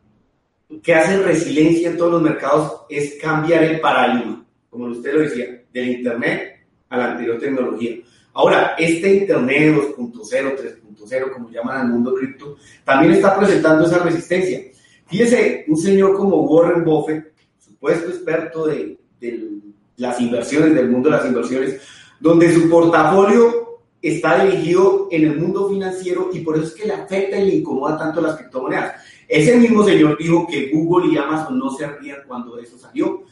que 0.81 0.93
hace 0.93 1.21
resiliencia 1.21 1.89
en 1.89 1.97
todos 1.97 2.13
los 2.13 2.21
mercados 2.21 2.81
es 2.89 3.15
cambiar 3.21 3.63
el 3.63 3.79
paradigma, 3.79 4.45
como 4.69 4.86
usted 4.86 5.13
lo 5.13 5.21
decía, 5.21 5.62
del 5.73 5.89
Internet 5.89 6.65
a 6.89 6.97
la 6.97 7.12
anterior 7.12 7.39
tecnología. 7.39 7.97
Ahora, 8.34 8.75
este 8.77 9.13
Internet 9.15 9.75
2.0, 9.97 10.55
3.0, 10.57 11.34
como 11.34 11.49
llaman 11.49 11.81
al 11.81 11.88
mundo 11.89 12.13
cripto, 12.13 12.57
también 12.86 13.13
está 13.13 13.38
presentando 13.38 13.86
esa 13.86 13.99
resistencia. 13.99 14.62
Fíjese, 15.07 15.65
un 15.67 15.77
señor 15.77 16.15
como 16.15 16.43
Warren 16.43 16.86
Buffett, 16.86 17.34
supuesto 17.60 18.10
experto 18.10 18.67
de, 18.67 18.97
de 19.19 19.49
las 19.97 20.19
inversiones, 20.21 20.73
del 20.73 20.89
mundo 20.89 21.10
de 21.10 21.17
las 21.17 21.25
inversiones, 21.25 21.81
donde 22.19 22.53
su 22.53 22.69
portafolio 22.69 23.79
está 24.01 24.43
dirigido 24.43 25.07
en 25.12 25.23
el 25.23 25.39
mundo 25.39 25.69
financiero 25.69 26.29
y 26.34 26.39
por 26.39 26.55
eso 26.55 26.65
es 26.65 26.73
que 26.73 26.88
le 26.88 26.93
afecta 26.93 27.38
y 27.38 27.47
le 27.47 27.55
incomoda 27.55 27.97
tanto 27.97 28.21
las 28.21 28.36
criptomonedas. 28.38 28.95
Ese 29.32 29.56
mismo 29.56 29.82
señor 29.86 30.17
dijo 30.17 30.46
que 30.46 30.70
Google 30.74 31.13
y 31.13 31.17
Amazon 31.17 31.58
no 31.58 31.70
se 31.70 31.88
rían 31.88 32.17
cuando 32.28 32.60
eso 32.60 32.78
salió. 32.78 33.24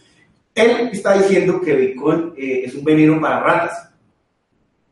Él 0.56 0.92
está 0.94 1.22
diciendo 1.22 1.60
que 1.60 1.76
Bitcoin 1.76 2.32
eh, 2.38 2.62
es 2.64 2.74
un 2.74 2.86
veneno 2.86 3.20
para 3.20 3.42
ratas. 3.42 3.92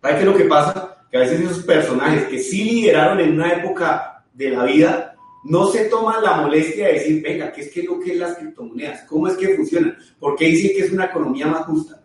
¿Sabe 0.02 0.16
qué 0.16 0.20
es 0.20 0.26
lo 0.26 0.36
que 0.36 0.44
pasa? 0.44 1.06
Que 1.10 1.16
a 1.16 1.22
veces 1.22 1.40
esos 1.40 1.64
personajes 1.64 2.26
que 2.26 2.40
sí 2.40 2.66
lideraron 2.66 3.22
en 3.22 3.36
una 3.36 3.54
época 3.54 4.26
de 4.34 4.50
la 4.50 4.66
vida 4.66 5.16
no 5.46 5.68
se 5.68 5.86
toman 5.86 6.22
la 6.22 6.42
molestia 6.42 6.88
de 6.88 6.94
decir, 6.96 7.24
venga, 7.24 7.54
¿qué 7.54 7.62
es, 7.62 7.72
qué 7.72 7.80
es 7.80 7.86
lo 7.86 8.02
que 8.02 8.12
es 8.12 8.18
las 8.18 8.36
criptomonedas? 8.36 9.04
¿Cómo 9.04 9.30
es 9.30 9.38
que 9.38 9.56
funcionan? 9.56 9.98
¿Por 10.20 10.36
qué 10.36 10.48
dicen 10.48 10.72
que 10.76 10.88
es 10.88 10.92
una 10.92 11.06
economía 11.06 11.48
más 11.48 11.66
justa? 11.68 12.04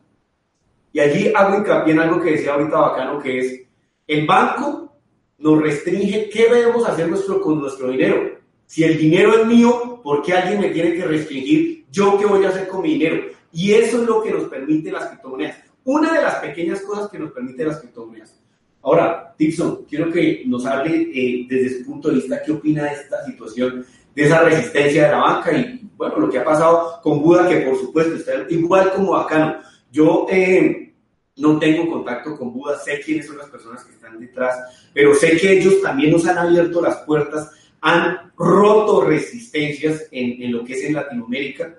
Y 0.93 1.01
allí 1.01 1.33
hago 1.35 1.59
hincapié 1.59 1.93
en 1.93 1.99
algo 1.99 2.21
que 2.21 2.31
decía 2.31 2.53
ahorita 2.53 2.79
Bacano, 2.79 3.21
que 3.21 3.39
es, 3.41 3.63
el 4.07 4.27
banco 4.29 4.97
nos 5.39 5.61
restringe 5.61 6.31
qué 6.31 6.45
debemos 6.45 6.89
hacer 6.89 7.09
nuestro, 7.09 7.41
con 7.41 7.61
nuestro 7.61 7.91
dinero. 7.91 8.42
Si 8.73 8.83
el 8.85 8.97
dinero 8.97 9.39
es 9.39 9.47
mío, 9.47 10.01
¿por 10.03 10.23
qué 10.23 10.33
alguien 10.33 10.59
me 10.59 10.71
tiene 10.71 10.95
que 10.95 11.05
restringir 11.05 11.85
yo 11.91 12.17
qué 12.19 12.25
voy 12.25 12.43
a 12.43 12.49
hacer 12.49 12.69
con 12.69 12.81
mi 12.81 12.95
dinero? 12.95 13.25
Y 13.53 13.73
eso 13.75 14.01
es 14.01 14.09
lo 14.09 14.23
que 14.23 14.31
nos 14.31 14.45
permite 14.45 14.91
las 14.91 15.09
criptomonedas. 15.09 15.59
Una 15.85 16.15
de 16.15 16.23
las 16.23 16.37
pequeñas 16.37 16.81
cosas 16.81 17.11
que 17.11 17.19
nos 17.19 17.33
permite 17.33 17.67
las 17.67 17.81
criptomonedas. 17.81 18.41
Ahora, 18.81 19.35
Dixon, 19.39 19.85
quiero 19.85 20.11
que 20.11 20.45
nos 20.47 20.65
hable 20.65 21.11
eh, 21.13 21.47
desde 21.51 21.81
su 21.81 21.85
punto 21.85 22.09
de 22.09 22.15
vista 22.15 22.41
qué 22.43 22.51
opina 22.51 22.85
de 22.85 22.93
esta 22.95 23.23
situación, 23.27 23.85
de 24.15 24.25
esa 24.25 24.41
resistencia 24.41 25.05
de 25.05 25.11
la 25.11 25.19
banca 25.19 25.53
y, 25.53 25.87
bueno, 25.95 26.21
lo 26.21 26.31
que 26.31 26.39
ha 26.39 26.45
pasado 26.45 26.99
con 27.03 27.21
Buda, 27.21 27.47
que 27.47 27.59
por 27.59 27.79
supuesto 27.79 28.15
está 28.15 28.33
igual 28.49 28.91
como 28.95 29.13
Bacano. 29.13 29.57
Yo 29.91 30.27
eh, 30.31 30.95
no 31.37 31.59
tengo 31.59 31.91
contacto 31.91 32.39
con 32.39 32.55
Buda, 32.55 32.79
sé 32.79 33.03
quiénes 33.05 33.27
son 33.27 33.37
las 33.37 33.51
personas 33.51 33.85
que 33.85 33.93
están 33.93 34.19
detrás, 34.19 34.57
pero 34.95 35.15
sé 35.15 35.37
que 35.37 35.59
ellos 35.59 35.83
también 35.83 36.11
nos 36.11 36.27
han 36.27 36.39
abierto 36.39 36.81
las 36.81 36.97
puertas 37.01 37.51
han 37.83 38.33
roto 38.37 39.05
resistencias 39.05 40.07
en, 40.11 40.43
en, 40.43 40.53
lo 40.53 40.65
que 40.65 40.75
es 40.75 40.85
en 40.85 40.95
Latinoamérica 40.95 41.75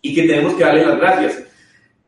y 0.00 0.14
que 0.14 0.22
tenemos 0.22 0.54
que 0.54 0.64
darle 0.64 0.86
las 0.86 0.98
gracias. 0.98 1.42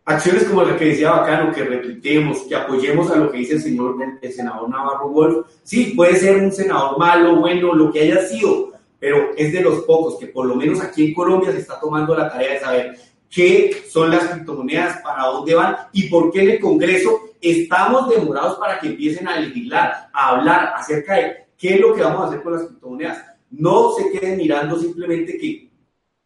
Acciones 0.07 0.45
como 0.45 0.63
la 0.63 0.77
que 0.77 0.87
decía 0.87 1.11
Bacano, 1.11 1.53
que 1.53 1.65
repitemos, 1.65 2.43
que 2.43 2.55
apoyemos 2.55 3.11
a 3.11 3.17
lo 3.17 3.31
que 3.31 3.39
dice 3.39 3.55
el 3.55 3.63
señor, 3.63 3.97
el 4.21 4.33
senador 4.33 4.69
Navarro 4.69 5.09
Wolf. 5.09 5.47
Sí, 5.63 5.95
puede 5.97 6.17
ser 6.17 6.37
un 6.37 6.53
senador 6.53 6.99
malo, 6.99 7.37
bueno, 7.37 7.75
lo 7.75 7.91
que 7.91 8.01
haya 8.01 8.21
sido, 8.27 8.73
pero 9.01 9.31
es 9.37 9.53
de 9.53 9.63
los 9.63 9.81
pocos 9.85 10.19
que 10.19 10.27
por 10.27 10.47
lo 10.47 10.55
menos 10.55 10.81
aquí 10.81 11.07
en 11.07 11.15
Colombia 11.15 11.53
se 11.53 11.59
está 11.59 11.81
tomando 11.81 12.15
la 12.15 12.31
tarea 12.31 12.55
de 12.55 12.61
saber 12.61 12.99
qué 13.31 13.83
son 13.89 14.11
las 14.11 14.29
criptomonedas, 14.29 15.01
para 15.03 15.25
dónde 15.25 15.55
van 15.55 15.77
y 15.93 16.09
por 16.09 16.31
qué 16.31 16.43
en 16.43 16.51
el 16.51 16.61
Congreso 16.61 17.21
estamos 17.41 18.09
demorados 18.11 18.59
para 18.59 18.79
que 18.79 18.89
empiecen 18.89 19.27
a 19.27 19.41
legislar, 19.41 20.09
a 20.13 20.29
hablar 20.29 20.75
acerca 20.77 21.15
de 21.15 21.44
¿Qué 21.59 21.75
es 21.75 21.81
lo 21.81 21.95
que 21.95 22.03
vamos 22.03 22.23
a 22.23 22.29
hacer 22.29 22.43
con 22.43 22.53
las 22.53 22.63
criptomonedas? 22.65 23.25
No 23.51 23.93
se 23.93 24.11
queden 24.11 24.39
mirando 24.39 24.79
simplemente 24.79 25.39
que 25.39 25.71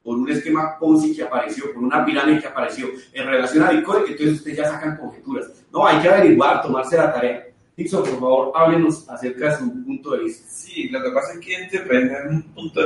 por 0.03 0.17
un 0.17 0.31
esquema 0.31 0.79
Ponzi 0.79 1.14
que 1.14 1.23
apareció, 1.23 1.73
por 1.75 1.83
una 1.83 2.05
pirámide 2.05 2.41
que 2.41 2.47
apareció 2.47 2.87
en 3.12 3.27
relación 3.27 3.64
a 3.64 3.71
Bitcoin, 3.71 4.05
entonces 4.09 4.37
ustedes 4.37 4.57
ya 4.57 4.64
sacan 4.64 4.97
conjeturas. 4.97 5.51
No, 5.73 5.87
hay 5.87 6.01
que 6.01 6.09
averiguar, 6.09 6.62
tomarse 6.62 6.97
la 6.97 7.12
tarea. 7.12 7.47
Dixon, 7.77 8.03
por 8.03 8.14
favor, 8.14 8.53
háblenos 8.55 9.09
acerca 9.09 9.51
de 9.51 9.57
su 9.59 9.85
punto 9.85 10.12
de 10.12 10.25
vista. 10.25 10.49
Sí, 10.49 10.88
lo 10.88 11.03
que 11.03 11.11
pasa 11.11 11.35
es 11.35 11.41
que 11.41 11.55
este 11.55 11.77
es 11.77 12.31
un 12.31 12.43
punto 12.55 12.81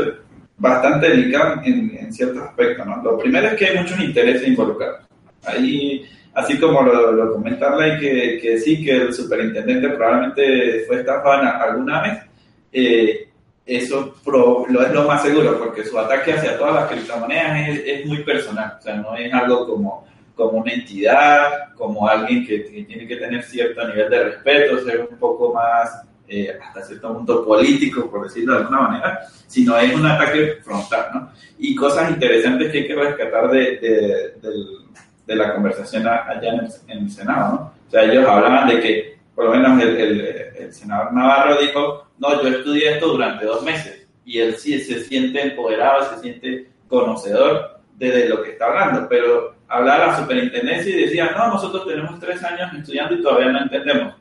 bastante 0.59 1.09
delicado 1.09 1.63
en, 1.65 1.97
en 1.97 2.13
ciertos 2.13 2.43
aspectos. 2.43 2.87
¿no? 2.87 3.03
Lo 3.03 3.19
primero 3.19 3.49
es 3.49 3.55
que 3.55 3.67
hay 3.67 3.79
muchos 3.79 4.01
intereses 4.01 4.49
involucrados. 4.49 5.07
Ahí 5.45 6.05
así 6.35 6.59
como 6.59 6.83
lo, 6.83 7.13
lo 7.13 7.33
comenta 7.33 7.75
que, 8.01 8.39
que 8.41 8.59
sí, 8.59 8.85
que 8.85 8.97
el 8.97 9.15
superintendente 9.15 9.89
probablemente 9.91 10.85
fue 10.87 11.01
estafado 11.01 11.43
alguna 11.43 12.03
vez, 12.03 12.19
eh, 12.73 13.29
eso 13.65 14.15
pro, 14.25 14.65
lo 14.69 14.83
es 14.83 14.93
lo 14.93 15.05
más 15.05 15.23
seguro, 15.23 15.59
porque 15.59 15.85
su 15.85 15.99
ataque 15.99 16.33
hacia 16.33 16.59
todas 16.59 16.75
las 16.75 16.91
criptomonedas 16.91 17.69
es, 17.69 17.83
es, 17.87 18.07
muy 18.07 18.25
personal, 18.25 18.77
o 18.79 18.83
sea, 18.83 18.97
no 18.97 19.15
es 19.15 19.33
algo 19.33 19.67
como, 19.67 20.07
como 20.35 20.59
una 20.59 20.73
entidad, 20.73 21.73
como 21.77 22.09
alguien 22.09 22.47
que, 22.47 22.65
que 22.65 22.83
tiene 22.85 23.07
que 23.07 23.17
tener 23.17 23.43
cierto 23.45 23.87
nivel 23.87 24.11
de 24.11 24.25
respeto, 24.25 24.85
ser 24.85 25.07
un 25.09 25.17
poco 25.17 25.55
más, 25.55 26.03
eh, 26.27 26.59
hasta 26.61 26.83
cierto 26.83 27.15
punto 27.15 27.45
político, 27.45 28.11
por 28.11 28.25
decirlo 28.25 28.55
de 28.55 28.61
alguna 28.61 28.81
manera, 28.81 29.21
sino 29.47 29.77
es 29.77 29.95
un 29.95 30.07
ataque 30.07 30.59
frontal, 30.63 31.07
¿no? 31.15 31.33
Y 31.59 31.75
cosas 31.77 32.11
interesantes 32.11 32.73
que 32.73 32.79
hay 32.79 32.87
que 32.89 32.95
rescatar 32.95 33.51
de, 33.51 33.59
de, 33.59 33.89
de, 34.41 34.67
de 35.27 35.37
la 35.37 35.55
conversación 35.55 36.07
allá 36.07 36.55
en 36.55 36.61
el, 36.61 36.73
en 36.89 36.99
el 37.05 37.11
Senado, 37.11 37.53
¿no? 37.53 37.73
O 37.87 37.91
sea, 37.91 38.05
ellos 38.05 38.27
hablaban 38.27 38.69
de 38.69 38.81
que, 38.81 39.19
por 39.35 39.45
lo 39.45 39.51
menos 39.53 39.81
el, 39.83 39.97
el, 39.97 40.21
el 40.57 40.73
senador 40.73 41.13
Navarro 41.13 41.61
dijo, 41.61 42.02
no, 42.18 42.42
yo 42.42 42.48
estudié 42.48 42.94
esto 42.94 43.09
durante 43.09 43.44
dos 43.44 43.62
meses 43.62 44.06
y 44.25 44.38
él 44.38 44.56
sí 44.56 44.79
se 44.81 45.00
siente 45.00 45.40
empoderado, 45.42 46.15
se 46.15 46.21
siente 46.21 46.71
conocedor 46.88 47.81
de, 47.96 48.29
lo 48.29 48.42
que 48.42 48.50
está 48.50 48.67
hablando, 48.67 49.08
pero 49.08 49.54
hablaba 49.69 50.04
a 50.04 50.06
la 50.08 50.17
superintendencia 50.19 50.94
y 50.94 51.02
decía, 51.04 51.31
no, 51.37 51.48
nosotros 51.48 51.87
tenemos 51.87 52.19
tres 52.21 52.42
años 52.42 52.73
estudiando 52.75 53.15
y 53.15 53.23
todavía 53.23 53.52
no 53.52 53.63
entendemos. 53.63 54.15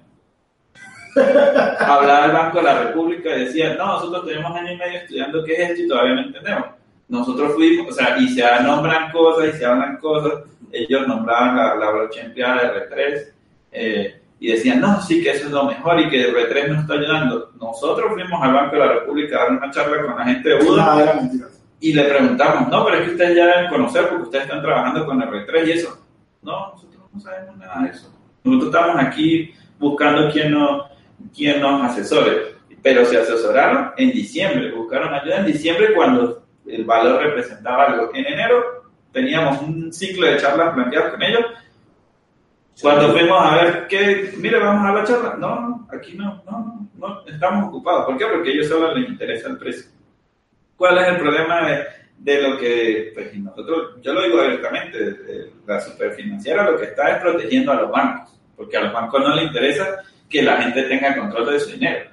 hablaba 1.80 2.26
al 2.26 2.32
Banco 2.32 2.58
de 2.58 2.64
la 2.64 2.84
República 2.84 3.36
y 3.36 3.46
decía, 3.46 3.76
no, 3.76 3.88
nosotros 3.88 4.26
tenemos 4.26 4.56
año 4.56 4.74
y 4.74 4.78
medio 4.78 5.00
estudiando 5.00 5.44
qué 5.44 5.54
es 5.54 5.70
esto 5.72 5.84
y 5.84 5.88
todavía 5.88 6.16
no 6.16 6.22
entendemos. 6.22 6.66
Nosotros 7.10 7.54
fuimos, 7.56 7.90
o 7.90 7.92
sea, 7.92 8.18
y 8.18 8.30
se 8.30 8.44
nombran 8.64 9.12
cosas 9.12 9.54
y 9.54 9.58
se 9.58 9.66
hablan 9.66 9.98
cosas, 9.98 10.44
ellos 10.72 11.08
nombraban 11.08 11.58
la, 11.58 11.76
la 11.76 11.92
blockchain 11.92 12.34
de 12.34 12.42
R3, 12.42 13.34
eh, 13.74 14.21
y 14.42 14.54
decían, 14.54 14.82
no, 14.82 15.00
sí, 15.04 15.22
que 15.22 15.30
eso 15.30 15.46
es 15.46 15.52
lo 15.52 15.66
mejor 15.66 16.00
y 16.00 16.10
que 16.10 16.24
el 16.24 16.36
R3 16.36 16.70
nos 16.70 16.80
está 16.80 16.96
ayudando. 16.96 17.52
Nosotros 17.62 18.12
fuimos 18.12 18.42
al 18.42 18.56
Banco 18.56 18.76
de 18.76 18.80
la 18.80 18.94
República 18.94 19.38
a 19.38 19.44
dar 19.44 19.52
una 19.52 19.70
charla 19.70 20.02
con 20.02 20.18
la 20.18 20.26
gente 20.26 20.50
de 20.50 20.64
Buda 20.64 21.30
y 21.80 21.94
le 21.94 22.04
preguntamos, 22.06 22.68
no, 22.70 22.84
pero 22.84 22.98
es 22.98 23.04
que 23.06 23.12
ustedes 23.12 23.38
ya 23.38 23.46
deben 23.46 23.70
conocer 23.70 24.10
porque 24.10 24.24
ustedes 24.24 24.46
están 24.46 24.64
trabajando 24.64 25.06
con 25.06 25.22
el 25.22 25.30
R3 25.30 25.68
y 25.68 25.72
eso. 25.74 26.04
No, 26.42 26.72
nosotros 26.72 27.04
no 27.14 27.20
sabemos 27.20 27.56
nada 27.56 27.84
de 27.84 27.90
eso. 27.90 28.12
Nosotros 28.44 28.74
estamos 28.74 29.04
aquí 29.04 29.54
buscando 29.78 30.32
quién 30.32 30.52
nos, 30.54 30.88
quién 31.36 31.62
nos 31.62 31.92
asesore, 31.92 32.56
pero 32.82 33.06
se 33.06 33.20
asesoraron 33.20 33.92
en 33.96 34.10
diciembre, 34.10 34.72
buscaron 34.72 35.14
ayuda 35.14 35.38
en 35.38 35.46
diciembre 35.46 35.94
cuando 35.94 36.42
el 36.66 36.84
valor 36.84 37.22
representaba 37.22 37.86
algo. 37.86 38.10
En 38.16 38.26
enero 38.26 38.86
teníamos 39.12 39.62
un 39.62 39.94
ciclo 39.94 40.26
de 40.26 40.38
charlas 40.38 40.74
planteadas 40.74 41.12
con 41.12 41.22
ellos. 41.22 41.46
Cuando 42.80 43.12
fuimos 43.12 43.40
a 43.40 43.56
ver 43.56 43.88
qué, 43.88 44.34
mire, 44.38 44.60
vamos 44.60 44.88
a 44.88 44.94
la 44.94 45.04
charla. 45.04 45.36
No, 45.38 45.60
no, 45.60 45.88
aquí 45.92 46.14
no, 46.16 46.44
no, 46.50 46.90
no, 46.96 47.26
estamos 47.26 47.68
ocupados. 47.68 48.06
¿Por 48.06 48.18
qué? 48.18 48.26
Porque 48.26 48.50
a 48.50 48.54
ellos 48.54 48.68
solo 48.68 48.94
les 48.96 49.10
interesa 49.10 49.50
el 49.50 49.58
precio. 49.58 49.92
¿Cuál 50.78 50.98
es 51.00 51.08
el 51.10 51.18
problema 51.18 51.68
de, 51.68 51.86
de 52.18 52.42
lo 52.42 52.58
que, 52.58 53.12
pues 53.14 53.36
nosotros, 53.38 54.02
yo 54.02 54.14
lo 54.14 54.24
digo 54.24 54.40
abiertamente, 54.40 55.52
la 55.66 55.80
superfinanciera 55.80 56.70
lo 56.70 56.78
que 56.78 56.86
está 56.86 57.12
es 57.12 57.22
protegiendo 57.22 57.72
a 57.72 57.82
los 57.82 57.92
bancos, 57.92 58.40
porque 58.56 58.78
a 58.78 58.82
los 58.82 58.94
bancos 58.94 59.22
no 59.22 59.36
les 59.36 59.46
interesa 59.46 60.02
que 60.30 60.44
la 60.44 60.62
gente 60.62 60.84
tenga 60.84 61.18
control 61.18 61.52
de 61.52 61.60
su 61.60 61.72
dinero. 61.72 62.10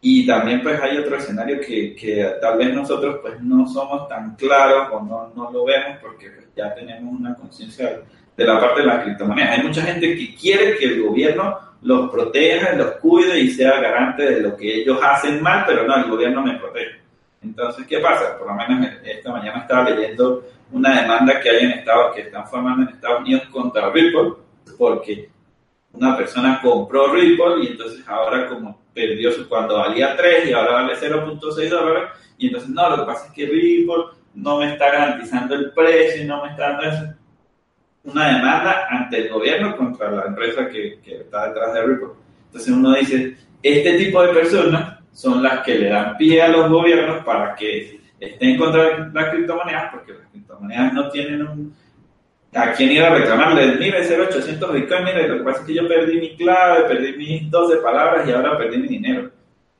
Y 0.00 0.24
también 0.26 0.62
pues 0.62 0.80
hay 0.80 0.96
otro 0.96 1.16
escenario 1.16 1.60
que, 1.60 1.94
que 1.96 2.36
tal 2.40 2.56
vez 2.56 2.72
nosotros 2.72 3.18
pues 3.20 3.40
no 3.40 3.66
somos 3.66 4.08
tan 4.08 4.36
claros 4.36 4.88
o 4.92 5.02
no, 5.02 5.32
no 5.34 5.50
lo 5.50 5.64
vemos 5.64 5.98
porque 6.00 6.30
pues, 6.30 6.46
ya 6.54 6.72
tenemos 6.72 7.18
una 7.18 7.34
conciencia 7.34 8.00
de 8.38 8.44
la 8.44 8.60
parte 8.60 8.80
de 8.82 8.86
las 8.86 9.02
criptomonedas. 9.02 9.58
Hay 9.58 9.64
mucha 9.64 9.82
gente 9.82 10.16
que 10.16 10.34
quiere 10.36 10.76
que 10.76 10.84
el 10.84 11.02
gobierno 11.02 11.58
los 11.82 12.08
proteja, 12.08 12.72
los 12.74 12.92
cuide 12.92 13.40
y 13.40 13.50
sea 13.50 13.80
garante 13.80 14.22
de 14.22 14.40
lo 14.40 14.56
que 14.56 14.76
ellos 14.76 15.00
hacen 15.02 15.42
mal, 15.42 15.64
pero 15.66 15.84
no, 15.84 15.96
el 15.96 16.08
gobierno 16.08 16.42
me 16.42 16.54
protege. 16.54 17.00
Entonces, 17.42 17.84
¿qué 17.88 17.98
pasa? 17.98 18.38
Por 18.38 18.46
lo 18.46 18.54
menos 18.54 18.92
esta 19.04 19.32
mañana 19.32 19.58
estaba 19.58 19.90
leyendo 19.90 20.44
una 20.70 21.02
demanda 21.02 21.40
que 21.40 21.50
hay 21.50 21.64
en 21.64 21.70
Estados, 21.72 22.14
que 22.14 22.22
están 22.22 22.46
formando 22.46 22.84
en 22.84 22.94
Estados 22.94 23.22
Unidos 23.22 23.42
contra 23.50 23.90
Ripple, 23.90 24.34
porque 24.78 25.28
una 25.94 26.16
persona 26.16 26.60
compró 26.62 27.12
Ripple 27.12 27.64
y 27.64 27.66
entonces 27.72 28.06
ahora 28.06 28.46
como 28.46 28.82
perdió 28.94 29.32
su, 29.32 29.48
cuando 29.48 29.78
valía 29.78 30.16
3 30.16 30.48
y 30.48 30.52
ahora 30.52 30.74
vale 30.74 30.94
0.6 30.94 31.68
dólares, 31.68 32.10
y 32.38 32.46
entonces 32.46 32.70
no, 32.70 32.88
lo 32.90 32.98
que 32.98 33.12
pasa 33.12 33.26
es 33.26 33.32
que 33.32 33.46
Ripple 33.46 34.16
no 34.34 34.58
me 34.58 34.72
está 34.72 34.92
garantizando 34.92 35.56
el 35.56 35.72
precio 35.72 36.22
y 36.22 36.26
no 36.26 36.44
me 36.44 36.50
está 36.50 36.70
dando 36.70 36.82
eso. 36.84 37.17
Una 38.04 38.28
demanda 38.28 38.86
ante 38.90 39.18
el 39.18 39.28
gobierno 39.28 39.76
contra 39.76 40.10
la 40.10 40.26
empresa 40.26 40.68
que, 40.68 40.98
que 41.04 41.16
está 41.16 41.48
detrás 41.48 41.74
de 41.74 41.82
Ripple. 41.82 42.08
Entonces 42.46 42.72
uno 42.72 42.94
dice, 42.94 43.36
este 43.62 43.98
tipo 43.98 44.22
de 44.22 44.32
personas 44.32 44.98
son 45.12 45.42
las 45.42 45.60
que 45.60 45.74
le 45.74 45.88
dan 45.88 46.16
pie 46.16 46.42
a 46.42 46.48
los 46.48 46.70
gobiernos 46.70 47.24
para 47.24 47.54
que 47.54 48.00
estén 48.20 48.56
contra 48.56 49.10
las 49.12 49.30
criptomonedas, 49.30 49.90
porque 49.92 50.12
las 50.12 50.28
criptomonedas 50.30 50.92
no 50.92 51.10
tienen 51.10 51.42
un, 51.42 51.74
a 52.54 52.72
quién 52.72 52.92
ir 52.92 53.02
a 53.02 53.14
reclamarle, 53.14 53.76
mire, 53.76 54.00
0800 54.00 54.72
Bitcoin, 54.72 55.04
mire, 55.04 55.28
lo 55.28 55.38
que 55.38 55.44
pasa 55.44 55.60
es 55.60 55.66
que 55.66 55.74
yo 55.74 55.88
perdí 55.88 56.20
mi 56.20 56.36
clave, 56.36 56.84
perdí 56.84 57.16
mis 57.16 57.50
12 57.50 57.76
palabras 57.78 58.26
y 58.26 58.32
ahora 58.32 58.56
perdí 58.56 58.78
mi 58.78 58.88
dinero. 58.88 59.30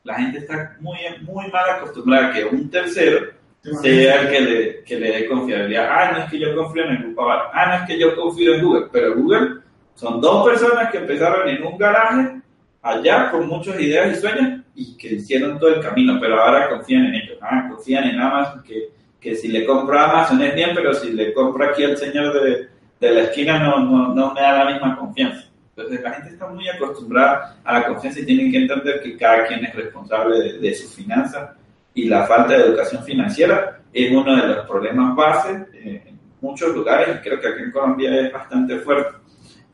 La 0.05 0.15
gente 0.15 0.39
está 0.39 0.77
muy, 0.81 0.99
muy 1.23 1.51
mal 1.51 1.71
acostumbrada 1.71 2.29
a 2.29 2.33
que 2.33 2.45
un 2.45 2.71
tercero 2.71 3.31
sea 3.75 4.23
el 4.23 4.85
que 4.85 4.99
le, 4.99 5.13
dé 5.13 5.27
confiabilidad. 5.29 5.89
Ah, 5.91 6.13
no 6.13 6.19
es 6.25 6.31
que 6.31 6.39
yo 6.39 6.55
confío 6.55 6.85
en 6.85 6.91
el 6.91 6.99
grupo 6.99 7.31
Ah, 7.31 7.67
no 7.67 7.75
es 7.75 7.83
que 7.83 7.99
yo 7.99 8.17
confío 8.17 8.55
en 8.55 8.65
Google. 8.65 8.87
Pero 8.93 9.15
Google 9.15 9.61
son 9.95 10.21
dos 10.21 10.49
personas 10.49 10.91
que 10.91 10.99
empezaron 10.99 11.49
en 11.49 11.63
un 11.63 11.77
garaje 11.79 12.41
allá 12.83 13.31
con 13.31 13.49
muchas 13.49 13.81
ideas 13.81 14.17
y 14.17 14.21
sueños 14.21 14.61
y 14.75 14.97
que 14.97 15.15
hicieron 15.15 15.59
todo 15.59 15.75
el 15.75 15.81
camino, 15.81 16.19
pero 16.21 16.41
ahora 16.41 16.69
confían 16.69 17.07
en 17.07 17.15
ellos. 17.15 17.39
Ah, 17.41 17.67
confían 17.69 18.05
en 18.05 18.21
Amazon 18.21 18.63
que 18.63 18.99
que 19.21 19.35
si 19.35 19.49
le 19.49 19.67
compro 19.67 19.99
a 19.99 20.11
Amazon 20.11 20.43
es 20.43 20.55
bien, 20.55 20.71
pero 20.75 20.95
si 20.95 21.13
le 21.13 21.33
compro 21.33 21.65
aquí 21.65 21.85
al 21.85 21.97
señor 21.97 22.33
de, 22.41 22.69
de 23.01 23.15
la 23.15 23.23
esquina 23.23 23.59
no, 23.59 23.81
no, 23.81 24.15
no, 24.15 24.35
me 24.35 24.41
da 24.41 24.65
la 24.65 24.71
misma 24.71 24.97
confianza. 24.97 25.49
Entonces 25.77 26.03
la 26.03 26.13
gente 26.13 26.31
está 26.31 26.49
muy 26.49 26.69
acostumbrada 26.69 27.57
a 27.65 27.73
la 27.75 27.87
confianza 27.87 28.21
y 28.21 28.27
tienen 28.27 28.51
que 28.51 28.59
entender 28.59 29.01
que 29.03 29.17
cada 29.17 29.47
quien 29.47 29.65
es 29.65 29.75
responsable 29.75 30.39
de, 30.39 30.59
de 30.59 30.75
sus 30.75 30.95
finanzas 30.95 31.51
y 31.95 32.09
la 32.09 32.27
falta 32.27 32.55
de 32.55 32.65
educación 32.65 33.05
financiera 33.05 33.81
es 33.93 34.11
uno 34.13 34.37
de 34.37 34.55
los 34.55 34.67
problemas 34.67 35.17
base 35.17 35.67
en 35.83 36.19
muchos 36.41 36.75
lugares 36.75 37.17
y 37.17 37.29
creo 37.29 37.41
que 37.41 37.49
aquí 37.49 37.63
en 37.63 37.73
Colombia 37.73 38.21
es 38.21 38.33
bastante 38.33 38.79
fuerte. 38.79 39.17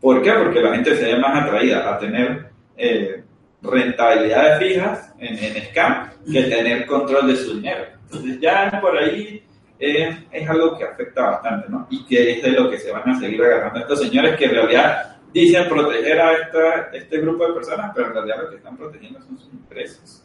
¿Por 0.01 0.23
qué? 0.23 0.33
Porque 0.33 0.61
la 0.61 0.75
gente 0.75 0.97
se 0.97 1.05
ve 1.05 1.19
más 1.19 1.43
atraída 1.43 1.95
a 1.95 1.99
tener 1.99 2.51
eh, 2.77 3.23
rentabilidades 3.62 4.59
fijas 4.59 5.15
en, 5.19 5.39
en 5.39 5.65
scam 5.65 6.11
que 6.31 6.43
tener 6.45 6.87
control 6.87 7.27
de 7.29 7.37
su 7.37 7.57
dinero. 7.57 7.85
Entonces 8.05 8.41
ya 8.41 8.79
por 8.81 8.97
ahí 8.97 9.43
eh, 9.79 10.27
es 10.31 10.49
algo 10.49 10.79
que 10.79 10.85
afecta 10.85 11.31
bastante, 11.31 11.69
¿no? 11.69 11.87
Y 11.91 12.05
que 12.07 12.33
es 12.33 12.43
de 12.43 12.51
lo 12.51 12.71
que 12.71 12.79
se 12.79 12.93
van 12.93 13.09
a 13.09 13.19
seguir 13.19 13.43
agarrando 13.43 13.81
estos 13.81 14.01
señores 14.01 14.37
que 14.37 14.45
en 14.45 14.51
realidad 14.53 15.17
dicen 15.33 15.69
proteger 15.69 16.21
a 16.21 16.33
esta, 16.33 16.91
este 16.93 17.19
grupo 17.19 17.47
de 17.47 17.55
personas, 17.55 17.91
pero 17.95 18.07
en 18.07 18.12
realidad 18.15 18.43
lo 18.43 18.51
que 18.51 18.57
están 18.57 18.77
protegiendo 18.77 19.21
son 19.21 19.39
sus 19.39 19.53
intereses. 19.53 20.25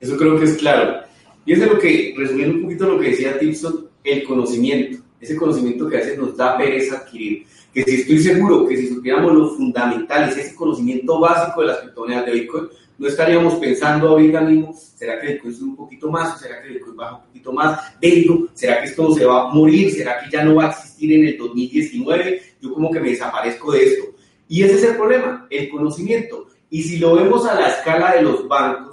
Eso 0.00 0.16
creo 0.16 0.38
que 0.38 0.44
es 0.44 0.56
claro. 0.56 1.02
Y 1.48 1.54
es 1.54 1.60
de 1.60 1.66
lo 1.66 1.78
que, 1.78 2.14
resumiendo 2.14 2.56
un 2.56 2.62
poquito 2.64 2.84
lo 2.84 3.00
que 3.00 3.08
decía 3.08 3.38
Tipson, 3.38 3.88
el 4.04 4.22
conocimiento, 4.24 5.02
ese 5.18 5.34
conocimiento 5.34 5.88
que 5.88 5.96
a 5.96 6.00
veces 6.00 6.18
nos 6.18 6.36
da 6.36 6.58
pereza 6.58 6.98
adquirir. 6.98 7.46
Que 7.72 7.84
si 7.84 8.02
estoy 8.02 8.18
seguro 8.18 8.68
que 8.68 8.76
si 8.76 8.88
supiéramos 8.88 9.32
los 9.32 9.56
fundamentales, 9.56 10.36
ese 10.36 10.54
conocimiento 10.54 11.18
básico 11.18 11.62
de 11.62 11.68
las 11.68 11.78
criptomonedas 11.78 12.26
de 12.26 12.32
Bitcoin, 12.32 12.68
no 12.98 13.08
estaríamos 13.08 13.54
pensando 13.54 14.10
ahorita 14.10 14.42
mismo, 14.42 14.74
¿será 14.74 15.18
que 15.18 15.28
Bitcoin 15.28 15.54
sube 15.54 15.70
un 15.70 15.76
poquito 15.76 16.10
más? 16.10 16.38
¿Será 16.38 16.60
que 16.60 16.68
Bitcoin 16.68 16.96
baja 16.96 17.16
un 17.16 17.22
poquito 17.22 17.52
más? 17.54 17.98
Dentro, 17.98 18.48
¿será 18.52 18.80
que 18.82 18.88
esto 18.88 19.14
se 19.14 19.24
va 19.24 19.48
a 19.48 19.54
morir? 19.54 19.90
¿Será 19.90 20.18
que 20.22 20.30
ya 20.30 20.44
no 20.44 20.56
va 20.56 20.66
a 20.66 20.70
existir 20.72 21.14
en 21.14 21.28
el 21.28 21.38
2019? 21.38 22.42
Yo 22.60 22.74
como 22.74 22.90
que 22.90 23.00
me 23.00 23.08
desaparezco 23.08 23.72
de 23.72 23.84
esto. 23.84 24.04
Y 24.48 24.64
ese 24.64 24.74
es 24.74 24.84
el 24.84 24.96
problema, 24.96 25.46
el 25.48 25.70
conocimiento. 25.70 26.46
Y 26.68 26.82
si 26.82 26.98
lo 26.98 27.16
vemos 27.16 27.46
a 27.46 27.58
la 27.58 27.70
escala 27.70 28.16
de 28.16 28.20
los 28.20 28.46
bancos, 28.46 28.87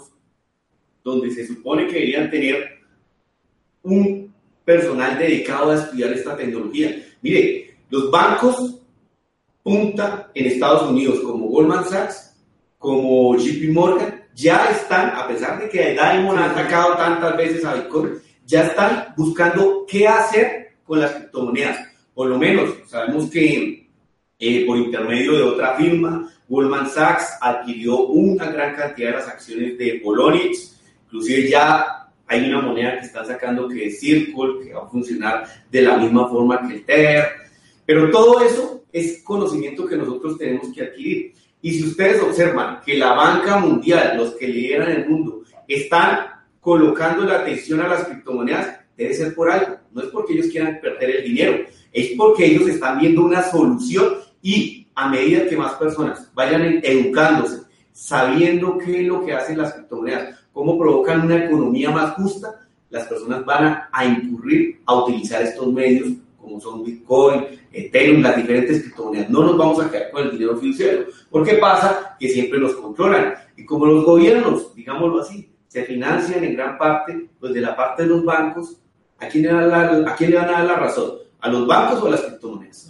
donde 1.05 1.29
se 1.29 1.45
supone 1.45 1.85
que 1.85 1.93
deberían 1.93 2.31
tener 2.31 2.79
un 3.83 4.33
personal 4.65 5.19
dedicado 5.19 5.69
a 5.69 5.75
estudiar 5.75 6.11
esta 6.11 6.35
tecnología. 6.35 6.99
Mire, 7.21 7.77
los 7.91 8.09
bancos 8.09 8.79
punta 9.61 10.31
en 10.33 10.47
Estados 10.47 10.89
Unidos 10.89 11.19
como 11.19 11.47
Goldman 11.47 11.85
Sachs 11.85 12.35
como 12.79 13.37
JP 13.37 13.71
Morgan, 13.71 14.23
ya 14.33 14.69
están, 14.71 15.11
a 15.15 15.27
pesar 15.27 15.59
de 15.59 15.69
que 15.69 15.93
Diamond 15.93 16.39
ha 16.39 16.51
atacado 16.51 16.95
tantas 16.97 17.37
veces 17.37 17.63
a 17.65 17.75
Bitcoin, 17.75 18.19
ya 18.45 18.63
están 18.63 19.13
buscando 19.15 19.85
qué 19.87 20.07
hacer 20.07 20.73
con 20.83 20.99
las 20.99 21.11
criptomonedas. 21.11 21.87
Por 22.13 22.27
lo 22.27 22.37
menos 22.37 22.75
sabemos 22.87 23.29
que 23.29 23.87
eh, 24.39 24.65
por 24.65 24.77
intermedio 24.77 25.33
de 25.33 25.43
otra 25.43 25.75
firma, 25.75 26.31
Goldman 26.47 26.89
Sachs 26.89 27.37
adquirió 27.41 28.07
una 28.07 28.51
gran 28.51 28.75
cantidad 28.75 29.11
de 29.11 29.15
las 29.15 29.27
acciones 29.27 29.77
de 29.77 30.01
Polonix, 30.03 30.74
inclusive 31.05 31.49
ya 31.49 32.09
hay 32.27 32.49
una 32.49 32.61
moneda 32.61 32.99
que 32.99 33.05
están 33.05 33.25
sacando 33.25 33.67
que 33.67 33.87
es 33.87 33.99
Circle, 33.99 34.63
que 34.63 34.73
va 34.73 34.83
a 34.83 34.89
funcionar 34.89 35.45
de 35.71 35.81
la 35.81 35.97
misma 35.97 36.27
forma 36.27 36.67
que 36.67 36.75
el 36.75 36.85
Tether, 36.85 37.25
pero 37.85 38.09
todo 38.09 38.41
eso 38.43 38.83
es 38.91 39.21
conocimiento 39.23 39.85
que 39.85 39.97
nosotros 39.97 40.37
tenemos 40.37 40.73
que 40.73 40.83
adquirir. 40.83 41.33
Y 41.61 41.71
si 41.71 41.83
ustedes 41.83 42.21
observan 42.21 42.79
que 42.85 42.97
la 42.97 43.13
banca 43.13 43.57
mundial, 43.57 44.17
los 44.17 44.35
que 44.35 44.47
lideran 44.47 44.91
el 44.91 45.09
mundo, 45.09 45.43
están 45.67 46.27
colocando 46.59 47.25
la 47.25 47.39
atención 47.39 47.81
a 47.81 47.87
las 47.87 48.05
criptomonedas, 48.05 48.79
debe 48.97 49.13
ser 49.13 49.35
por 49.35 49.51
algo. 49.51 49.77
No 49.91 50.01
es 50.01 50.07
porque 50.07 50.33
ellos 50.33 50.47
quieran 50.47 50.79
perder 50.81 51.17
el 51.17 51.23
dinero, 51.23 51.65
es 51.91 52.11
porque 52.17 52.45
ellos 52.45 52.67
están 52.67 52.99
viendo 52.99 53.23
una 53.23 53.43
solución 53.43 54.15
y 54.41 54.87
a 54.95 55.09
medida 55.09 55.47
que 55.47 55.57
más 55.57 55.73
personas 55.73 56.31
vayan 56.33 56.79
educándose, 56.83 57.61
sabiendo 57.91 58.77
qué 58.77 59.01
es 59.01 59.07
lo 59.07 59.25
que 59.25 59.33
hacen 59.33 59.57
las 59.57 59.73
criptomonedas, 59.73 60.39
cómo 60.55 60.79
provocan 60.79 61.25
una 61.25 61.43
economía 61.45 61.91
más 61.91 62.13
justa, 62.13 62.61
las 62.89 63.05
personas 63.07 63.43
van 63.43 63.65
a, 63.65 63.89
a 63.91 64.05
incurrir 64.05 64.79
a 64.85 64.95
utilizar 64.95 65.41
estos 65.41 65.67
medios 65.71 66.07
como 66.39 66.61
son 66.61 66.83
Bitcoin, 66.83 67.43
Ethereum, 67.73 68.21
las 68.21 68.37
diferentes 68.37 68.83
criptomonedas. 68.83 69.29
No 69.29 69.43
nos 69.43 69.57
vamos 69.57 69.83
a 69.83 69.91
quedar 69.91 70.11
con 70.11 70.23
el 70.23 70.31
dinero 70.31 70.55
fiduciario. 70.57 71.07
¿Por 71.29 71.43
qué 71.43 71.55
pasa? 71.55 72.15
Que 72.17 72.29
siempre 72.29 72.57
nos 72.57 72.73
controlan. 72.75 73.33
Y 73.57 73.65
como 73.65 73.85
los 73.87 74.05
gobiernos, 74.05 74.73
digámoslo 74.73 75.21
así, 75.21 75.49
se 75.67 75.83
financian 75.83 76.43
en 76.43 76.55
gran 76.55 76.77
parte 76.77 77.27
pues 77.37 77.53
de 77.53 77.59
la 77.59 77.75
parte 77.75 78.03
de 78.03 78.09
los 78.09 78.23
bancos, 78.23 78.77
¿a 79.19 79.27
quién 79.27 79.43
le, 79.43 79.53
van 79.53 80.07
a, 80.07 80.15
quién 80.15 80.31
le 80.31 80.37
van 80.37 80.49
a 80.49 80.51
dar 80.51 80.65
la 80.65 80.75
razón? 80.75 81.15
¿A 81.41 81.49
los 81.49 81.67
bancos 81.67 82.01
o 82.01 82.07
a 82.07 82.11
las 82.11 82.21
criptomonedas? 82.21 82.89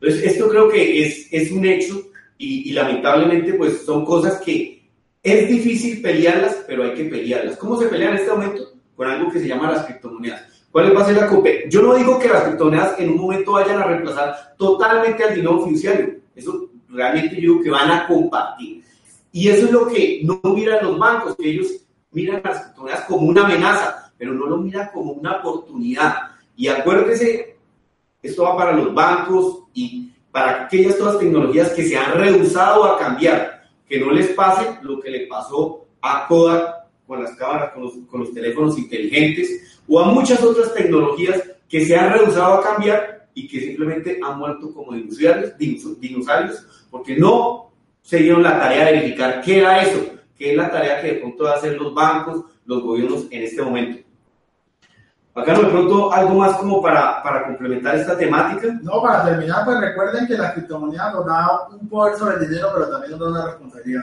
Entonces, 0.00 0.32
esto 0.32 0.48
creo 0.48 0.68
que 0.68 1.06
es, 1.06 1.28
es 1.30 1.52
un 1.52 1.64
hecho 1.64 2.02
y, 2.38 2.70
y 2.70 2.72
lamentablemente 2.72 3.52
pues 3.54 3.82
son 3.84 4.04
cosas 4.04 4.40
que 4.40 4.79
es 5.22 5.48
difícil 5.48 6.00
pelearlas, 6.00 6.64
pero 6.66 6.84
hay 6.84 6.94
que 6.94 7.04
pelearlas. 7.04 7.56
¿Cómo 7.56 7.78
se 7.78 7.88
pelea 7.88 8.10
en 8.10 8.16
este 8.16 8.30
momento? 8.30 8.72
Con 8.96 9.08
algo 9.08 9.30
que 9.30 9.40
se 9.40 9.48
llama 9.48 9.70
las 9.70 9.84
criptomonedas. 9.84 10.42
¿Cuál 10.70 10.96
va 10.96 11.02
a 11.02 11.06
ser 11.06 11.16
la 11.16 11.26
COPE? 11.26 11.66
Yo 11.68 11.82
no 11.82 11.94
digo 11.94 12.18
que 12.18 12.28
las 12.28 12.44
criptomonedas 12.44 12.98
en 13.00 13.10
un 13.10 13.18
momento 13.18 13.52
vayan 13.52 13.80
a 13.80 13.84
reemplazar 13.84 14.54
totalmente 14.56 15.24
al 15.24 15.34
dinero 15.34 15.64
fiduciario. 15.64 16.16
Eso 16.34 16.70
realmente 16.88 17.36
yo 17.36 17.40
digo 17.40 17.62
que 17.62 17.70
van 17.70 17.90
a 17.90 18.06
compartir. 18.06 18.84
Y 19.32 19.48
eso 19.48 19.66
es 19.66 19.72
lo 19.72 19.86
que 19.86 20.20
no 20.24 20.40
miran 20.54 20.84
los 20.84 20.98
bancos, 20.98 21.36
que 21.36 21.50
ellos 21.50 21.68
miran 22.12 22.40
las 22.44 22.60
criptomonedas 22.60 23.04
como 23.04 23.26
una 23.26 23.44
amenaza, 23.44 24.12
pero 24.16 24.32
no 24.32 24.46
lo 24.46 24.58
miran 24.58 24.90
como 24.92 25.12
una 25.12 25.36
oportunidad. 25.36 26.14
Y 26.56 26.68
acuérdese, 26.68 27.56
esto 28.22 28.44
va 28.44 28.56
para 28.56 28.72
los 28.72 28.94
bancos 28.94 29.64
y 29.74 30.10
para 30.30 30.64
aquellas 30.64 30.96
todas 30.96 31.18
tecnologías 31.18 31.70
que 31.70 31.84
se 31.84 31.96
han 31.96 32.12
rehusado 32.14 32.84
a 32.84 32.98
cambiar, 32.98 33.59
que 33.90 33.98
no 33.98 34.12
les 34.12 34.28
pase 34.28 34.78
lo 34.82 35.00
que 35.00 35.10
le 35.10 35.26
pasó 35.26 35.84
a 36.00 36.28
Kodak 36.28 36.86
con 37.08 37.24
las 37.24 37.34
cámaras, 37.36 37.72
con 37.72 38.20
los, 38.20 38.32
teléfonos 38.32 38.78
inteligentes, 38.78 39.80
o 39.88 39.98
a 39.98 40.04
muchas 40.04 40.40
otras 40.44 40.72
tecnologías 40.72 41.42
que 41.68 41.84
se 41.84 41.96
han 41.96 42.12
rehusado 42.12 42.54
a 42.54 42.62
cambiar 42.62 43.28
y 43.34 43.48
que 43.48 43.58
simplemente 43.58 44.20
han 44.22 44.38
muerto 44.38 44.72
como 44.72 44.92
dinosaurios, 44.92 45.58
dinosaurios 45.58 46.86
porque 46.88 47.16
no 47.16 47.72
se 48.00 48.18
dieron 48.18 48.44
la 48.44 48.60
tarea 48.60 48.84
de 48.84 48.92
verificar 48.92 49.42
qué 49.42 49.58
era 49.58 49.82
eso, 49.82 50.06
qué 50.38 50.52
es 50.52 50.56
la 50.56 50.70
tarea 50.70 51.00
que 51.00 51.08
de 51.08 51.14
pronto 51.14 51.42
van 51.42 51.54
a 51.54 51.56
hacer 51.56 51.76
los 51.76 51.92
bancos, 51.92 52.44
los 52.66 52.82
gobiernos 52.84 53.26
en 53.32 53.42
este 53.42 53.60
momento. 53.60 54.08
Acá 55.34 55.54
de 55.54 55.66
pronto 55.66 56.12
algo 56.12 56.34
más 56.34 56.56
como 56.56 56.82
para, 56.82 57.22
para 57.22 57.46
complementar 57.46 57.94
esta 57.94 58.16
temática. 58.16 58.66
No, 58.82 59.00
para 59.00 59.24
terminar, 59.24 59.64
pues 59.64 59.80
recuerden 59.80 60.26
que 60.26 60.36
la 60.36 60.52
criptomoneda 60.52 61.12
nos 61.12 61.26
da 61.26 61.68
un 61.68 61.88
poder 61.88 62.16
sobre 62.16 62.36
el 62.36 62.48
dinero, 62.48 62.70
pero 62.74 62.90
también 62.90 63.12
nos 63.12 63.20
da 63.20 63.28
una 63.28 63.46
responsabilidad. 63.46 64.02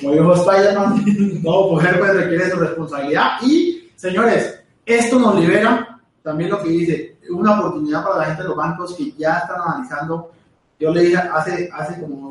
Como 0.00 0.12
dijo 0.12 0.34
Spider-Man, 0.34 1.42
todo 1.42 1.70
poder 1.70 1.98
pues 1.98 2.14
requiere 2.14 2.50
su 2.50 2.56
responsabilidad. 2.56 3.30
Y, 3.42 3.90
señores, 3.96 4.62
esto 4.86 5.18
nos 5.18 5.34
libera, 5.40 6.00
también 6.22 6.50
lo 6.50 6.62
que 6.62 6.68
dice, 6.68 7.18
una 7.30 7.58
oportunidad 7.58 8.04
para 8.04 8.18
la 8.18 8.24
gente 8.26 8.42
de 8.42 8.48
los 8.48 8.56
bancos 8.56 8.94
que 8.94 9.12
ya 9.18 9.38
están 9.38 9.60
analizando. 9.60 10.30
Yo 10.78 10.92
le 10.92 11.02
dije 11.02 11.16
hace, 11.16 11.68
hace 11.72 12.00
como 12.00 12.28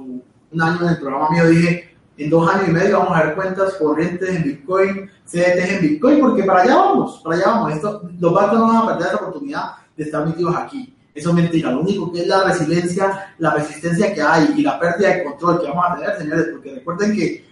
un 0.52 0.62
año 0.62 0.82
en 0.82 0.90
el 0.90 0.98
programa 0.98 1.30
mío, 1.30 1.46
dije, 1.48 1.98
en 2.20 2.30
dos 2.30 2.54
años 2.54 2.68
y 2.68 2.72
medio 2.72 3.00
vamos 3.00 3.18
a 3.18 3.24
ver 3.24 3.36
cuentas 3.36 3.74
corrientes 3.76 4.30
en 4.30 4.44
Bitcoin, 4.44 5.10
CDTs 5.26 5.70
en 5.72 5.82
Bitcoin, 5.82 6.20
porque 6.20 6.44
para 6.44 6.64
allá 6.64 6.76
vamos, 6.76 7.22
para 7.24 7.38
allá 7.38 7.46
vamos. 7.48 7.74
Esto, 7.74 8.10
los 8.20 8.34
bancos 8.34 8.60
no 8.60 8.68
van 8.68 8.78
a 8.78 8.88
perder 8.88 9.08
esa 9.08 9.16
oportunidad 9.16 9.64
de 9.96 10.04
estar 10.04 10.26
metidos 10.26 10.54
aquí. 10.54 10.94
Eso 11.16 11.30
es 11.30 11.36
mentira. 11.36 11.72
Lo 11.72 11.80
único 11.80 12.12
que 12.12 12.22
es 12.22 12.28
la 12.28 12.44
resiliencia, 12.44 13.34
la 13.38 13.52
resistencia 13.52 14.14
que 14.14 14.22
hay 14.22 14.54
y 14.58 14.64
la 14.64 14.78
pérdida 14.78 15.16
de 15.16 15.24
control 15.24 15.62
que 15.62 15.68
vamos 15.68 15.86
a 15.88 15.96
tener, 15.96 16.18
señores, 16.18 16.48
porque 16.52 16.76
recuerden 16.76 17.16
que 17.16 17.46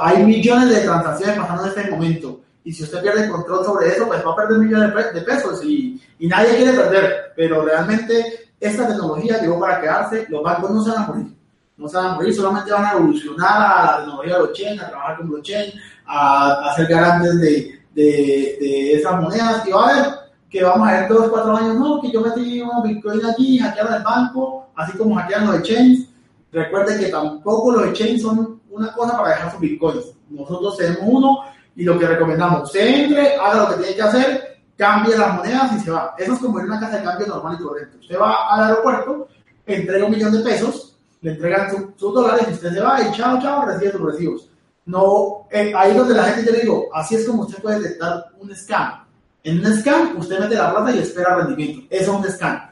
hay 0.00 0.24
millones 0.24 0.70
de 0.70 0.80
transacciones 0.82 1.36
pasando 1.36 1.64
en 1.64 1.68
este 1.68 1.90
momento. 1.90 2.40
Y 2.62 2.72
si 2.72 2.84
usted 2.84 3.02
pierde 3.02 3.28
control 3.28 3.64
sobre 3.64 3.88
eso, 3.88 4.06
pues 4.06 4.24
va 4.24 4.32
a 4.32 4.36
perder 4.36 4.58
millones 4.58 5.12
de 5.12 5.20
pesos 5.22 5.64
y, 5.64 6.00
y 6.20 6.28
nadie 6.28 6.56
quiere 6.56 6.72
perder. 6.72 7.32
Pero 7.34 7.64
realmente 7.64 8.52
esta 8.60 8.86
tecnología 8.86 9.40
llegó 9.40 9.58
para 9.58 9.80
quedarse. 9.80 10.26
Los 10.28 10.44
bancos 10.44 10.70
no 10.70 10.84
se 10.84 10.90
van 10.90 11.02
a 11.02 11.06
morir 11.08 11.36
no 11.76 11.88
se 11.88 11.96
van 11.96 12.06
a 12.06 12.14
morir, 12.14 12.34
solamente 12.34 12.72
van 12.72 12.84
a 12.84 12.92
evolucionar 12.92 13.62
a 13.62 13.84
la 13.84 13.96
tecnología 13.98 14.38
blockchain, 14.38 14.80
a 14.80 14.88
trabajar 14.88 15.16
con 15.18 15.28
blockchain, 15.28 15.72
a, 16.06 16.70
a 16.70 16.74
ser 16.74 16.86
garantes 16.86 17.40
de, 17.40 17.80
de, 17.94 18.58
de, 18.60 18.92
esas 18.94 19.20
monedas. 19.20 19.66
Y 19.66 19.70
va 19.70 19.88
a 19.88 19.94
ver 19.94 20.12
que 20.48 20.64
vamos 20.64 20.88
a 20.88 20.92
ver 20.92 21.08
dos, 21.08 21.28
cuatro 21.28 21.56
años, 21.56 21.76
no, 21.76 22.00
que 22.00 22.10
yo 22.10 22.20
metí 22.22 22.60
un 22.62 22.82
Bitcoin 22.82 23.24
allí, 23.24 23.58
hackearon 23.58 23.94
el 23.94 24.02
banco, 24.02 24.70
así 24.74 24.96
como 24.96 25.16
hackearon 25.16 25.48
los 25.48 25.56
exchanges. 25.56 26.08
Recuerden 26.52 26.98
que 26.98 27.08
tampoco 27.08 27.72
los 27.72 27.86
exchanges 27.88 28.22
son 28.22 28.60
una 28.70 28.92
cosa 28.92 29.16
para 29.18 29.30
dejar 29.30 29.50
sus 29.52 29.60
Bitcoins. 29.60 30.12
Nosotros 30.30 30.76
tenemos 30.76 31.00
uno 31.02 31.38
y 31.74 31.84
lo 31.84 31.98
que 31.98 32.06
recomendamos, 32.06 32.64
usted 32.64 32.86
entre, 32.86 33.36
haga 33.36 33.62
lo 33.62 33.68
que 33.68 33.82
tiene 33.82 33.94
que 33.94 34.02
hacer, 34.02 34.58
cambie 34.78 35.16
las 35.16 35.34
monedas 35.34 35.72
y 35.74 35.80
se 35.80 35.90
va. 35.90 36.14
Eso 36.16 36.32
es 36.32 36.38
como 36.38 36.58
a 36.58 36.62
una 36.62 36.80
casa 36.80 36.98
de 36.98 37.04
cambio 37.04 37.26
normal 37.26 37.56
y 37.60 37.62
correcto. 37.62 37.98
Usted 38.00 38.18
va 38.18 38.54
al 38.54 38.64
aeropuerto, 38.64 39.28
entrega 39.66 40.06
un 40.06 40.12
millón 40.12 40.32
de 40.32 40.38
pesos, 40.40 40.95
le 41.20 41.32
entregan 41.32 41.70
sus 41.96 42.14
dólares 42.14 42.46
y 42.48 42.52
usted 42.52 42.72
se 42.72 42.80
va 42.80 43.02
y 43.02 43.12
chao, 43.12 43.40
chao, 43.40 43.66
recibe 43.66 43.92
sus 43.92 44.00
recibos. 44.00 44.50
No, 44.86 45.48
eh, 45.50 45.72
ahí 45.76 45.94
donde 45.94 46.14
la 46.14 46.24
gente, 46.24 46.46
yo 46.46 46.52
le 46.52 46.62
digo, 46.62 46.88
así 46.94 47.16
es 47.16 47.26
como 47.26 47.42
usted 47.42 47.60
puede 47.60 47.80
detectar 47.80 48.26
un 48.38 48.54
scam. 48.54 49.04
En 49.42 49.64
un 49.64 49.76
scam, 49.76 50.16
usted 50.16 50.38
mete 50.38 50.54
la 50.54 50.72
plata 50.72 50.94
y 50.94 50.98
espera 50.98 51.36
rendimiento. 51.36 51.86
Eso 51.90 52.12
es 52.12 52.18
un 52.18 52.32
scam. 52.32 52.70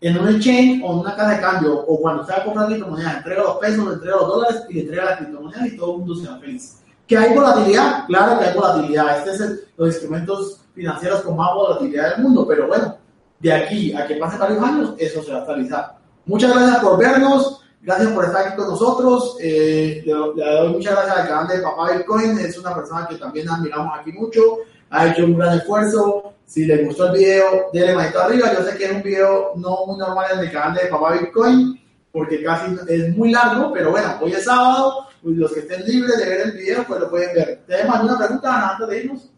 En 0.00 0.18
un 0.18 0.28
exchange 0.28 0.82
o 0.84 0.92
en 0.92 0.98
una 0.98 1.16
casa 1.16 1.30
de 1.30 1.40
cambio, 1.40 1.80
o 1.80 2.00
cuando 2.00 2.22
usted 2.22 2.34
va 2.34 2.38
a 2.38 2.44
comprar 2.44 2.66
criptomonedas, 2.66 3.16
entrega 3.16 3.42
los 3.42 3.56
pesos, 3.56 3.86
le 3.86 3.94
entrega 3.94 4.16
los 4.16 4.28
dólares 4.28 4.62
y 4.68 4.74
le 4.74 4.80
entrega 4.80 5.04
las 5.04 5.16
criptomonedas 5.16 5.66
y 5.66 5.76
todo 5.76 5.92
el 5.92 5.98
mundo 5.98 6.14
se 6.16 6.28
va 6.28 6.38
feliz. 6.38 6.78
¿Que 7.06 7.16
hay 7.16 7.34
volatilidad? 7.34 8.06
Claro 8.06 8.38
que 8.38 8.44
hay 8.44 8.54
volatilidad. 8.54 9.18
Este 9.18 9.30
es 9.30 9.40
el, 9.40 9.60
los 9.78 9.88
instrumentos 9.88 10.60
financieros 10.74 11.22
con 11.22 11.36
más 11.36 11.54
volatilidad 11.54 12.16
del 12.16 12.24
mundo, 12.24 12.46
pero 12.46 12.66
bueno, 12.68 12.96
de 13.40 13.52
aquí 13.52 13.94
a 13.94 14.06
que 14.06 14.16
pase 14.16 14.36
varios 14.36 14.62
años, 14.62 14.94
eso 14.98 15.22
se 15.22 15.30
va 15.30 15.38
a 15.38 15.40
estabilizar. 15.40 15.96
Muchas 16.26 16.54
gracias 16.54 16.78
por 16.78 16.98
vernos. 16.98 17.63
Gracias 17.84 18.12
por 18.12 18.24
estar 18.24 18.46
aquí 18.46 18.56
con 18.56 18.68
nosotros. 18.68 19.36
Eh, 19.40 20.02
le, 20.06 20.12
doy 20.12 20.72
muchas 20.72 20.94
gracias 20.94 21.18
al 21.18 21.28
canal 21.28 21.48
de 21.48 21.62
Papá 21.62 21.92
Bitcoin. 21.92 22.38
Es 22.38 22.58
una 22.58 22.74
persona 22.74 23.06
que 23.06 23.16
también 23.16 23.46
admiramos 23.50 23.98
aquí 23.98 24.10
mucho. 24.12 24.40
Ha 24.88 25.08
hecho 25.08 25.26
un 25.26 25.36
gran 25.36 25.58
esfuerzo. 25.58 26.32
Si 26.46 26.64
les 26.64 26.86
gustó 26.86 27.08
el 27.08 27.18
video, 27.18 27.66
denle 27.74 27.94
manito 27.94 28.22
arriba. 28.22 28.54
Yo 28.54 28.64
sé 28.64 28.78
que 28.78 28.86
es 28.86 28.92
un 28.92 29.02
video 29.02 29.52
no 29.56 29.84
muy 29.86 29.98
normal 29.98 30.26
en 30.32 30.38
el 30.38 30.50
canal 30.50 30.74
de 30.78 30.86
Papá 30.86 31.12
Bitcoin, 31.12 31.78
porque 32.10 32.42
casi 32.42 32.74
es 32.88 33.14
muy 33.14 33.32
largo, 33.32 33.70
pero 33.74 33.90
bueno, 33.90 34.16
hoy 34.22 34.32
es 34.32 34.44
sábado. 34.44 35.08
Los 35.22 35.52
que 35.52 35.60
estén 35.60 35.84
libres 35.84 36.16
de 36.16 36.26
ver 36.26 36.40
el 36.40 36.52
video, 36.52 36.84
pues 36.86 37.00
lo 37.00 37.10
pueden 37.10 37.34
ver. 37.34 37.64
¿Tenemos 37.66 37.96
alguna 37.96 38.18
pregunta 38.18 38.70
antes 38.70 38.88
de 38.88 38.98
irnos? 38.98 39.30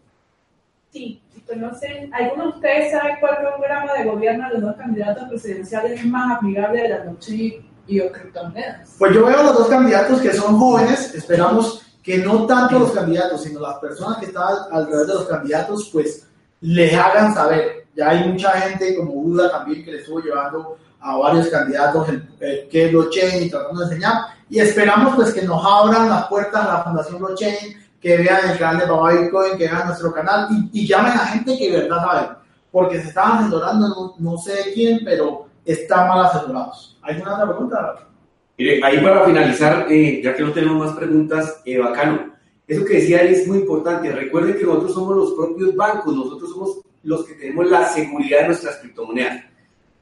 Sí, 0.92 1.20
conocen, 1.48 2.14
¿alguno 2.14 2.44
de 2.44 2.48
ustedes 2.50 2.92
sabe 2.92 3.16
cuál 3.20 3.38
programa 3.38 3.92
de 3.94 4.04
gobierno 4.04 4.50
de 4.50 4.60
los 4.60 4.76
candidatos 4.76 5.28
presidenciales 5.28 6.00
es 6.00 6.06
más 6.06 6.38
amigable 6.38 6.82
de 6.82 6.88
la 6.88 7.04
noche 7.04 7.64
y 7.86 8.00
o 8.00 8.10
criptomonedas. 8.10 8.94
Pues 8.98 9.14
yo 9.14 9.26
veo 9.26 9.38
a 9.38 9.42
los 9.42 9.58
dos 9.58 9.68
candidatos 9.68 10.20
que 10.20 10.32
son 10.32 10.58
jóvenes, 10.58 11.14
esperamos 11.14 11.82
que 12.02 12.18
no 12.18 12.46
tanto 12.46 12.78
los 12.78 12.92
candidatos, 12.92 13.42
sino 13.42 13.60
las 13.60 13.78
personas 13.78 14.18
que 14.18 14.26
están 14.26 14.44
alrededor 14.70 15.06
de 15.06 15.14
los 15.14 15.26
candidatos, 15.26 15.90
pues 15.92 16.26
les 16.60 16.94
hagan 16.94 17.34
saber. 17.34 17.86
Ya 17.96 18.10
hay 18.10 18.28
mucha 18.28 18.52
gente 18.52 18.96
como 18.96 19.22
Duda 19.22 19.50
también 19.50 19.84
que 19.84 19.92
le 19.92 19.98
estuvo 19.98 20.20
llevando 20.20 20.76
a 21.00 21.16
varios 21.16 21.48
candidatos 21.48 22.08
el, 22.08 22.28
el, 22.40 22.68
que 22.68 22.86
es 22.86 22.92
blockchain 22.92 23.44
y 23.44 23.50
tratando 23.50 23.80
de 23.80 23.86
enseñar. 23.86 24.14
Y 24.48 24.60
esperamos 24.60 25.16
pues 25.16 25.32
que 25.32 25.42
nos 25.42 25.64
abran 25.64 26.08
las 26.08 26.26
puertas 26.28 26.64
a 26.64 26.74
la 26.74 26.84
Fundación 26.84 27.18
Blockchain, 27.18 27.76
que 28.00 28.16
vean 28.18 28.50
el 28.50 28.58
canal 28.58 28.78
de 28.78 28.86
Papá 28.86 29.12
Bitcoin, 29.12 29.58
que 29.58 29.68
vean 29.68 29.86
nuestro 29.86 30.12
canal 30.12 30.48
y, 30.50 30.82
y 30.82 30.86
llamen 30.86 31.12
a 31.12 31.26
gente 31.26 31.58
que 31.58 31.70
de 31.70 31.82
verdad 31.82 32.04
sabe. 32.04 32.28
Porque 32.70 33.00
se 33.00 33.08
estaban 33.08 33.38
asesorando, 33.38 33.88
no, 33.88 34.14
no 34.18 34.38
sé 34.38 34.72
quién, 34.74 35.00
pero 35.04 35.45
están 35.66 36.08
mal 36.08 36.24
asesorados. 36.26 36.98
¿Alguna 37.02 37.34
otra 37.34 37.48
pregunta? 37.48 38.08
Mire, 38.56 38.80
ahí 38.82 39.00
para 39.00 39.24
finalizar, 39.24 39.86
eh, 39.90 40.20
ya 40.22 40.34
que 40.34 40.42
no 40.42 40.52
tenemos 40.52 40.86
más 40.86 40.96
preguntas, 40.96 41.60
eh, 41.64 41.78
bacano. 41.78 42.34
Eso 42.66 42.84
que 42.84 42.94
decía 42.94 43.20
él 43.20 43.34
es 43.34 43.46
muy 43.46 43.58
importante. 43.58 44.10
Recuerden 44.10 44.56
que 44.56 44.64
nosotros 44.64 44.94
somos 44.94 45.16
los 45.16 45.32
propios 45.34 45.76
bancos, 45.76 46.16
nosotros 46.16 46.50
somos 46.50 46.80
los 47.02 47.24
que 47.24 47.34
tenemos 47.34 47.70
la 47.70 47.86
seguridad 47.86 48.40
de 48.40 48.46
nuestras 48.46 48.76
criptomonedas. 48.76 49.44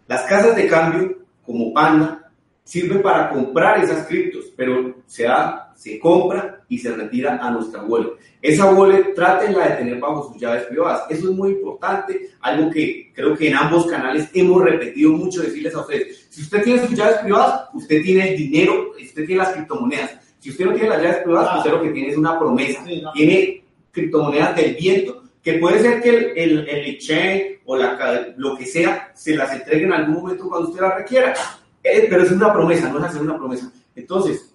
Las 0.07 0.23
casas 0.23 0.55
de 0.55 0.69
cambio, 0.69 1.19
como 1.45 1.73
Panda, 1.73 2.31
sirven 2.63 3.03
para 3.03 3.31
comprar 3.31 3.83
esas 3.83 4.07
criptos, 4.07 4.47
pero 4.57 4.95
se 5.07 5.25
da, 5.25 5.64
se 5.75 5.99
compra 5.99 6.63
y 6.69 6.79
se 6.79 6.95
retira 6.95 7.39
a 7.43 7.51
nuestra 7.51 7.83
wallet. 7.83 8.13
Esa 8.41 8.73
wallet 8.73 9.15
trátenla 9.15 9.69
de 9.69 9.77
tener 9.77 9.99
bajo 9.99 10.33
sus 10.33 10.41
llaves 10.41 10.65
privadas. 10.65 11.05
Eso 11.09 11.31
es 11.31 11.37
muy 11.37 11.51
importante, 11.51 12.31
algo 12.41 12.71
que 12.71 13.13
creo 13.15 13.37
que 13.37 13.49
en 13.49 13.57
ambos 13.57 13.87
canales 13.87 14.29
hemos 14.35 14.63
repetido 14.63 15.13
mucho 15.13 15.43
decirles 15.43 15.75
a 15.75 15.81
ustedes. 15.81 16.27
Si 16.31 16.43
usted 16.43 16.63
tiene 16.63 16.87
sus 16.87 16.97
llaves 16.97 17.19
privadas, 17.19 17.69
usted 17.73 18.03
tiene 18.03 18.31
el 18.31 18.37
dinero, 18.37 18.93
usted 19.01 19.27
tiene 19.27 19.43
las 19.43 19.53
criptomonedas. 19.53 20.19
Si 20.39 20.51
usted 20.51 20.67
no 20.67 20.75
tiene 20.75 20.91
las 20.91 21.03
llaves 21.03 21.19
privadas, 21.19 21.51
ah. 21.53 21.59
usted 21.59 21.71
lo 21.71 21.83
que 21.83 21.91
tiene 21.91 22.09
es 22.09 22.17
una 22.17 22.39
promesa. 22.39 22.85
Sí, 22.85 23.01
no. 23.01 23.13
Tiene 23.13 23.65
criptomonedas 23.91 24.57
del 24.57 24.75
viento, 24.75 25.23
que 25.43 25.55
puede 25.55 25.81
ser 25.81 26.03
que 26.03 26.09
el, 26.11 26.25
el, 26.37 26.69
el 26.69 26.87
exchange 26.87 27.61
o 27.65 27.77
la, 27.77 28.35
lo 28.37 28.57
que 28.57 28.67
sea 28.67 29.13
se 29.15 29.37
las 29.37 29.53
entregue 29.53 29.85
en 29.85 29.93
algún 29.93 30.17
momento 30.17 30.49
cuando 30.49 30.69
usted 30.69 30.83
las 30.83 30.97
requiera. 30.97 31.35
Eh, 31.83 32.07
pero 32.09 32.23
es 32.23 32.31
una 32.31 32.53
promesa, 32.53 32.89
no 32.91 32.99
es 32.99 33.05
hacer 33.05 33.23
una 33.23 33.37
promesa. 33.37 33.71
Entonces, 33.95 34.54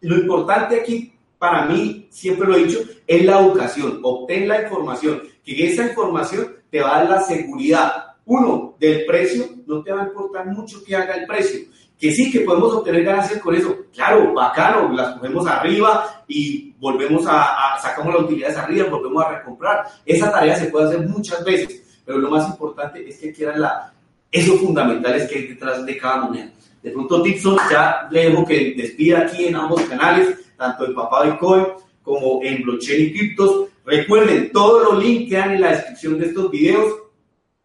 lo 0.00 0.16
importante 0.16 0.80
aquí, 0.80 1.12
para 1.38 1.64
mí, 1.66 2.06
siempre 2.10 2.46
lo 2.46 2.56
he 2.56 2.64
dicho, 2.64 2.80
es 3.06 3.24
la 3.24 3.40
educación. 3.40 4.00
Obtén 4.02 4.48
la 4.48 4.62
información, 4.62 5.22
que 5.44 5.66
esa 5.66 5.86
información 5.86 6.56
te 6.70 6.80
va 6.80 6.96
a 6.96 6.98
dar 7.00 7.10
la 7.10 7.20
seguridad. 7.22 7.92
Uno, 8.26 8.76
del 8.78 9.06
precio, 9.06 9.46
no 9.66 9.82
te 9.82 9.92
va 9.92 10.02
a 10.02 10.06
importar 10.06 10.46
mucho 10.46 10.84
que 10.84 10.94
haga 10.94 11.14
el 11.14 11.26
precio. 11.26 11.60
Que 11.98 12.12
sí, 12.12 12.30
que 12.30 12.40
podemos 12.40 12.72
obtener 12.74 13.04
ganancias 13.04 13.40
con 13.40 13.54
eso. 13.54 13.76
Claro, 13.92 14.32
bacano, 14.32 14.92
las 14.92 15.16
cogemos 15.16 15.46
arriba 15.46 16.24
y 16.28 16.72
volvemos 16.78 17.26
a, 17.26 17.74
a 17.74 17.78
sacamos 17.80 18.14
las 18.14 18.24
utilidades 18.24 18.56
arriba, 18.56 18.88
volvemos 18.88 19.24
a 19.24 19.38
recomprar. 19.38 19.84
Esa 20.04 20.30
tarea 20.30 20.56
se 20.56 20.66
puede 20.66 20.86
hacer 20.86 21.06
muchas 21.08 21.44
veces, 21.44 22.00
pero 22.04 22.18
lo 22.18 22.30
más 22.30 22.48
importante 22.48 23.06
es 23.06 23.18
que 23.18 23.32
quieran 23.32 23.60
la, 23.60 23.92
esos 24.30 24.60
fundamentales 24.60 25.28
que 25.28 25.38
hay 25.38 25.46
detrás 25.48 25.84
de 25.84 25.96
cada 25.96 26.22
moneda. 26.22 26.52
De 26.82 26.90
pronto 26.90 27.22
Tipson 27.22 27.58
ya 27.70 28.08
le 28.10 28.30
dejo 28.30 28.44
que 28.44 28.74
despida 28.76 29.20
aquí 29.20 29.46
en 29.46 29.56
ambos 29.56 29.82
canales, 29.82 30.52
tanto 30.56 30.86
en 30.86 30.94
Papá 30.94 31.24
Bitcoin 31.24 31.66
como 32.02 32.40
en 32.42 32.62
Blockchain 32.62 33.06
y 33.06 33.12
Criptos. 33.12 33.68
Recuerden, 33.84 34.50
todos 34.52 34.84
los 34.84 35.04
links 35.04 35.30
quedan 35.30 35.52
en 35.52 35.60
la 35.60 35.72
descripción 35.72 36.18
de 36.18 36.26
estos 36.26 36.50
videos 36.50 36.94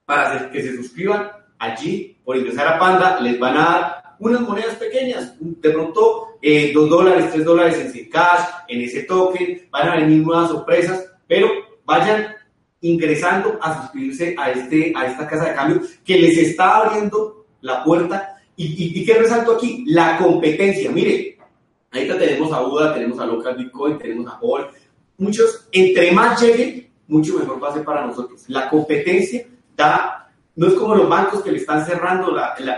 para 0.05 0.49
que 0.51 0.61
se 0.61 0.76
suscriban 0.76 1.32
allí 1.59 2.18
por 2.24 2.38
ingresar 2.38 2.68
a 2.68 2.80
Panda. 2.80 3.20
Les 3.22 3.39
van 3.39 3.57
a 3.57 3.63
dar 3.63 4.16
unas 4.20 4.41
monedas 4.41 4.76
pequeñas, 4.76 5.36
de 5.39 5.70
pronto 5.70 6.38
eh, 6.41 6.72
2 6.74 6.89
dólares, 6.89 7.30
3 7.32 7.45
dólares 7.45 7.78
en 7.80 7.91
Zcash, 7.91 8.47
en 8.68 8.82
ese 8.82 9.03
token, 9.03 9.68
van 9.72 9.89
a 9.89 9.95
venir 9.95 10.22
nuevas 10.22 10.49
sorpresas, 10.49 11.11
pero 11.28 11.49
vayan 11.86 12.36
ingresando 12.82 13.57
a 13.61 13.82
suscribirse 13.82 14.36
a, 14.38 14.51
este, 14.51 14.93
a 14.95 15.07
esta 15.07 15.28
casa 15.28 15.45
de 15.45 15.55
cambio 15.55 15.82
que 16.03 16.18
les 16.18 16.38
está 16.38 16.78
abriendo 16.78 17.45
la 17.61 17.84
puerta 17.84 18.35
¿Y, 18.58 18.99
y, 18.99 19.06
qué 19.06 19.16
resalto 19.16 19.53
aquí? 19.53 19.84
La 19.88 20.18
competencia. 20.18 20.89
Mire, 20.91 21.38
ahorita 21.91 22.18
tenemos 22.18 22.51
a 22.53 22.66
UDA, 22.66 22.93
tenemos 22.93 23.20
a 23.20 23.26
Local 23.26 23.58
Bitcoin, 23.58 23.97
tenemos 23.97 24.28
a 24.28 24.39
Hall. 24.41 24.68
Muchos, 25.18 25.68
entre 25.72 26.12
más 26.12 26.41
llegue, 26.41 26.89
mucho 27.08 27.38
mejor 27.38 27.62
va 27.64 27.70
a 27.70 27.74
ser 27.74 27.84
para 27.84 28.06
nosotros. 28.06 28.43
La 28.47 28.70
competencia 28.70 29.45
da, 29.76 30.30
no 30.56 30.68
es 30.68 30.74
como 30.74 30.95
los 30.95 31.10
bancos 31.10 31.41
que 31.43 31.51
le 31.51 31.58
están 31.58 31.86
cerrando 31.86 32.36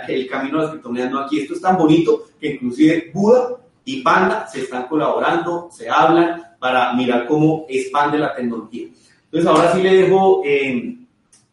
el 0.08 0.28
camino 0.28 0.60
a 0.60 0.62
las 0.64 0.72
criptomonedas. 0.72 1.12
No, 1.12 1.20
aquí 1.20 1.40
esto 1.40 1.54
es 1.54 1.62
tan 1.62 1.78
bonito 1.78 2.26
que 2.40 2.54
inclusive 2.54 3.12
Buda 3.14 3.58
y 3.86 4.02
Panda 4.02 4.48
se 4.48 4.62
están 4.62 4.88
colaborando, 4.88 5.70
se 5.72 5.90
hablan 5.90 6.44
para 6.60 6.94
mirar 6.94 7.28
cómo 7.28 7.66
expande 7.70 8.18
la 8.18 8.36
tecnología. 8.36 8.88
Entonces 9.26 9.50
ahora 9.50 9.74
sí 9.74 9.82
le 9.82 9.94
dejo 9.94 10.42
eh, 10.44 10.98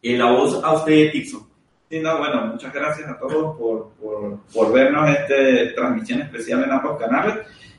la 0.01 0.31
voz 0.31 0.61
a 0.63 0.73
usted, 0.73 1.11
Tixon. 1.11 1.44
Sí, 1.89 1.99
no, 1.99 2.17
bueno, 2.17 2.47
muchas 2.47 2.73
gracias 2.73 3.09
a 3.09 3.17
todos 3.17 3.57
por, 3.57 3.91
por, 4.01 4.39
por 4.53 4.73
vernos 4.73 5.09
este 5.09 5.67
transmisión 5.67 6.21
especial 6.21 6.63
en 6.63 6.71
ambos 6.71 6.99
canales. 6.99 7.35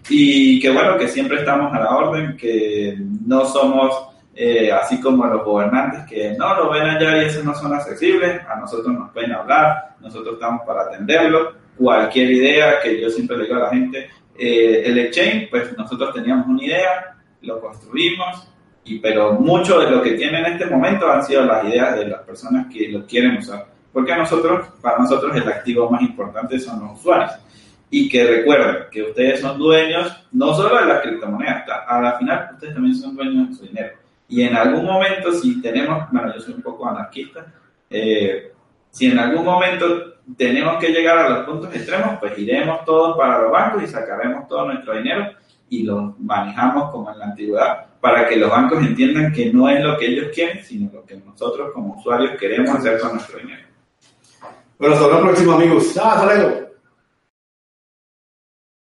Y 0.09 0.61
que 0.61 0.71
bueno, 0.71 0.97
que 0.97 1.09
siempre 1.09 1.39
estamos 1.39 1.75
a 1.75 1.81
la 1.81 1.97
orden, 1.97 2.37
que 2.37 2.97
no 3.27 3.45
somos 3.45 4.07
eh, 4.39 4.71
así 4.71 5.01
como 5.01 5.27
los 5.27 5.43
gobernantes 5.43 6.05
que 6.07 6.35
no 6.39 6.55
lo 6.57 6.71
ven 6.71 6.83
allá 6.83 7.23
y 7.23 7.25
esos 7.25 7.43
no 7.43 7.55
son 7.55 7.73
accesibles, 7.73 8.43
a 8.47 8.57
nosotros 8.57 8.93
nos 8.93 9.11
pueden 9.11 9.33
hablar, 9.33 9.97
nosotros 9.99 10.35
estamos 10.35 10.61
para 10.67 10.83
atenderlo, 10.83 11.55
cualquier 11.75 12.31
idea 12.31 12.79
que 12.83 13.01
yo 13.01 13.09
siempre 13.09 13.39
le 13.39 13.45
digo 13.45 13.57
a 13.57 13.61
la 13.61 13.71
gente, 13.71 14.11
eh, 14.39 14.83
el 14.85 14.99
exchange, 14.99 15.49
pues 15.49 15.75
nosotros 15.79 16.13
teníamos 16.13 16.47
una 16.49 16.63
idea, 16.63 17.17
lo 17.41 17.61
construimos, 17.63 18.47
y, 18.85 18.99
pero 18.99 19.33
mucho 19.33 19.81
de 19.81 19.91
lo 19.91 20.03
que 20.03 20.13
tiene 20.13 20.41
en 20.41 20.47
este 20.53 20.67
momento 20.67 21.11
han 21.11 21.25
sido 21.25 21.47
las 21.47 21.65
ideas 21.65 21.99
de 21.99 22.07
las 22.07 22.21
personas 22.21 22.67
que 22.71 22.89
lo 22.89 23.07
quieren 23.07 23.39
usar. 23.39 23.67
Porque 23.97 24.15
nosotros, 24.15 24.67
para 24.83 24.99
nosotros 24.99 25.35
el 25.35 25.49
activo 25.49 25.89
más 25.89 26.03
importante 26.03 26.61
son 26.61 26.81
los 26.81 26.99
usuarios. 26.99 27.31
Y 27.89 28.11
que 28.11 28.27
recuerden 28.27 28.85
que 28.93 29.05
ustedes 29.05 29.41
son 29.41 29.59
dueños 29.59 30.15
no 30.33 30.53
solo 30.53 30.79
de 30.79 30.85
las 30.85 31.01
criptomonedas, 31.01 31.65
a 31.89 32.03
la 32.03 32.19
final 32.19 32.51
ustedes 32.53 32.75
también 32.75 32.95
son 32.95 33.17
dueños 33.17 33.49
de 33.49 33.55
su 33.55 33.65
dinero. 33.65 33.97
Y 34.29 34.43
en 34.43 34.55
algún 34.55 34.85
momento, 34.85 35.33
si 35.33 35.63
tenemos, 35.63 36.11
bueno, 36.13 36.31
yo 36.35 36.41
soy 36.43 36.53
un 36.53 36.61
poco 36.61 36.87
anarquista, 36.87 37.47
eh, 37.89 38.53
si 38.91 39.11
en 39.11 39.19
algún 39.19 39.47
momento 39.47 39.87
tenemos 40.37 40.77
que 40.77 40.91
llegar 40.91 41.17
a 41.17 41.31
los 41.31 41.47
puntos 41.47 41.75
extremos, 41.75 42.19
pues 42.21 42.39
iremos 42.39 42.85
todos 42.85 43.17
para 43.17 43.41
los 43.41 43.51
bancos 43.51 43.83
y 43.83 43.87
sacaremos 43.87 44.47
todo 44.47 44.67
nuestro 44.67 44.95
dinero 44.95 45.31
y 45.71 45.85
lo 45.85 46.15
manejamos 46.19 46.91
como 46.91 47.11
en 47.11 47.19
la 47.19 47.25
antigüedad 47.25 47.87
para 47.99 48.29
que 48.29 48.37
los 48.37 48.51
bancos 48.51 48.79
entiendan 48.85 49.33
que 49.33 49.51
no 49.51 49.71
es 49.71 49.83
lo 49.83 49.97
que 49.97 50.09
ellos 50.09 50.27
quieren, 50.35 50.63
sino 50.63 50.93
lo 50.93 51.03
que 51.07 51.17
nosotros 51.17 51.73
como 51.73 51.95
usuarios 51.95 52.39
queremos 52.39 52.77
hacer 52.77 53.01
con 53.01 53.13
nuestro 53.13 53.39
dinero. 53.39 53.66
Bueno, 54.79 54.95
hasta 54.95 55.09
la 55.09 55.21
próxima, 55.21 55.55
amigos. 55.55 55.95
Chao, 55.95 56.07
hasta 56.11 56.27
luego. 56.27 56.66